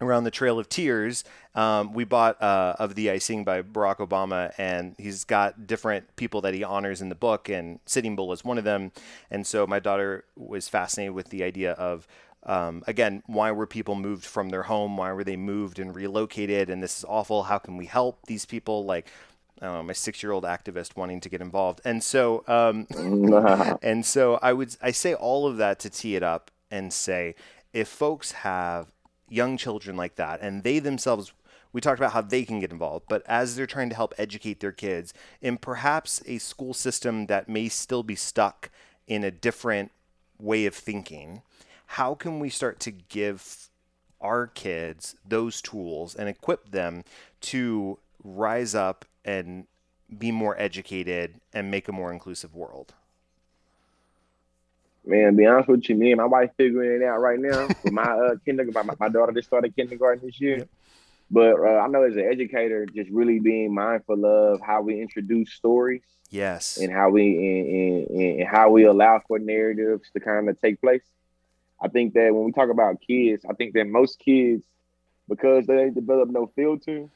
around 0.00 0.24
the 0.24 0.30
Trail 0.30 0.58
of 0.58 0.68
Tears. 0.68 1.24
Um, 1.54 1.92
we 1.92 2.04
bought 2.04 2.40
uh, 2.42 2.76
Of 2.78 2.94
Thee 2.94 3.10
I 3.10 3.18
Sing 3.18 3.44
by 3.44 3.62
Barack 3.62 3.96
Obama, 3.96 4.52
and 4.56 4.94
he's 4.96 5.24
got 5.24 5.66
different 5.66 6.16
people 6.16 6.40
that 6.42 6.54
he 6.54 6.62
honors 6.64 7.02
in 7.02 7.08
the 7.08 7.14
book, 7.14 7.48
and 7.48 7.80
Sitting 7.84 8.16
Bull 8.16 8.32
is 8.32 8.44
one 8.44 8.58
of 8.58 8.64
them. 8.64 8.92
And 9.30 9.46
so 9.46 9.66
my 9.66 9.80
daughter 9.80 10.24
was 10.36 10.68
fascinated 10.68 11.14
with 11.14 11.30
the 11.30 11.42
idea 11.42 11.72
of 11.72 12.06
um, 12.44 12.82
again, 12.86 13.22
why 13.26 13.50
were 13.52 13.66
people 13.66 13.94
moved 13.94 14.24
from 14.24 14.48
their 14.50 14.64
home? 14.64 14.96
Why 14.96 15.12
were 15.12 15.24
they 15.24 15.36
moved 15.36 15.78
and 15.78 15.94
relocated? 15.94 16.70
And 16.70 16.82
this 16.82 16.98
is 16.98 17.04
awful. 17.08 17.44
How 17.44 17.58
can 17.58 17.76
we 17.76 17.86
help 17.86 18.26
these 18.26 18.44
people? 18.44 18.84
Like, 18.84 19.08
uh, 19.60 19.82
my 19.82 19.92
six-year-old 19.92 20.44
activist 20.44 20.96
wanting 20.96 21.20
to 21.20 21.28
get 21.28 21.40
involved, 21.40 21.80
and 21.84 22.02
so 22.02 22.44
um, 22.46 22.86
and 23.82 24.06
so 24.06 24.38
I 24.40 24.52
would 24.52 24.76
I 24.80 24.92
say 24.92 25.14
all 25.14 25.46
of 25.48 25.56
that 25.56 25.80
to 25.80 25.90
tee 25.90 26.14
it 26.14 26.22
up 26.22 26.50
and 26.70 26.92
say 26.92 27.34
if 27.72 27.88
folks 27.88 28.32
have 28.32 28.92
young 29.28 29.56
children 29.56 29.96
like 29.96 30.14
that 30.14 30.40
and 30.40 30.62
they 30.62 30.78
themselves 30.78 31.32
we 31.72 31.80
talked 31.80 31.98
about 31.98 32.12
how 32.12 32.22
they 32.22 32.44
can 32.44 32.60
get 32.60 32.72
involved, 32.72 33.04
but 33.08 33.22
as 33.26 33.54
they're 33.54 33.66
trying 33.66 33.90
to 33.90 33.94
help 33.94 34.14
educate 34.16 34.60
their 34.60 34.72
kids 34.72 35.12
in 35.42 35.58
perhaps 35.58 36.22
a 36.26 36.38
school 36.38 36.72
system 36.72 37.26
that 37.26 37.48
may 37.48 37.68
still 37.68 38.02
be 38.02 38.14
stuck 38.14 38.70
in 39.06 39.22
a 39.22 39.30
different 39.30 39.90
way 40.38 40.64
of 40.64 40.74
thinking, 40.74 41.42
how 41.88 42.14
can 42.14 42.38
we 42.38 42.50
start 42.50 42.78
to 42.80 42.90
give 42.90 43.70
our 44.20 44.46
kids 44.46 45.16
those 45.26 45.62
tools 45.62 46.14
and 46.14 46.28
equip 46.28 46.70
them 46.70 47.02
to 47.40 47.98
rise 48.22 48.74
up 48.74 49.06
and 49.24 49.66
be 50.16 50.30
more 50.30 50.58
educated 50.60 51.40
and 51.54 51.70
make 51.70 51.88
a 51.88 51.92
more 51.92 52.12
inclusive 52.12 52.54
world? 52.54 52.94
Man, 55.06 55.34
be 55.34 55.46
honest 55.46 55.68
with 55.70 55.88
you, 55.88 55.94
me 55.94 56.12
and 56.12 56.18
my 56.18 56.26
wife 56.26 56.50
figuring 56.58 57.00
it 57.00 57.04
out 57.06 57.20
right 57.20 57.38
now. 57.38 57.66
with 57.66 57.92
my 57.92 58.02
uh, 58.02 58.34
kindergarten, 58.44 58.86
my, 58.86 58.94
my 59.06 59.08
daughter 59.08 59.32
just 59.32 59.48
started 59.48 59.74
kindergarten 59.74 60.26
this 60.26 60.38
year. 60.38 60.58
Yep. 60.58 60.68
But 61.30 61.54
uh, 61.58 61.80
I 61.80 61.88
know 61.88 62.02
as 62.02 62.16
an 62.16 62.28
educator, 62.30 62.84
just 62.84 63.08
really 63.10 63.38
being 63.38 63.72
mindful 63.72 64.26
of 64.26 64.60
how 64.60 64.82
we 64.82 65.00
introduce 65.00 65.52
stories. 65.52 66.02
Yes. 66.28 66.76
And 66.76 66.92
how 66.92 67.08
we 67.08 68.06
and, 68.10 68.10
and, 68.10 68.40
and 68.40 68.48
how 68.48 68.68
we 68.68 68.84
allow 68.84 69.22
for 69.26 69.38
narratives 69.38 70.10
to 70.12 70.20
kind 70.20 70.50
of 70.50 70.60
take 70.60 70.82
place. 70.82 71.02
I 71.80 71.88
think 71.88 72.14
that 72.14 72.34
when 72.34 72.44
we 72.44 72.52
talk 72.52 72.70
about 72.70 73.00
kids, 73.00 73.44
I 73.48 73.54
think 73.54 73.74
that 73.74 73.86
most 73.86 74.18
kids, 74.18 74.64
because 75.28 75.66
they 75.66 75.84
ain't 75.84 75.94
develop 75.94 76.28
no 76.28 76.50
filter, 76.56 77.08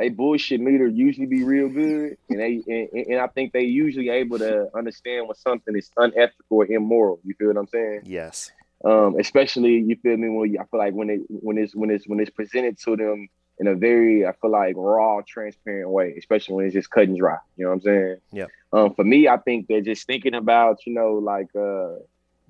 they 0.00 0.08
bullshit 0.08 0.60
meter 0.60 0.86
usually 0.86 1.26
be 1.26 1.44
real 1.44 1.68
good, 1.68 2.16
and 2.30 2.40
they 2.40 2.62
and, 2.66 3.06
and, 3.06 3.20
I 3.20 3.26
think 3.26 3.52
they 3.52 3.64
usually 3.64 4.08
able 4.08 4.38
to 4.38 4.74
understand 4.74 5.28
when 5.28 5.36
something 5.36 5.76
is 5.76 5.90
unethical 5.96 6.56
or 6.56 6.66
immoral. 6.66 7.20
You 7.22 7.34
feel 7.34 7.48
what 7.48 7.58
I'm 7.58 7.66
saying? 7.66 8.02
Yes. 8.04 8.50
Um, 8.82 9.16
especially 9.20 9.76
you 9.76 9.96
feel 9.96 10.16
me 10.16 10.30
when 10.30 10.56
I 10.58 10.64
feel 10.64 10.80
like 10.80 10.94
when 10.94 11.10
it 11.10 11.20
when 11.28 11.58
it's 11.58 11.74
when 11.74 11.90
it's 11.90 12.08
when 12.08 12.18
it's 12.18 12.30
presented 12.30 12.78
to 12.80 12.96
them 12.96 13.28
in 13.58 13.66
a 13.66 13.74
very 13.74 14.26
I 14.26 14.32
feel 14.40 14.50
like 14.50 14.74
raw, 14.78 15.20
transparent 15.20 15.90
way, 15.90 16.14
especially 16.16 16.54
when 16.54 16.64
it's 16.64 16.74
just 16.74 16.90
cut 16.90 17.04
and 17.04 17.18
dry. 17.18 17.36
You 17.58 17.64
know 17.64 17.70
what 17.72 17.74
I'm 17.74 17.82
saying? 17.82 18.16
Yeah. 18.32 18.46
Um, 18.72 18.94
for 18.94 19.04
me, 19.04 19.28
I 19.28 19.36
think 19.36 19.66
that 19.68 19.84
just 19.84 20.06
thinking 20.06 20.34
about 20.34 20.86
you 20.86 20.94
know 20.94 21.14
like 21.14 21.54
uh 21.54 21.96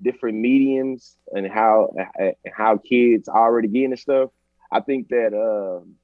different 0.01 0.37
mediums 0.37 1.15
and 1.31 1.47
how 1.47 1.93
how 2.53 2.77
kids 2.77 3.29
already 3.29 3.67
getting 3.67 3.95
stuff. 3.95 4.29
I 4.71 4.79
think 4.79 5.09
that 5.09 5.33
um 5.33 5.95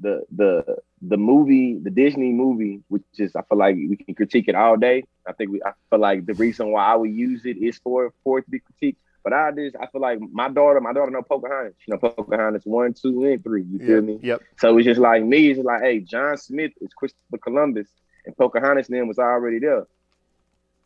the 0.00 0.24
the 0.34 0.76
the 1.02 1.16
movie, 1.16 1.78
the 1.78 1.90
Disney 1.90 2.32
movie, 2.32 2.80
which 2.88 3.02
is 3.18 3.36
I 3.36 3.42
feel 3.42 3.58
like 3.58 3.76
we 3.76 3.96
can 3.96 4.14
critique 4.14 4.48
it 4.48 4.54
all 4.54 4.76
day. 4.76 5.04
I 5.26 5.32
think 5.32 5.50
we 5.50 5.62
I 5.62 5.72
feel 5.90 6.00
like 6.00 6.26
the 6.26 6.34
reason 6.34 6.72
why 6.72 6.84
I 6.84 6.96
would 6.96 7.10
use 7.10 7.44
it 7.44 7.56
is 7.56 7.78
for 7.78 8.12
for 8.22 8.38
it 8.38 8.44
to 8.46 8.50
be 8.50 8.60
critiqued. 8.60 8.96
But 9.22 9.32
I 9.32 9.52
just 9.52 9.76
I 9.76 9.86
feel 9.86 10.00
like 10.00 10.20
my 10.20 10.48
daughter, 10.48 10.80
my 10.80 10.92
daughter 10.92 11.10
know 11.10 11.22
Pocahontas. 11.22 11.74
You 11.86 11.94
know 11.94 11.98
Pocahontas 11.98 12.64
one, 12.64 12.92
two, 12.94 13.24
and 13.24 13.42
three. 13.42 13.62
You 13.62 13.78
feel 13.78 13.88
yep, 13.96 14.04
me? 14.04 14.18
Yep. 14.22 14.42
So 14.58 14.76
it's 14.76 14.84
just 14.84 15.00
like 15.00 15.24
me. 15.24 15.50
It's 15.50 15.60
like, 15.60 15.82
hey, 15.82 16.00
John 16.00 16.36
Smith 16.36 16.72
is 16.80 16.92
Christopher 16.92 17.38
Columbus, 17.42 17.88
and 18.26 18.36
Pocahontas 18.36 18.88
then 18.88 19.08
was 19.08 19.18
already 19.18 19.60
there. 19.60 19.86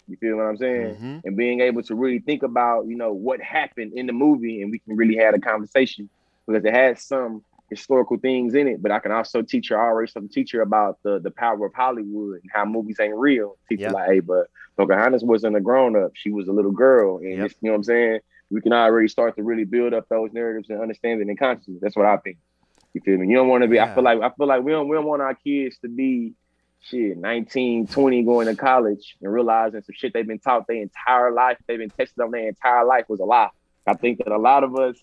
You 0.09 0.17
feel 0.17 0.37
what 0.37 0.45
I'm 0.45 0.57
saying? 0.57 0.95
Mm-hmm. 0.95 1.19
And 1.25 1.37
being 1.37 1.61
able 1.61 1.83
to 1.83 1.95
really 1.95 2.19
think 2.19 2.43
about, 2.43 2.87
you 2.87 2.97
know, 2.97 3.13
what 3.13 3.41
happened 3.41 3.93
in 3.95 4.07
the 4.07 4.13
movie, 4.13 4.63
and 4.63 4.71
we 4.71 4.79
can 4.79 4.97
really 4.97 5.17
have 5.17 5.35
a 5.35 5.39
conversation 5.39 6.09
because 6.47 6.65
it 6.65 6.75
has 6.75 7.03
some 7.05 7.43
historical 7.71 8.17
things 8.17 8.55
in 8.55 8.67
it, 8.67 8.83
but 8.83 8.91
I 8.91 8.99
can 8.99 9.13
also 9.13 9.43
teach 9.43 9.69
her 9.69 9.79
already 9.79 10.11
some 10.11 10.29
teacher 10.29 10.63
about 10.63 10.99
the 11.03 11.19
the 11.19 11.31
power 11.31 11.67
of 11.67 11.75
Hollywood 11.75 12.41
and 12.41 12.51
how 12.53 12.65
movies 12.65 12.99
ain't 13.01 13.17
real. 13.17 13.57
Teach 13.69 13.81
her 13.81 13.91
like, 13.91 14.09
hey, 14.09 14.21
but 14.21 14.49
Pocahontas 14.77 15.23
wasn't 15.23 15.57
a 15.57 15.61
grown 15.61 15.97
up; 15.97 16.13
she 16.15 16.31
was 16.31 16.49
a 16.49 16.53
little 16.53 16.73
girl, 16.73 17.19
and 17.19 17.37
yep. 17.37 17.51
you 17.61 17.69
know 17.69 17.73
what 17.73 17.77
I'm 17.77 17.85
saying. 17.85 18.21
We 18.51 18.63
can 18.63 18.73
already 18.73 19.09
start 19.09 19.37
to 19.37 19.43
really 19.43 19.65
build 19.65 19.93
up 19.93 20.09
those 20.09 20.33
narratives 20.33 20.71
and 20.71 20.81
understanding 20.81 21.29
and 21.29 21.39
consciousness. 21.39 21.81
That's 21.83 21.95
what 21.95 22.07
I 22.07 22.17
think. 22.17 22.39
You 22.95 23.03
feel 23.03 23.19
me? 23.19 23.29
You 23.29 23.37
don't 23.37 23.49
want 23.49 23.63
to 23.63 23.69
be. 23.69 23.77
Yeah. 23.77 23.93
I 23.93 23.95
feel 23.95 24.05
like 24.05 24.21
I 24.23 24.31
feel 24.31 24.47
like 24.47 24.63
we 24.63 24.73
don't 24.73 24.89
we 24.89 24.97
don't 24.97 25.05
want 25.05 25.21
our 25.21 25.35
kids 25.35 25.77
to 25.83 25.89
be 25.89 26.33
shit 26.81 27.16
19, 27.16 27.87
20 27.87 28.22
going 28.24 28.47
to 28.47 28.57
college 28.57 29.16
and 29.20 29.33
realizing 29.33 29.83
some 29.83 29.95
shit 29.95 30.12
they've 30.12 30.26
been 30.26 30.39
taught 30.39 30.66
their 30.66 30.83
entire 30.83 31.33
life, 31.33 31.59
they've 31.66 31.79
been 31.79 31.91
tested 31.91 32.20
on 32.20 32.31
their 32.31 32.49
entire 32.49 32.85
life 32.85 33.05
was 33.09 33.20
a 33.20 33.24
lie. 33.24 33.51
I 33.87 33.95
think 33.95 34.18
that 34.18 34.29
a 34.29 34.39
lot 34.39 34.64
of 34.64 34.76
us 34.76 34.97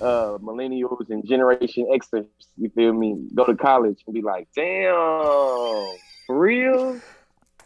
uh, 0.00 0.38
millennials 0.42 1.08
and 1.10 1.26
Generation 1.26 1.86
Xers, 1.92 2.26
you 2.56 2.70
feel 2.70 2.92
me, 2.92 3.28
go 3.34 3.44
to 3.44 3.54
college 3.54 4.02
and 4.06 4.14
be 4.14 4.22
like, 4.22 4.48
damn, 4.54 4.92
for 6.26 6.38
real? 6.38 7.00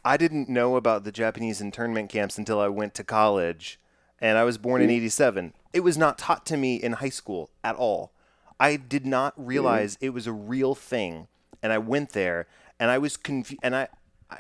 I 0.05 0.17
didn't 0.17 0.49
know 0.49 0.77
about 0.77 1.05
the 1.05 1.13
Japanese 1.13 1.61
internment 1.61 2.09
camps 2.09 2.39
until 2.39 2.61
I 2.61 2.69
went 2.69 2.95
to 2.95 3.05
college, 3.05 3.79
and 4.21 4.39
I 4.39 4.45
was 4.45 4.59
born 4.59 4.81
in 4.81 4.91
87. 4.91 5.53
It 5.73 5.81
was 5.81 5.99
not 5.99 6.19
taught 6.19 6.47
to 6.47 6.57
me 6.57 6.77
in 6.77 6.93
high 6.93 7.11
school 7.11 7.51
at 7.63 7.77
all. 7.77 8.13
I 8.59 8.77
did 8.77 9.07
not 9.07 9.35
realize 9.37 9.97
mm-hmm. 9.97 10.07
it 10.07 10.15
was 10.15 10.27
a 10.27 10.33
real 10.33 10.75
thing, 10.75 11.29
and 11.63 11.73
I 11.73 11.79
went 11.79 12.11
there, 12.11 12.47
and 12.81 12.91
I 12.91 12.99
was 12.99 13.17
confused, 13.17 13.61
and 13.63 13.77
I, 13.77 13.89
I, 14.31 14.39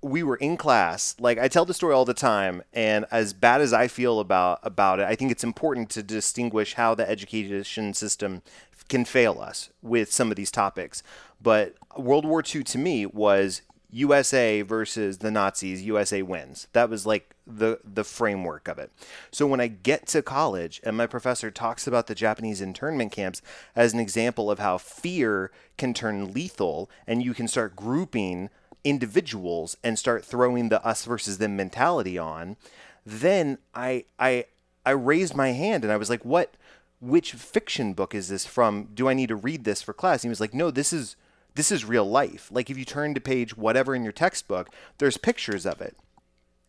we 0.00 0.24
were 0.24 0.36
in 0.36 0.56
class. 0.56 1.14
Like 1.20 1.38
I 1.38 1.46
tell 1.46 1.64
the 1.64 1.74
story 1.74 1.94
all 1.94 2.06
the 2.06 2.14
time, 2.14 2.62
and 2.72 3.04
as 3.12 3.32
bad 3.32 3.60
as 3.60 3.72
I 3.72 3.86
feel 3.86 4.18
about 4.18 4.58
about 4.64 4.98
it, 4.98 5.06
I 5.06 5.14
think 5.14 5.30
it's 5.30 5.44
important 5.44 5.90
to 5.90 6.02
distinguish 6.02 6.74
how 6.74 6.96
the 6.96 7.08
education 7.08 7.94
system 7.94 8.42
can 8.88 9.04
fail 9.04 9.40
us 9.40 9.70
with 9.82 10.10
some 10.10 10.30
of 10.30 10.36
these 10.36 10.50
topics. 10.50 11.02
But 11.40 11.74
World 11.96 12.24
War 12.24 12.42
II 12.42 12.64
to 12.64 12.78
me 12.78 13.06
was 13.06 13.62
USA 13.92 14.62
versus 14.62 15.18
the 15.18 15.30
Nazis. 15.30 15.82
USA 15.82 16.22
wins. 16.22 16.66
That 16.72 16.88
was 16.88 17.06
like 17.06 17.34
the 17.46 17.78
the 17.84 18.04
framework 18.04 18.66
of 18.66 18.78
it. 18.78 18.90
So 19.30 19.46
when 19.46 19.60
I 19.60 19.68
get 19.68 20.06
to 20.08 20.22
college 20.22 20.80
and 20.82 20.96
my 20.96 21.06
professor 21.06 21.50
talks 21.50 21.86
about 21.86 22.06
the 22.06 22.14
Japanese 22.14 22.60
internment 22.60 23.12
camps 23.12 23.42
as 23.76 23.92
an 23.92 24.00
example 24.00 24.50
of 24.50 24.58
how 24.58 24.78
fear 24.78 25.50
can 25.76 25.92
turn 25.92 26.32
lethal 26.32 26.90
and 27.06 27.22
you 27.22 27.34
can 27.34 27.46
start 27.46 27.76
grouping 27.76 28.48
individuals 28.82 29.76
and 29.84 29.98
start 29.98 30.24
throwing 30.24 30.70
the 30.70 30.84
us 30.84 31.04
versus 31.04 31.38
them 31.38 31.54
mentality 31.54 32.16
on, 32.16 32.56
then 33.04 33.58
I 33.74 34.06
I 34.18 34.46
I 34.86 34.92
raised 34.92 35.34
my 35.36 35.52
hand 35.52 35.84
and 35.84 35.92
I 35.92 35.98
was 35.98 36.08
like, 36.08 36.24
"What? 36.24 36.54
Which 37.00 37.32
fiction 37.32 37.92
book 37.92 38.14
is 38.14 38.28
this 38.28 38.46
from? 38.46 38.88
Do 38.94 39.08
I 39.08 39.14
need 39.14 39.28
to 39.28 39.36
read 39.36 39.64
this 39.64 39.82
for 39.82 39.92
class?" 39.92 40.22
And 40.22 40.28
he 40.28 40.30
was 40.30 40.40
like, 40.40 40.54
"No, 40.54 40.70
this 40.70 40.94
is 40.94 41.16
this 41.54 41.72
is 41.72 41.84
real 41.84 42.08
life. 42.08 42.48
Like 42.50 42.70
if 42.70 42.78
you 42.78 42.84
turn 42.84 43.14
to 43.14 43.20
page 43.20 43.56
whatever 43.56 43.94
in 43.94 44.04
your 44.04 44.12
textbook, 44.12 44.70
there's 44.98 45.16
pictures 45.16 45.66
of 45.66 45.80
it." 45.80 45.96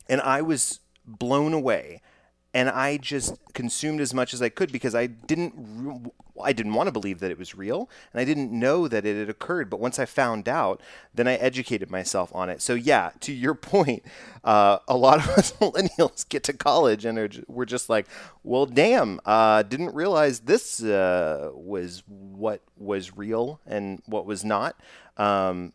And 0.08 0.22
I 0.22 0.42
was 0.42 0.80
blown 1.06 1.54
away 1.54 2.02
and 2.54 2.70
I 2.70 2.98
just 2.98 3.36
consumed 3.54 4.00
as 4.00 4.14
much 4.14 4.34
as 4.34 4.42
I 4.42 4.50
could 4.50 4.72
because 4.72 4.94
I 4.94 5.08
didn't 5.08 6.12
I 6.42 6.52
didn't 6.52 6.74
want 6.74 6.88
to 6.88 6.92
believe 6.92 7.20
that 7.20 7.32
it 7.32 7.38
was 7.38 7.56
real 7.56 7.90
and 8.12 8.20
I 8.20 8.26
didn't 8.26 8.52
know 8.52 8.88
that 8.88 9.06
it 9.06 9.18
had 9.18 9.30
occurred. 9.30 9.70
But 9.70 9.80
once 9.80 9.98
I 10.00 10.06
found 10.06 10.48
out, 10.50 10.82
then 11.14 11.28
I 11.28 11.36
educated 11.36 11.90
myself 11.90 12.34
on 12.36 12.50
it. 12.50 12.62
So 12.62 12.74
yeah, 12.74 13.12
to 13.22 13.34
your 13.34 13.56
point, 13.74 14.04
uh, 14.44 14.80
a 14.88 14.98
lot 14.98 15.20
of 15.20 15.30
us 15.38 15.54
millennials 15.54 16.28
get 16.28 16.44
to 16.44 16.54
college 16.54 17.06
and 17.06 17.18
are, 17.18 17.30
we're 17.48 17.66
just 17.66 17.90
like, 17.90 18.08
well, 18.44 18.66
damn, 18.66 19.20
uh, 19.26 19.64
didn't 19.64 19.94
realize 19.94 20.42
this 20.42 20.84
uh, 20.84 21.50
was 21.54 22.04
what 22.08 22.62
was 22.78 23.18
real 23.18 23.60
and 23.66 24.02
what 24.06 24.26
was 24.26 24.44
not. 24.44 24.76
Um, 25.18 25.74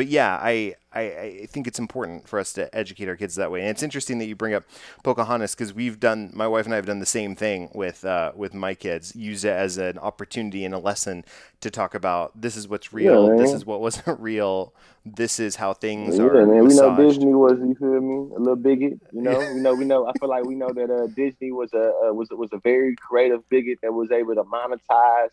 but 0.00 0.06
yeah, 0.06 0.38
I, 0.40 0.76
I, 0.94 1.00
I 1.02 1.46
think 1.50 1.66
it's 1.66 1.78
important 1.78 2.26
for 2.26 2.38
us 2.38 2.54
to 2.54 2.74
educate 2.74 3.06
our 3.06 3.16
kids 3.16 3.34
that 3.34 3.50
way. 3.50 3.60
And 3.60 3.68
it's 3.68 3.82
interesting 3.82 4.16
that 4.20 4.24
you 4.24 4.34
bring 4.34 4.54
up 4.54 4.64
Pocahontas 5.04 5.54
because 5.54 5.74
we've 5.74 6.00
done 6.00 6.30
my 6.32 6.48
wife 6.48 6.64
and 6.64 6.72
I 6.72 6.76
have 6.76 6.86
done 6.86 7.00
the 7.00 7.04
same 7.04 7.36
thing 7.36 7.68
with 7.74 8.02
uh, 8.02 8.32
with 8.34 8.54
my 8.54 8.72
kids. 8.72 9.14
Use 9.14 9.44
it 9.44 9.52
as 9.52 9.76
an 9.76 9.98
opportunity 9.98 10.64
and 10.64 10.72
a 10.72 10.78
lesson 10.78 11.22
to 11.60 11.70
talk 11.70 11.94
about 11.94 12.40
this 12.40 12.56
is 12.56 12.66
what's 12.66 12.94
real, 12.94 13.28
yeah, 13.28 13.42
this 13.42 13.52
is 13.52 13.66
what 13.66 13.82
wasn't 13.82 14.18
real, 14.22 14.72
this 15.04 15.38
is 15.38 15.56
how 15.56 15.74
things 15.74 16.16
yeah, 16.16 16.24
are. 16.24 16.46
Man, 16.46 16.64
we 16.64 16.74
know 16.74 16.96
Disney 16.96 17.34
was 17.34 17.58
you 17.58 17.74
feel 17.74 18.00
me 18.00 18.34
a 18.34 18.38
little 18.38 18.56
bigot. 18.56 19.02
You 19.12 19.20
know, 19.20 19.38
we 19.38 19.60
know 19.60 19.74
we 19.74 19.84
know. 19.84 20.06
I 20.06 20.12
feel 20.18 20.30
like 20.30 20.46
we 20.46 20.54
know 20.54 20.72
that 20.72 20.90
uh, 20.90 21.08
Disney 21.08 21.52
was 21.52 21.74
a 21.74 21.92
uh, 22.08 22.14
was 22.14 22.28
was 22.30 22.48
a 22.54 22.58
very 22.64 22.96
creative 22.96 23.46
bigot 23.50 23.80
that 23.82 23.92
was 23.92 24.10
able 24.10 24.34
to 24.34 24.44
monetize 24.44 25.28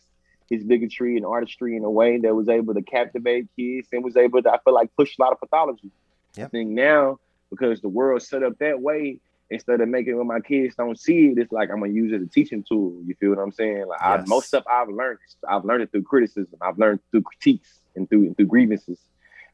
his 0.48 0.64
bigotry 0.64 1.16
and 1.16 1.26
artistry 1.26 1.76
in 1.76 1.84
a 1.84 1.90
way 1.90 2.18
that 2.18 2.34
was 2.34 2.48
able 2.48 2.74
to 2.74 2.82
captivate 2.82 3.48
kids 3.56 3.88
and 3.92 4.02
was 4.02 4.16
able 4.16 4.42
to, 4.42 4.50
I 4.50 4.58
feel 4.64 4.74
like, 4.74 4.94
push 4.96 5.16
a 5.18 5.22
lot 5.22 5.32
of 5.32 5.40
pathology. 5.40 5.90
Yep. 6.36 6.46
I 6.46 6.50
think 6.50 6.70
now, 6.70 7.18
because 7.50 7.80
the 7.80 7.88
world's 7.88 8.28
set 8.28 8.42
up 8.42 8.58
that 8.58 8.80
way, 8.80 9.20
instead 9.50 9.80
of 9.80 9.88
making 9.88 10.14
it 10.14 10.16
when 10.16 10.26
my 10.26 10.40
kids 10.40 10.74
don't 10.74 10.98
see 10.98 11.28
it, 11.28 11.38
it's 11.38 11.52
like 11.52 11.70
I'm 11.70 11.80
gonna 11.80 11.92
use 11.92 12.12
it 12.12 12.16
as 12.16 12.22
a 12.22 12.26
teaching 12.30 12.64
tool. 12.68 13.00
You 13.04 13.14
feel 13.14 13.30
what 13.30 13.38
I'm 13.38 13.52
saying? 13.52 13.86
Like 13.86 14.00
yes. 14.00 14.20
I, 14.20 14.24
most 14.26 14.48
stuff 14.48 14.64
I've 14.70 14.88
learned, 14.88 15.18
I've 15.48 15.64
learned 15.64 15.82
it 15.82 15.90
through 15.90 16.02
criticism. 16.02 16.58
I've 16.60 16.78
learned 16.78 17.00
through 17.10 17.22
critiques 17.22 17.80
and 17.96 18.08
through 18.08 18.26
and 18.26 18.36
through 18.36 18.46
grievances. 18.46 18.98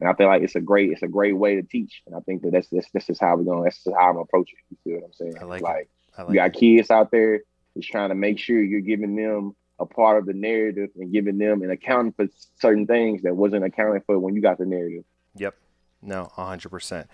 And 0.01 0.09
I 0.09 0.15
feel 0.15 0.27
like 0.27 0.43
it's 0.43 0.57
a 0.57 0.61
great, 0.61 0.91
it's 0.91 1.03
a 1.03 1.09
great 1.09 1.37
way 1.37 1.55
to 1.57 1.63
teach. 1.63 2.03
And 2.07 2.17
I 2.17 2.21
think 2.21 2.43
that 2.43 2.53
that's 2.53 2.69
that's, 2.69 2.91
that's 2.93 3.07
just 3.07 3.21
how 3.21 3.37
we're 3.37 3.45
going. 3.45 3.65
That's 3.65 3.83
just 3.83 3.97
how 3.97 4.11
I'm 4.11 4.17
approaching. 4.17 4.57
It. 4.59 4.77
You 4.85 4.93
feel 4.93 5.01
what 5.01 5.07
I'm 5.07 5.13
saying? 5.13 5.35
I 5.41 5.45
like, 5.45 5.63
like, 5.63 5.89
I 6.19 6.23
like 6.23 6.31
you 6.31 6.35
got 6.35 6.57
it. 6.57 6.59
kids 6.59 6.91
out 6.91 7.11
there 7.13 7.43
just 7.77 7.89
trying 7.89 8.09
to 8.09 8.15
make 8.15 8.39
sure 8.39 8.61
you're 8.61 8.81
giving 8.81 9.15
them 9.15 9.55
a 9.79 9.87
part 9.87 10.19
of 10.19 10.27
the 10.27 10.33
narrative 10.33 10.91
and 10.97 11.13
giving 11.13 11.39
them 11.39 11.63
and 11.63 11.73
accounting 11.73 12.13
for 12.13 12.27
certain 12.61 12.87
things 12.87 13.23
that 13.23 13.35
wasn't 13.35 13.65
accounted 13.65 14.03
for 14.07 14.19
when 14.19 14.35
you 14.35 14.41
got 14.41 14.59
the 14.59 14.67
narrative. 14.67 15.05
Yep. 15.37 15.55
No, 16.03 16.31
100%. 16.37 17.07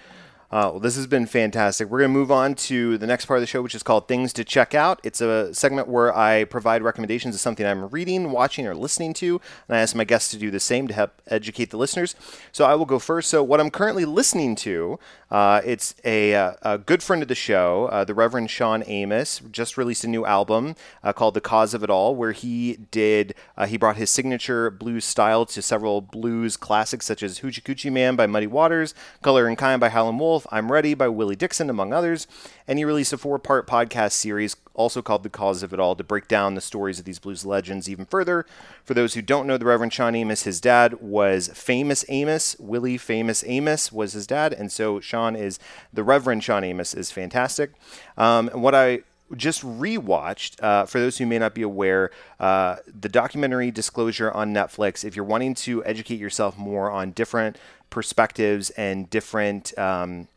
Uh, 0.52 0.66
well, 0.72 0.80
this 0.80 0.96
has 0.96 1.06
been 1.06 1.26
fantastic. 1.26 1.88
We're 1.88 2.00
going 2.00 2.10
to 2.10 2.18
move 2.18 2.32
on 2.32 2.56
to 2.56 2.98
the 2.98 3.06
next 3.06 3.26
part 3.26 3.38
of 3.38 3.40
the 3.42 3.46
show, 3.46 3.62
which 3.62 3.74
is 3.76 3.84
called 3.84 4.08
Things 4.08 4.32
to 4.32 4.44
Check 4.44 4.74
Out. 4.74 5.00
It's 5.04 5.20
a 5.20 5.54
segment 5.54 5.86
where 5.86 6.16
I 6.16 6.42
provide 6.42 6.82
recommendations 6.82 7.36
of 7.36 7.40
something 7.40 7.64
I'm 7.64 7.88
reading, 7.90 8.32
watching, 8.32 8.66
or 8.66 8.74
listening 8.74 9.14
to, 9.14 9.40
and 9.68 9.76
I 9.76 9.80
ask 9.80 9.94
my 9.94 10.02
guests 10.02 10.28
to 10.32 10.38
do 10.38 10.50
the 10.50 10.58
same 10.58 10.88
to 10.88 10.94
help 10.94 11.22
educate 11.28 11.70
the 11.70 11.76
listeners. 11.76 12.16
So 12.50 12.64
I 12.64 12.74
will 12.74 12.84
go 12.84 12.98
first. 12.98 13.30
So, 13.30 13.44
what 13.44 13.60
I'm 13.60 13.70
currently 13.70 14.04
listening 14.04 14.56
to, 14.56 14.98
uh, 15.30 15.60
it's 15.64 15.94
a, 16.04 16.34
uh, 16.34 16.52
a, 16.62 16.78
good 16.78 17.04
friend 17.04 17.22
of 17.22 17.28
the 17.28 17.36
show, 17.36 17.86
uh, 17.92 18.02
the 18.02 18.14
Reverend 18.14 18.50
Shawn 18.50 18.82
Amos, 18.88 19.40
just 19.52 19.78
released 19.78 20.02
a 20.02 20.08
new 20.08 20.26
album 20.26 20.74
uh, 21.04 21.12
called 21.12 21.34
The 21.34 21.40
Cause 21.40 21.74
of 21.74 21.84
It 21.84 21.90
All, 21.90 22.16
where 22.16 22.32
he 22.32 22.78
did, 22.90 23.36
uh, 23.56 23.66
he 23.66 23.76
brought 23.76 23.96
his 23.96 24.10
signature 24.10 24.68
blues 24.68 25.04
style 25.04 25.46
to 25.46 25.62
several 25.62 26.00
blues 26.00 26.56
classics 26.56 27.06
such 27.06 27.22
as 27.22 27.40
Hoochie 27.40 27.62
Coochie 27.62 27.92
Man 27.92 28.16
by 28.16 28.26
Muddy 28.26 28.48
Waters, 28.48 28.92
Color 29.22 29.46
and 29.46 29.56
Kind 29.56 29.80
by 29.80 29.90
Howlin' 29.90 30.18
Wolf, 30.18 30.39
I'm 30.50 30.72
Ready 30.72 30.94
by 30.94 31.08
Willie 31.08 31.36
Dixon, 31.36 31.70
among 31.70 31.92
others. 31.92 32.26
And 32.66 32.78
he 32.78 32.84
released 32.84 33.12
a 33.12 33.18
four 33.18 33.38
part 33.38 33.66
podcast 33.66 34.12
series, 34.12 34.56
also 34.74 35.02
called 35.02 35.22
The 35.22 35.30
Cause 35.30 35.62
of 35.62 35.72
It 35.72 35.80
All, 35.80 35.94
to 35.96 36.04
break 36.04 36.28
down 36.28 36.54
the 36.54 36.60
stories 36.60 36.98
of 36.98 37.04
these 37.04 37.18
blues 37.18 37.44
legends 37.44 37.88
even 37.88 38.04
further. 38.04 38.46
For 38.84 38.94
those 38.94 39.14
who 39.14 39.22
don't 39.22 39.46
know 39.46 39.58
the 39.58 39.64
Reverend 39.64 39.92
Shawn 39.92 40.14
Amos, 40.14 40.42
his 40.42 40.60
dad 40.60 41.00
was 41.00 41.48
Famous 41.48 42.04
Amos. 42.08 42.56
Willie 42.58 42.98
Famous 42.98 43.44
Amos 43.46 43.92
was 43.92 44.12
his 44.12 44.26
dad. 44.26 44.52
And 44.52 44.70
so 44.70 45.00
Shawn 45.00 45.36
is 45.36 45.58
the 45.92 46.04
Reverend 46.04 46.44
Shawn 46.44 46.64
Amos 46.64 46.94
is 46.94 47.10
fantastic. 47.10 47.72
Um, 48.16 48.48
what 48.48 48.74
I 48.74 49.00
just 49.36 49.62
rewatched. 49.62 50.62
Uh, 50.62 50.86
for 50.86 50.98
those 50.98 51.18
who 51.18 51.26
may 51.26 51.38
not 51.38 51.54
be 51.54 51.62
aware, 51.62 52.10
uh, 52.38 52.76
the 52.86 53.08
documentary 53.08 53.70
Disclosure 53.70 54.30
on 54.30 54.52
Netflix. 54.52 55.04
If 55.04 55.16
you're 55.16 55.24
wanting 55.24 55.54
to 55.56 55.84
educate 55.84 56.18
yourself 56.18 56.56
more 56.58 56.90
on 56.90 57.12
different 57.12 57.56
perspectives 57.90 58.70
and 58.70 59.10
different 59.10 59.76
um, 59.78 60.28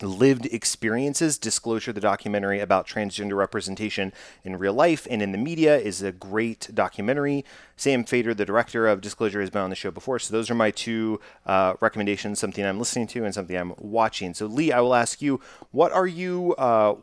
lived 0.00 0.46
experiences. 0.46 1.38
Disclosure, 1.38 1.92
the 1.92 2.00
documentary 2.00 2.60
about 2.60 2.86
transgender 2.86 3.36
representation 3.36 4.12
in 4.42 4.56
real 4.56 4.72
life 4.72 5.06
and 5.10 5.22
in 5.22 5.32
the 5.32 5.38
media, 5.38 5.76
is 5.76 6.02
a 6.02 6.12
great 6.12 6.68
documentary. 6.74 7.44
Sam 7.76 8.04
Feder 8.04 8.34
the 8.34 8.44
director 8.44 8.86
of 8.86 9.00
Disclosure, 9.00 9.40
has 9.40 9.50
been 9.50 9.62
on 9.62 9.70
the 9.70 9.76
show 9.76 9.90
before. 9.90 10.18
So 10.18 10.32
those 10.32 10.50
are 10.50 10.54
my 10.54 10.70
two 10.70 11.20
uh, 11.46 11.74
recommendations 11.80 12.38
something 12.38 12.64
I'm 12.64 12.78
listening 12.78 13.06
to 13.08 13.24
and 13.24 13.34
something 13.34 13.56
I'm 13.56 13.74
watching. 13.78 14.34
So, 14.34 14.46
Lee, 14.46 14.72
I 14.72 14.80
will 14.80 14.94
ask 14.94 15.22
you, 15.22 15.40
what 15.70 15.92
are 15.92 16.06
you 16.06 16.54
uh, 16.56 16.94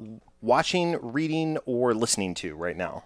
watching, 0.41 0.97
reading, 1.01 1.57
or 1.65 1.93
listening 1.93 2.33
to 2.35 2.55
right 2.55 2.75
now? 2.75 3.03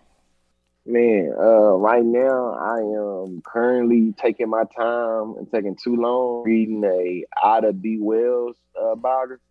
Man, 0.88 1.34
uh, 1.36 1.74
right 1.78 2.06
now 2.06 2.54
I 2.54 2.78
am 2.80 3.42
currently 3.42 4.14
taking 4.18 4.50
my 4.50 4.66
time 4.78 5.36
and 5.38 5.52
taking 5.52 5.76
too 5.76 5.96
long 5.96 6.44
reading 6.44 6.84
a 6.84 7.26
Ida 7.44 7.74
B. 7.74 7.98
Wells 8.00 8.56
uh, 8.80 8.96
biography. 8.96 9.42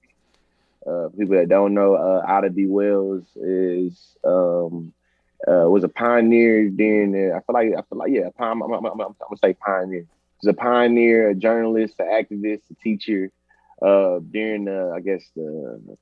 Uh, 0.87 1.09
people 1.19 1.37
that 1.37 1.49
don't 1.49 1.75
know, 1.75 1.95
uh, 1.95 2.25
Ida 2.29 2.51
B. 2.51 2.67
Wells 2.67 3.25
is 3.37 4.17
um, 4.23 4.93
uh, 5.49 5.69
was 5.69 5.83
a 5.83 5.89
pioneer 5.89 6.69
during 6.69 7.13
the. 7.13 7.33
I 7.35 7.41
feel 7.41 7.55
like 7.55 7.69
I 7.77 7.83
feel 7.89 7.99
like 7.99 8.13
yeah, 8.13 8.29
I'm, 8.39 8.63
I'm, 8.63 8.73
I'm, 8.73 8.87
I'm 8.87 8.97
gonna 8.97 9.37
say 9.43 9.55
pioneer. 9.55 10.07
He's 10.41 10.49
a 10.49 10.55
pioneer, 10.55 11.31
a 11.31 11.35
journalist, 11.35 11.95
an 11.99 12.07
activist, 12.07 12.63
a 12.71 12.75
teacher. 12.83 13.33
Uh, 13.83 14.21
during 14.31 14.67
the, 14.67 14.93
I 14.95 15.01
guess 15.01 15.23
the 15.35 15.97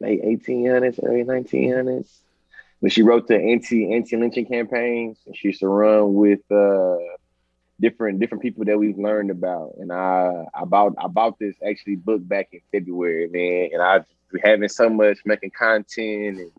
late 0.00 0.22
1800s, 0.22 1.00
early 1.02 1.24
1900s 1.24 2.20
when 2.80 2.90
she 2.90 3.02
wrote 3.02 3.26
the 3.26 3.36
anti 3.36 3.94
anti 3.94 4.14
lynching 4.14 4.44
campaigns. 4.44 5.18
She 5.34 5.48
used 5.48 5.60
to 5.60 5.68
run 5.68 6.12
with 6.12 6.40
uh, 6.50 6.98
different 7.80 8.20
different 8.20 8.42
people 8.42 8.66
that 8.66 8.78
we've 8.78 8.98
learned 8.98 9.30
about. 9.30 9.76
And 9.78 9.90
I 9.90 10.44
about 10.54 10.94
I 10.98 11.06
bought 11.06 11.38
this 11.38 11.56
actually 11.66 11.96
book 11.96 12.26
back 12.28 12.48
in 12.52 12.60
February, 12.72 13.28
man. 13.28 13.70
And 13.72 13.82
I 13.82 14.04
having 14.44 14.68
so 14.68 14.90
much 14.90 15.18
making 15.24 15.52
content 15.52 16.40
and 16.40 16.52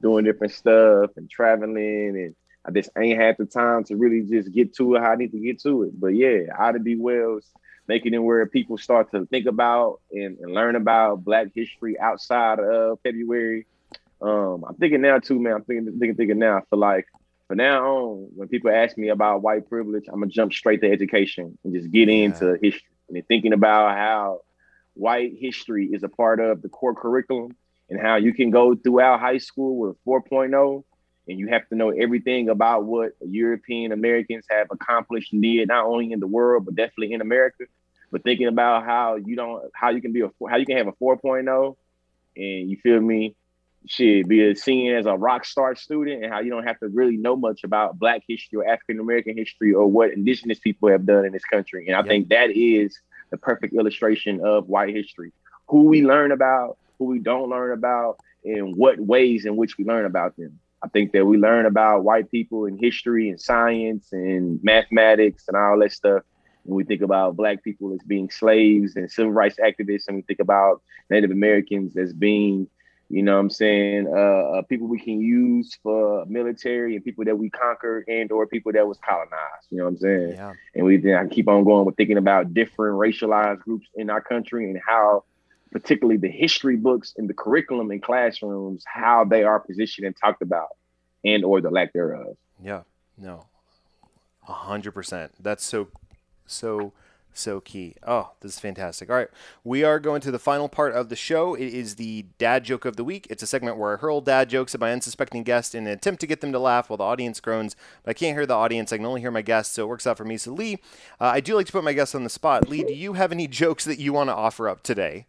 doing 0.00 0.24
different 0.24 0.52
stuff 0.52 1.10
and 1.16 1.28
traveling 1.28 2.16
and 2.16 2.34
I 2.64 2.70
just 2.70 2.90
ain't 2.96 3.20
had 3.20 3.36
the 3.38 3.46
time 3.46 3.82
to 3.84 3.96
really 3.96 4.22
just 4.22 4.52
get 4.52 4.76
to 4.76 4.94
it 4.94 5.00
how 5.00 5.10
I 5.10 5.16
need 5.16 5.32
to 5.32 5.40
get 5.40 5.60
to 5.62 5.82
it. 5.82 5.98
But 5.98 6.14
yeah, 6.14 6.42
Ida 6.56 6.78
B. 6.78 6.94
Wells 6.94 7.50
making 7.92 8.14
it 8.14 8.22
where 8.28 8.46
people 8.46 8.78
start 8.78 9.10
to 9.10 9.26
think 9.26 9.46
about 9.46 10.00
and, 10.10 10.38
and 10.38 10.54
learn 10.54 10.76
about 10.76 11.24
Black 11.24 11.48
history 11.54 11.94
outside 11.98 12.58
of 12.58 12.98
February 13.02 13.66
um, 14.22 14.64
I'm 14.66 14.76
thinking 14.76 15.00
now 15.00 15.18
too, 15.18 15.40
man. 15.40 15.54
I'm 15.54 15.64
thinking, 15.64 15.98
thinking, 15.98 16.14
thinking 16.14 16.38
now. 16.38 16.58
I 16.58 16.60
feel 16.70 16.78
like 16.78 17.06
from 17.48 17.58
now 17.58 17.84
on, 17.84 18.28
when 18.36 18.48
people 18.48 18.70
ask 18.70 18.96
me 18.96 19.08
about 19.08 19.42
white 19.42 19.68
privilege, 19.68 20.04
I'm 20.08 20.20
gonna 20.20 20.30
jump 20.30 20.52
straight 20.52 20.80
to 20.82 20.90
education 20.90 21.58
and 21.64 21.74
just 21.74 21.90
get 21.90 22.08
yeah. 22.08 22.26
into 22.26 22.56
history 22.62 22.88
and 23.08 23.26
thinking 23.26 23.52
about 23.52 23.96
how 23.96 24.42
white 24.94 25.32
history 25.36 25.86
is 25.86 26.04
a 26.04 26.08
part 26.08 26.38
of 26.38 26.62
the 26.62 26.68
core 26.68 26.94
curriculum 26.94 27.56
and 27.90 28.00
how 28.00 28.16
you 28.16 28.32
can 28.32 28.50
go 28.50 28.76
throughout 28.76 29.20
high 29.20 29.38
school 29.38 29.76
with 29.76 29.96
4.0 30.04 30.84
and 31.28 31.38
you 31.38 31.48
have 31.48 31.68
to 31.68 31.74
know 31.74 31.90
everything 31.90 32.48
about 32.48 32.84
what 32.84 33.12
European 33.20 33.92
Americans 33.92 34.44
have 34.50 34.68
accomplished 34.70 35.32
and 35.32 35.42
did 35.42 35.68
not 35.68 35.86
only 35.86 36.12
in 36.12 36.20
the 36.20 36.26
world 36.26 36.64
but 36.64 36.76
definitely 36.76 37.12
in 37.12 37.20
America. 37.20 37.64
But 38.12 38.22
thinking 38.22 38.46
about 38.46 38.84
how 38.84 39.16
you 39.16 39.34
don't 39.34 39.64
how 39.74 39.90
you 39.90 40.00
can 40.00 40.12
be 40.12 40.20
a 40.20 40.30
how 40.48 40.56
you 40.56 40.66
can 40.66 40.76
have 40.76 40.86
a 40.86 40.92
4.0 40.92 41.76
and 42.36 42.70
you 42.70 42.76
feel 42.76 43.00
me 43.00 43.34
shit, 43.86 44.28
be 44.28 44.54
seen 44.54 44.92
as 44.92 45.06
a 45.06 45.14
rock 45.14 45.44
star 45.44 45.74
student 45.74 46.22
and 46.22 46.32
how 46.32 46.40
you 46.40 46.50
don't 46.50 46.66
have 46.66 46.78
to 46.80 46.88
really 46.88 47.16
know 47.16 47.36
much 47.36 47.64
about 47.64 47.98
Black 47.98 48.22
history 48.28 48.58
or 48.58 48.66
African 48.68 49.00
American 49.00 49.36
history 49.36 49.72
or 49.72 49.86
what 49.86 50.12
Indigenous 50.12 50.58
people 50.58 50.88
have 50.90 51.06
done 51.06 51.24
in 51.24 51.32
this 51.32 51.44
country. 51.44 51.86
And 51.88 51.96
I 51.96 52.02
think 52.02 52.28
that 52.28 52.50
is 52.50 53.00
the 53.30 53.38
perfect 53.38 53.74
illustration 53.74 54.40
of 54.44 54.68
white 54.68 54.94
history. 54.94 55.32
Who 55.68 55.84
we 55.84 56.04
learn 56.04 56.32
about, 56.32 56.76
who 56.98 57.06
we 57.06 57.18
don't 57.18 57.48
learn 57.48 57.72
about, 57.72 58.18
and 58.44 58.76
what 58.76 59.00
ways 59.00 59.46
in 59.46 59.56
which 59.56 59.78
we 59.78 59.84
learn 59.84 60.04
about 60.04 60.36
them. 60.36 60.58
I 60.82 60.88
think 60.88 61.12
that 61.12 61.24
we 61.24 61.38
learn 61.38 61.66
about 61.66 62.04
white 62.04 62.30
people 62.30 62.66
in 62.66 62.76
history 62.76 63.30
and 63.30 63.40
science 63.40 64.12
and 64.12 64.62
mathematics 64.62 65.44
and 65.48 65.56
all 65.56 65.78
that 65.78 65.92
stuff. 65.92 66.24
When 66.64 66.76
we 66.76 66.84
think 66.84 67.02
about 67.02 67.36
black 67.36 67.62
people 67.64 67.92
as 67.92 68.00
being 68.06 68.30
slaves 68.30 68.96
and 68.96 69.10
civil 69.10 69.32
rights 69.32 69.56
activists, 69.58 70.08
and 70.08 70.16
we 70.16 70.22
think 70.22 70.40
about 70.40 70.82
Native 71.10 71.30
Americans 71.30 71.96
as 71.96 72.12
being 72.12 72.68
you 73.12 73.22
know 73.22 73.34
what 73.34 73.40
I'm 73.40 73.50
saying? 73.50 74.06
Uh, 74.08 74.58
uh, 74.58 74.62
people 74.62 74.86
we 74.88 74.98
can 74.98 75.20
use 75.20 75.76
for 75.82 76.24
military 76.24 76.96
and 76.96 77.04
people 77.04 77.26
that 77.26 77.36
we 77.36 77.50
conquered 77.50 78.08
and 78.08 78.32
or 78.32 78.46
people 78.46 78.72
that 78.72 78.88
was 78.88 78.96
colonized. 79.06 79.66
You 79.68 79.78
know 79.78 79.84
what 79.84 79.90
I'm 79.90 79.98
saying? 79.98 80.32
Yeah. 80.32 80.52
And 80.74 80.86
we 80.86 80.96
then 80.96 81.16
I 81.16 81.26
keep 81.26 81.46
on 81.46 81.64
going 81.64 81.84
with 81.84 81.94
thinking 81.96 82.16
about 82.16 82.54
different 82.54 82.96
racialized 82.96 83.58
groups 83.58 83.86
in 83.94 84.08
our 84.08 84.22
country 84.22 84.64
and 84.64 84.80
how 84.86 85.24
particularly 85.72 86.16
the 86.16 86.30
history 86.30 86.76
books 86.76 87.12
and 87.18 87.28
the 87.28 87.34
curriculum 87.34 87.92
in 87.92 88.00
classrooms, 88.00 88.82
how 88.86 89.26
they 89.26 89.42
are 89.42 89.60
positioned 89.60 90.06
and 90.06 90.16
talked 90.16 90.40
about 90.40 90.68
and 91.22 91.44
or 91.44 91.60
the 91.60 91.70
lack 91.70 91.92
thereof. 91.92 92.38
Yeah. 92.62 92.82
No. 93.18 93.44
A 94.48 94.52
hundred 94.52 94.92
percent. 94.92 95.32
That's 95.38 95.66
so 95.66 95.88
so 96.52 96.92
so 97.34 97.60
key. 97.60 97.94
Oh, 98.06 98.32
this 98.40 98.54
is 98.54 98.60
fantastic. 98.60 99.10
All 99.10 99.16
right, 99.16 99.28
we 99.64 99.84
are 99.84 99.98
going 99.98 100.20
to 100.22 100.30
the 100.30 100.38
final 100.38 100.68
part 100.68 100.94
of 100.94 101.08
the 101.08 101.16
show. 101.16 101.54
It 101.54 101.72
is 101.72 101.94
the 101.94 102.26
dad 102.38 102.64
joke 102.64 102.84
of 102.84 102.96
the 102.96 103.04
week. 103.04 103.26
It's 103.30 103.42
a 103.42 103.46
segment 103.46 103.78
where 103.78 103.94
I 103.94 103.96
hurl 103.96 104.20
dad 104.20 104.50
jokes 104.50 104.74
at 104.74 104.80
my 104.80 104.92
unsuspecting 104.92 105.42
guest 105.42 105.74
in 105.74 105.86
an 105.86 105.92
attempt 105.92 106.20
to 106.20 106.26
get 106.26 106.40
them 106.40 106.52
to 106.52 106.58
laugh 106.58 106.90
while 106.90 106.98
the 106.98 107.04
audience 107.04 107.40
groans. 107.40 107.74
But 108.04 108.10
I 108.10 108.14
can't 108.14 108.36
hear 108.36 108.46
the 108.46 108.54
audience. 108.54 108.92
I 108.92 108.98
can 108.98 109.06
only 109.06 109.20
hear 109.20 109.30
my 109.30 109.42
guests, 109.42 109.74
so 109.74 109.84
it 109.84 109.88
works 109.88 110.06
out 110.06 110.18
for 110.18 110.24
me. 110.24 110.36
So 110.36 110.52
Lee, 110.52 110.74
uh, 111.20 111.26
I 111.26 111.40
do 111.40 111.54
like 111.54 111.66
to 111.66 111.72
put 111.72 111.84
my 111.84 111.92
guests 111.92 112.14
on 112.14 112.24
the 112.24 112.30
spot. 112.30 112.68
Lee, 112.68 112.84
do 112.84 112.94
you 112.94 113.14
have 113.14 113.32
any 113.32 113.48
jokes 113.48 113.84
that 113.84 113.98
you 113.98 114.12
want 114.12 114.28
to 114.28 114.34
offer 114.34 114.68
up 114.68 114.82
today? 114.82 115.26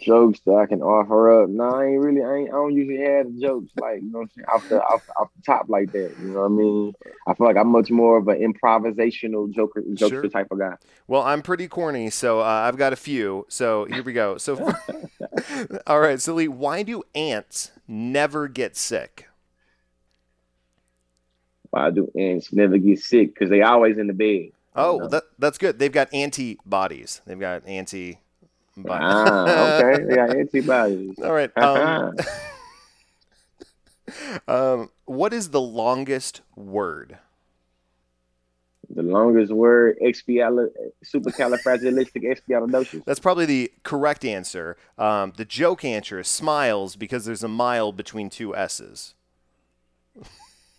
Jokes 0.00 0.40
that 0.46 0.54
I 0.54 0.66
can 0.66 0.82
offer 0.82 1.42
up. 1.42 1.48
No, 1.48 1.64
I 1.64 1.86
ain't 1.86 2.00
really. 2.00 2.22
I, 2.22 2.34
ain't, 2.34 2.48
I 2.48 2.52
don't 2.52 2.74
usually 2.74 2.98
have 2.98 3.26
jokes 3.38 3.70
like 3.80 4.02
you 4.02 4.10
know 4.10 4.20
what 4.20 4.24
I'm 4.24 4.30
saying 4.36 4.46
off 4.52 4.68
the 4.68 4.82
off, 4.82 5.10
off 5.18 5.28
the 5.36 5.42
top 5.42 5.68
like 5.68 5.92
that. 5.92 6.14
You 6.20 6.28
know 6.28 6.40
what 6.40 6.46
I 6.46 6.48
mean? 6.48 6.94
I 7.26 7.34
feel 7.34 7.46
like 7.46 7.56
I'm 7.56 7.68
much 7.68 7.90
more 7.90 8.18
of 8.18 8.28
an 8.28 8.40
improvisational 8.40 9.50
joker 9.52 9.82
jokester 9.82 10.10
sure. 10.10 10.28
type 10.28 10.48
of 10.50 10.58
guy. 10.58 10.76
Well, 11.06 11.22
I'm 11.22 11.42
pretty 11.42 11.68
corny, 11.68 12.10
so 12.10 12.40
uh, 12.40 12.44
I've 12.44 12.76
got 12.76 12.92
a 12.92 12.96
few. 12.96 13.46
So 13.48 13.84
here 13.86 14.02
we 14.02 14.12
go. 14.12 14.38
So, 14.38 14.56
all 15.86 16.00
right, 16.00 16.20
so 16.20 16.34
Lee, 16.34 16.48
why 16.48 16.82
do 16.82 17.02
ants 17.14 17.72
never 17.88 18.48
get 18.48 18.76
sick? 18.76 19.28
Why 21.70 21.90
do 21.90 22.10
ants 22.16 22.52
never 22.52 22.78
get 22.78 23.00
sick? 23.00 23.34
Because 23.34 23.50
they 23.50 23.62
always 23.62 23.98
in 23.98 24.06
the 24.06 24.12
bed. 24.12 24.52
Oh, 24.74 24.94
you 24.94 25.00
know? 25.00 25.08
that 25.08 25.24
that's 25.38 25.58
good. 25.58 25.78
They've 25.78 25.92
got 25.92 26.12
antibodies. 26.12 27.22
They've 27.26 27.40
got 27.40 27.66
anti 27.66 28.18
but 28.76 29.00
ah, 29.00 29.78
okay, 29.78 30.04
yeah, 30.14 30.26
antibodies. 30.26 31.18
All 31.22 31.32
right. 31.32 31.50
Um, 31.56 32.14
um, 34.48 34.90
what 35.06 35.32
is 35.32 35.50
the 35.50 35.60
longest 35.60 36.42
word? 36.54 37.18
The 38.88 39.02
longest 39.02 39.52
word, 39.52 39.98
expial- 40.00 40.70
supercalifragilisticexpialidocious. 41.04 43.04
That's 43.04 43.18
probably 43.18 43.46
the 43.46 43.72
correct 43.82 44.24
answer. 44.24 44.76
Um, 44.96 45.32
the 45.36 45.44
joke 45.44 45.84
answer 45.84 46.20
is 46.20 46.28
smiles 46.28 46.94
because 46.94 47.24
there's 47.24 47.42
a 47.42 47.48
mile 47.48 47.90
between 47.92 48.30
two 48.30 48.54
S's. 48.54 49.14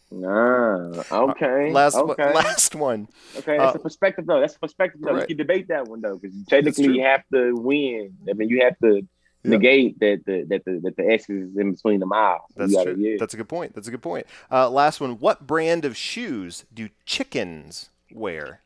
Ah, 0.10 1.04
okay. 1.12 1.70
Uh, 1.70 1.74
last 1.74 1.96
okay. 1.96 2.26
One, 2.26 2.34
last 2.34 2.76
one. 2.76 3.08
Okay, 3.36 3.58
that's 3.58 3.76
uh, 3.76 3.80
a 3.80 3.82
perspective 3.82 4.26
though. 4.26 4.40
That's 4.40 4.56
a 4.56 4.60
perspective 4.60 5.02
though. 5.02 5.14
Right. 5.14 5.22
You 5.22 5.28
can 5.28 5.38
debate 5.38 5.68
that 5.68 5.86
one 5.86 6.00
though, 6.00 6.18
because 6.18 6.36
technically 6.48 6.86
you 6.86 7.04
have 7.04 7.24
to 7.34 7.54
win. 7.56 8.16
I 8.30 8.34
mean, 8.34 8.48
you 8.48 8.62
have 8.64 8.80
to 8.80 8.96
yep. 8.96 9.06
negate 9.44 10.00
that 10.00 10.22
the 10.26 10.46
that 10.48 10.64
the 10.64 10.80
that 10.84 10.96
the 10.96 11.12
X 11.12 11.30
is 11.30 11.58
in 11.58 11.74
between 11.74 12.00
the 12.00 12.06
miles. 12.06 12.50
That's 12.56 12.72
gotta, 12.72 12.94
true. 12.94 13.04
Yeah. 13.04 13.18
That's 13.20 13.34
a 13.34 13.38
good 13.38 13.50
point. 13.50 13.76
That's 13.76 13.90
a 13.90 13.92
good 13.92 14.02
point. 14.02 14.28
Uh, 14.50 14.70
last 14.70 15.02
one. 15.02 15.20
What 15.20 15.46
brand 15.46 15.84
of 15.84 15.98
shoes 15.98 16.64
do 16.74 16.88
chickens 17.06 17.90
wear? 18.10 18.62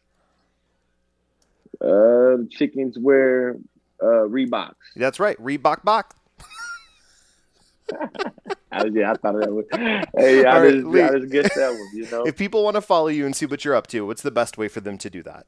Uh, 1.83 2.37
chickens 2.51 2.99
wear 2.99 3.55
uh 3.99 4.27
Reeboks. 4.29 4.75
That's 4.95 5.19
right, 5.19 5.41
Reebok 5.41 5.83
box. 5.83 6.15
I, 8.71 8.85
yeah, 8.85 9.11
I 9.11 9.15
thought 9.15 9.39
that 9.39 9.51
was. 9.51 9.65
Hey, 10.17 10.45
I, 10.45 10.61
right, 10.61 10.73
just, 10.73 10.85
Lee, 10.87 11.01
I 11.01 11.09
just 11.19 11.31
get 11.31 11.53
that 11.55 11.71
one. 11.71 11.89
You 11.93 12.09
know, 12.09 12.23
if 12.23 12.37
people 12.37 12.63
want 12.63 12.75
to 12.75 12.81
follow 12.81 13.07
you 13.07 13.25
and 13.25 13.35
see 13.35 13.45
what 13.45 13.65
you're 13.65 13.75
up 13.75 13.87
to, 13.87 14.05
what's 14.05 14.21
the 14.21 14.31
best 14.31 14.57
way 14.57 14.67
for 14.67 14.79
them 14.81 14.97
to 14.99 15.09
do 15.09 15.23
that? 15.23 15.45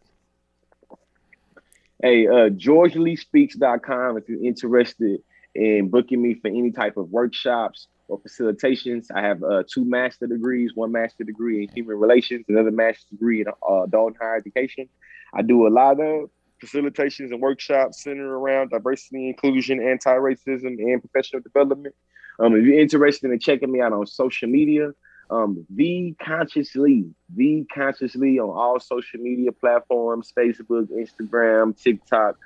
Hey, 2.01 2.27
uh, 2.27 2.49
GeorgeLeeSpeaks.com 2.49 4.17
if 4.17 4.27
you're 4.27 4.43
interested 4.43 5.21
in 5.55 5.89
booking 5.89 6.21
me 6.21 6.33
for 6.33 6.49
any 6.49 6.71
type 6.71 6.97
of 6.97 7.09
workshops 7.11 7.87
or 8.07 8.19
facilitations. 8.19 9.07
I 9.13 9.21
have 9.21 9.41
uh, 9.43 9.63
two 9.71 9.85
master 9.85 10.27
degrees, 10.27 10.71
one 10.75 10.91
master 10.91 11.23
degree 11.23 11.63
in 11.63 11.69
human 11.69 11.97
relations, 11.97 12.45
another 12.49 12.71
master 12.71 13.05
degree 13.11 13.41
in 13.41 13.47
uh, 13.47 13.83
adult 13.83 14.09
and 14.09 14.17
higher 14.21 14.35
education. 14.35 14.89
I 15.33 15.41
do 15.41 15.67
a 15.67 15.69
lot 15.69 15.99
of 15.99 16.29
facilitations 16.63 17.31
and 17.31 17.41
workshops 17.41 18.03
centered 18.03 18.31
around 18.31 18.69
diversity, 18.69 19.29
inclusion, 19.29 19.81
anti-racism, 19.81 20.77
and 20.79 21.01
professional 21.01 21.41
development. 21.41 21.95
Um, 22.39 22.55
if 22.55 22.65
you're 22.65 22.79
interested 22.79 23.31
in 23.31 23.39
checking 23.39 23.71
me 23.71 23.81
out 23.81 23.93
on 23.93 24.05
social 24.07 24.49
media, 24.49 24.91
um, 25.29 25.65
the 25.69 26.15
Conscious 26.21 26.75
Lee, 26.75 27.09
the 27.33 27.65
Conscious 27.73 28.15
Lee 28.15 28.39
on 28.39 28.49
all 28.49 28.79
social 28.79 29.19
media 29.19 29.51
platforms, 29.51 30.33
Facebook, 30.35 30.87
Instagram, 30.87 31.81
TikTok, 31.81 32.37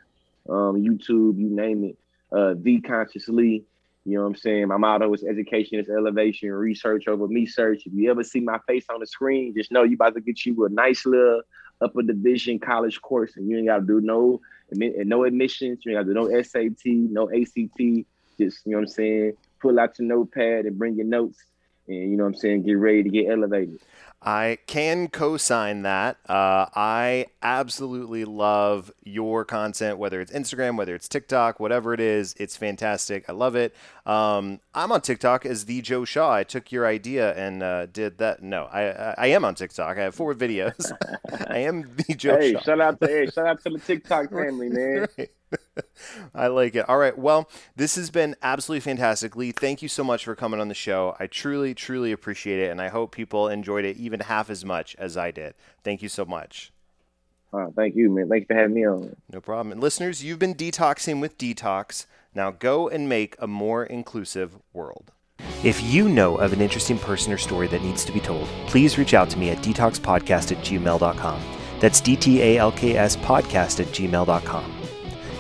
um, 0.50 0.76
YouTube, 0.76 1.38
you 1.38 1.50
name 1.50 1.84
it. 1.84 1.98
Uh, 2.32 2.54
the 2.58 2.80
Conscious 2.82 3.28
Lee, 3.28 3.64
you 4.06 4.16
know 4.16 4.22
what 4.22 4.28
I'm 4.28 4.36
saying? 4.36 4.68
My 4.68 4.78
motto 4.78 5.14
is 5.14 5.24
education 5.24 5.80
is 5.80 5.90
elevation, 5.90 6.52
research 6.52 7.08
over 7.08 7.28
me 7.28 7.46
search. 7.46 7.86
If 7.86 7.94
you 7.94 8.10
ever 8.10 8.24
see 8.24 8.40
my 8.40 8.60
face 8.68 8.86
on 8.90 9.00
the 9.00 9.08
screen, 9.08 9.54
just 9.56 9.72
know 9.72 9.84
you 9.84 9.96
about 9.96 10.16
to 10.16 10.22
get 10.22 10.46
you 10.46 10.66
a 10.66 10.70
nice 10.70 11.06
little 11.06 11.42
upper 11.82 12.04
division 12.04 12.60
college 12.60 13.02
course, 13.02 13.36
and 13.36 13.50
you 13.50 13.58
ain't 13.58 13.68
got 13.68 13.80
to 13.80 13.86
do 13.86 14.02
no 14.02 14.40
no 14.72 15.24
admissions, 15.24 15.80
you 15.84 15.92
ain't 15.92 16.00
got 16.00 16.08
to 16.08 16.14
do 16.14 16.30
no 16.30 16.42
SAT, 16.42 16.86
no 16.86 17.30
ACT. 17.30 18.06
Just 18.38 18.66
you 18.66 18.72
know 18.72 18.78
what 18.78 18.82
I'm 18.84 18.88
saying 18.88 19.34
pull 19.60 19.80
out 19.80 19.98
your 20.00 20.08
notepad 20.08 20.66
and 20.66 20.78
bring 20.78 20.96
your 20.96 21.06
notes 21.06 21.44
and 21.88 22.12
you 22.12 22.18
know 22.18 22.24
what 22.24 22.30
I'm 22.30 22.36
saying, 22.36 22.64
get 22.64 22.74
ready 22.74 23.04
to 23.04 23.10
get 23.10 23.30
elevated. 23.30 23.80
I 24.20 24.58
can 24.66 25.10
co-sign 25.10 25.84
that. 25.84 26.18
Uh, 26.28 26.66
I 26.76 27.28
absolutely 27.44 28.26
love 28.26 28.92
your 29.04 29.46
content, 29.46 30.00
whether 30.00 30.20
it's 30.20 30.32
Instagram, 30.32 30.76
whether 30.76 30.96
it's 30.96 31.08
TikTok, 31.08 31.60
whatever 31.60 31.94
it 31.94 32.00
is. 32.00 32.34
It's 32.40 32.58
fantastic. 32.58 33.30
I 33.30 33.34
love 33.34 33.56
it. 33.56 33.76
Um, 34.08 34.60
I'm 34.74 34.92
on 34.92 35.02
TikTok 35.02 35.46
as 35.46 35.66
the 35.66 35.82
Joe 35.82 36.04
Shaw. 36.04 36.34
I 36.34 36.44
took 36.44 36.72
your 36.72 36.88
idea 36.88 37.34
and 37.36 37.62
uh, 37.62 37.86
did 37.86 38.18
that. 38.18 38.42
No, 38.42 38.64
I, 38.66 39.14
I 39.18 39.28
am 39.28 39.46
on 39.46 39.54
TikTok. 39.54 39.98
I 39.98 40.02
have 40.02 40.16
four 40.16 40.34
videos. 40.34 40.92
I 41.48 41.60
am 41.60 41.84
the 41.96 42.16
Joe 42.16 42.38
hey, 42.40 42.54
Shaw. 42.54 42.62
shout 42.62 42.82
out 42.82 43.00
to 43.00 43.08
hey, 43.08 43.28
shout 43.28 43.46
out 43.46 43.64
to 43.64 43.70
the 43.70 43.80
TikTok 43.86 44.32
family, 44.32 44.70
man. 44.70 45.08
right. 45.18 45.30
I 46.34 46.48
like 46.48 46.76
it. 46.76 46.88
All 46.88 46.98
right. 46.98 47.18
Well, 47.18 47.50
this 47.76 47.96
has 47.96 48.10
been 48.10 48.36
absolutely 48.42 48.82
fantastic. 48.82 49.36
Lee, 49.36 49.52
thank 49.52 49.82
you 49.82 49.88
so 49.88 50.04
much 50.04 50.26
for 50.26 50.36
coming 50.36 50.60
on 50.60 50.68
the 50.68 50.74
show. 50.74 51.16
I 51.20 51.28
truly, 51.28 51.74
truly 51.74 52.12
appreciate 52.12 52.60
it. 52.60 52.72
And 52.72 52.82
I 52.82 52.90
hope 52.90 53.12
people 53.12 53.48
enjoyed 53.48 53.86
it 53.86 53.98
even 53.98 54.22
half 54.22 54.50
as 54.50 54.64
much 54.66 54.96
as 54.98 55.18
I 55.18 55.32
did. 55.32 55.54
Thank 55.84 56.02
you 56.02 56.10
so 56.10 56.26
much. 56.26 56.72
Uh, 57.54 57.68
thank 57.76 57.96
you, 57.96 58.10
man. 58.10 58.28
Thanks 58.30 58.46
for 58.48 58.56
having 58.56 58.76
me 58.76 58.86
on. 58.86 59.16
No 59.32 59.40
problem. 59.42 59.72
And 59.72 59.82
listeners, 59.82 60.24
you've 60.24 60.40
been 60.40 60.56
detoxing 60.56 61.22
with 61.22 61.38
DTalks. 61.38 62.06
Now 62.36 62.52
go 62.52 62.88
and 62.88 63.08
make 63.10 63.36
a 63.40 63.48
more 63.48 63.86
inclusive 63.86 64.58
world. 64.74 65.12
If 65.64 65.82
you 65.84 66.10
know 66.10 66.38
of 66.38 66.54
an 66.54 66.62
interesting 66.62 66.98
person 67.00 67.34
or 67.34 67.38
story 67.38 67.68
that 67.68 67.84
needs 67.84 68.06
to 68.06 68.12
be 68.12 68.20
told, 68.20 68.48
please 68.68 68.98
reach 68.98 69.14
out 69.14 69.30
to 69.32 69.38
me 69.38 69.50
at 69.50 69.58
dtalkspodcast 69.60 70.52
at 70.52 70.64
gmail.com. 70.64 71.42
That's 71.80 72.02
D 72.02 72.16
T 72.16 72.42
A 72.42 72.58
L 72.58 72.72
K 72.72 72.96
S 72.96 73.16
podcast 73.18 73.80
at 73.80 73.88
gmail.com. 73.88 74.77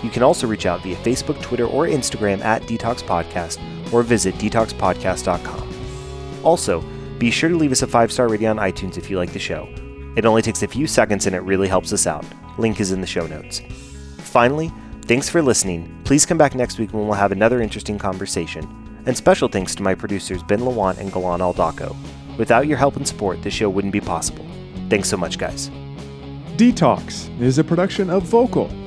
You 0.03 0.09
can 0.09 0.23
also 0.23 0.47
reach 0.47 0.65
out 0.65 0.83
via 0.83 0.95
Facebook, 0.97 1.41
Twitter, 1.41 1.65
or 1.65 1.87
Instagram 1.87 2.43
at 2.43 2.61
DTalks 2.63 3.03
Podcast 3.03 3.59
or 3.93 4.03
visit 4.03 4.35
dtalkspodcast.com. 4.35 6.43
Also, 6.43 6.83
be 7.17 7.31
sure 7.31 7.49
to 7.49 7.55
leave 7.55 7.71
us 7.71 7.81
a 7.81 7.87
five 7.87 8.11
star 8.11 8.27
rating 8.27 8.47
on 8.47 8.57
iTunes 8.57 8.97
if 8.97 9.09
you 9.09 9.17
like 9.17 9.33
the 9.33 9.39
show. 9.39 9.67
It 10.15 10.25
only 10.25 10.41
takes 10.41 10.63
a 10.63 10.67
few 10.67 10.87
seconds 10.87 11.25
and 11.25 11.35
it 11.35 11.41
really 11.41 11.67
helps 11.67 11.93
us 11.93 12.07
out. 12.07 12.25
Link 12.57 12.79
is 12.79 12.91
in 12.91 13.01
the 13.01 13.07
show 13.07 13.27
notes. 13.27 13.61
Finally, 14.17 14.71
thanks 15.03 15.29
for 15.29 15.41
listening. 15.41 16.01
Please 16.03 16.25
come 16.25 16.37
back 16.37 16.55
next 16.55 16.79
week 16.79 16.93
when 16.93 17.07
we'll 17.07 17.15
have 17.15 17.31
another 17.31 17.61
interesting 17.61 17.97
conversation. 17.97 18.67
And 19.05 19.15
special 19.15 19.47
thanks 19.47 19.73
to 19.75 19.83
my 19.83 19.95
producers 19.95 20.43
Ben 20.43 20.59
Lawant 20.59 20.97
and 20.97 21.11
Galan 21.11 21.39
Aldaco. 21.39 21.95
Without 22.37 22.67
your 22.67 22.77
help 22.77 22.97
and 22.97 23.07
support, 23.07 23.41
the 23.41 23.49
show 23.49 23.69
wouldn't 23.69 23.93
be 23.93 24.01
possible. 24.01 24.45
Thanks 24.89 25.09
so 25.09 25.17
much, 25.17 25.37
guys. 25.37 25.69
DTalks 26.57 27.41
is 27.41 27.57
a 27.57 27.63
production 27.63 28.09
of 28.09 28.23
Vokal 28.23 28.86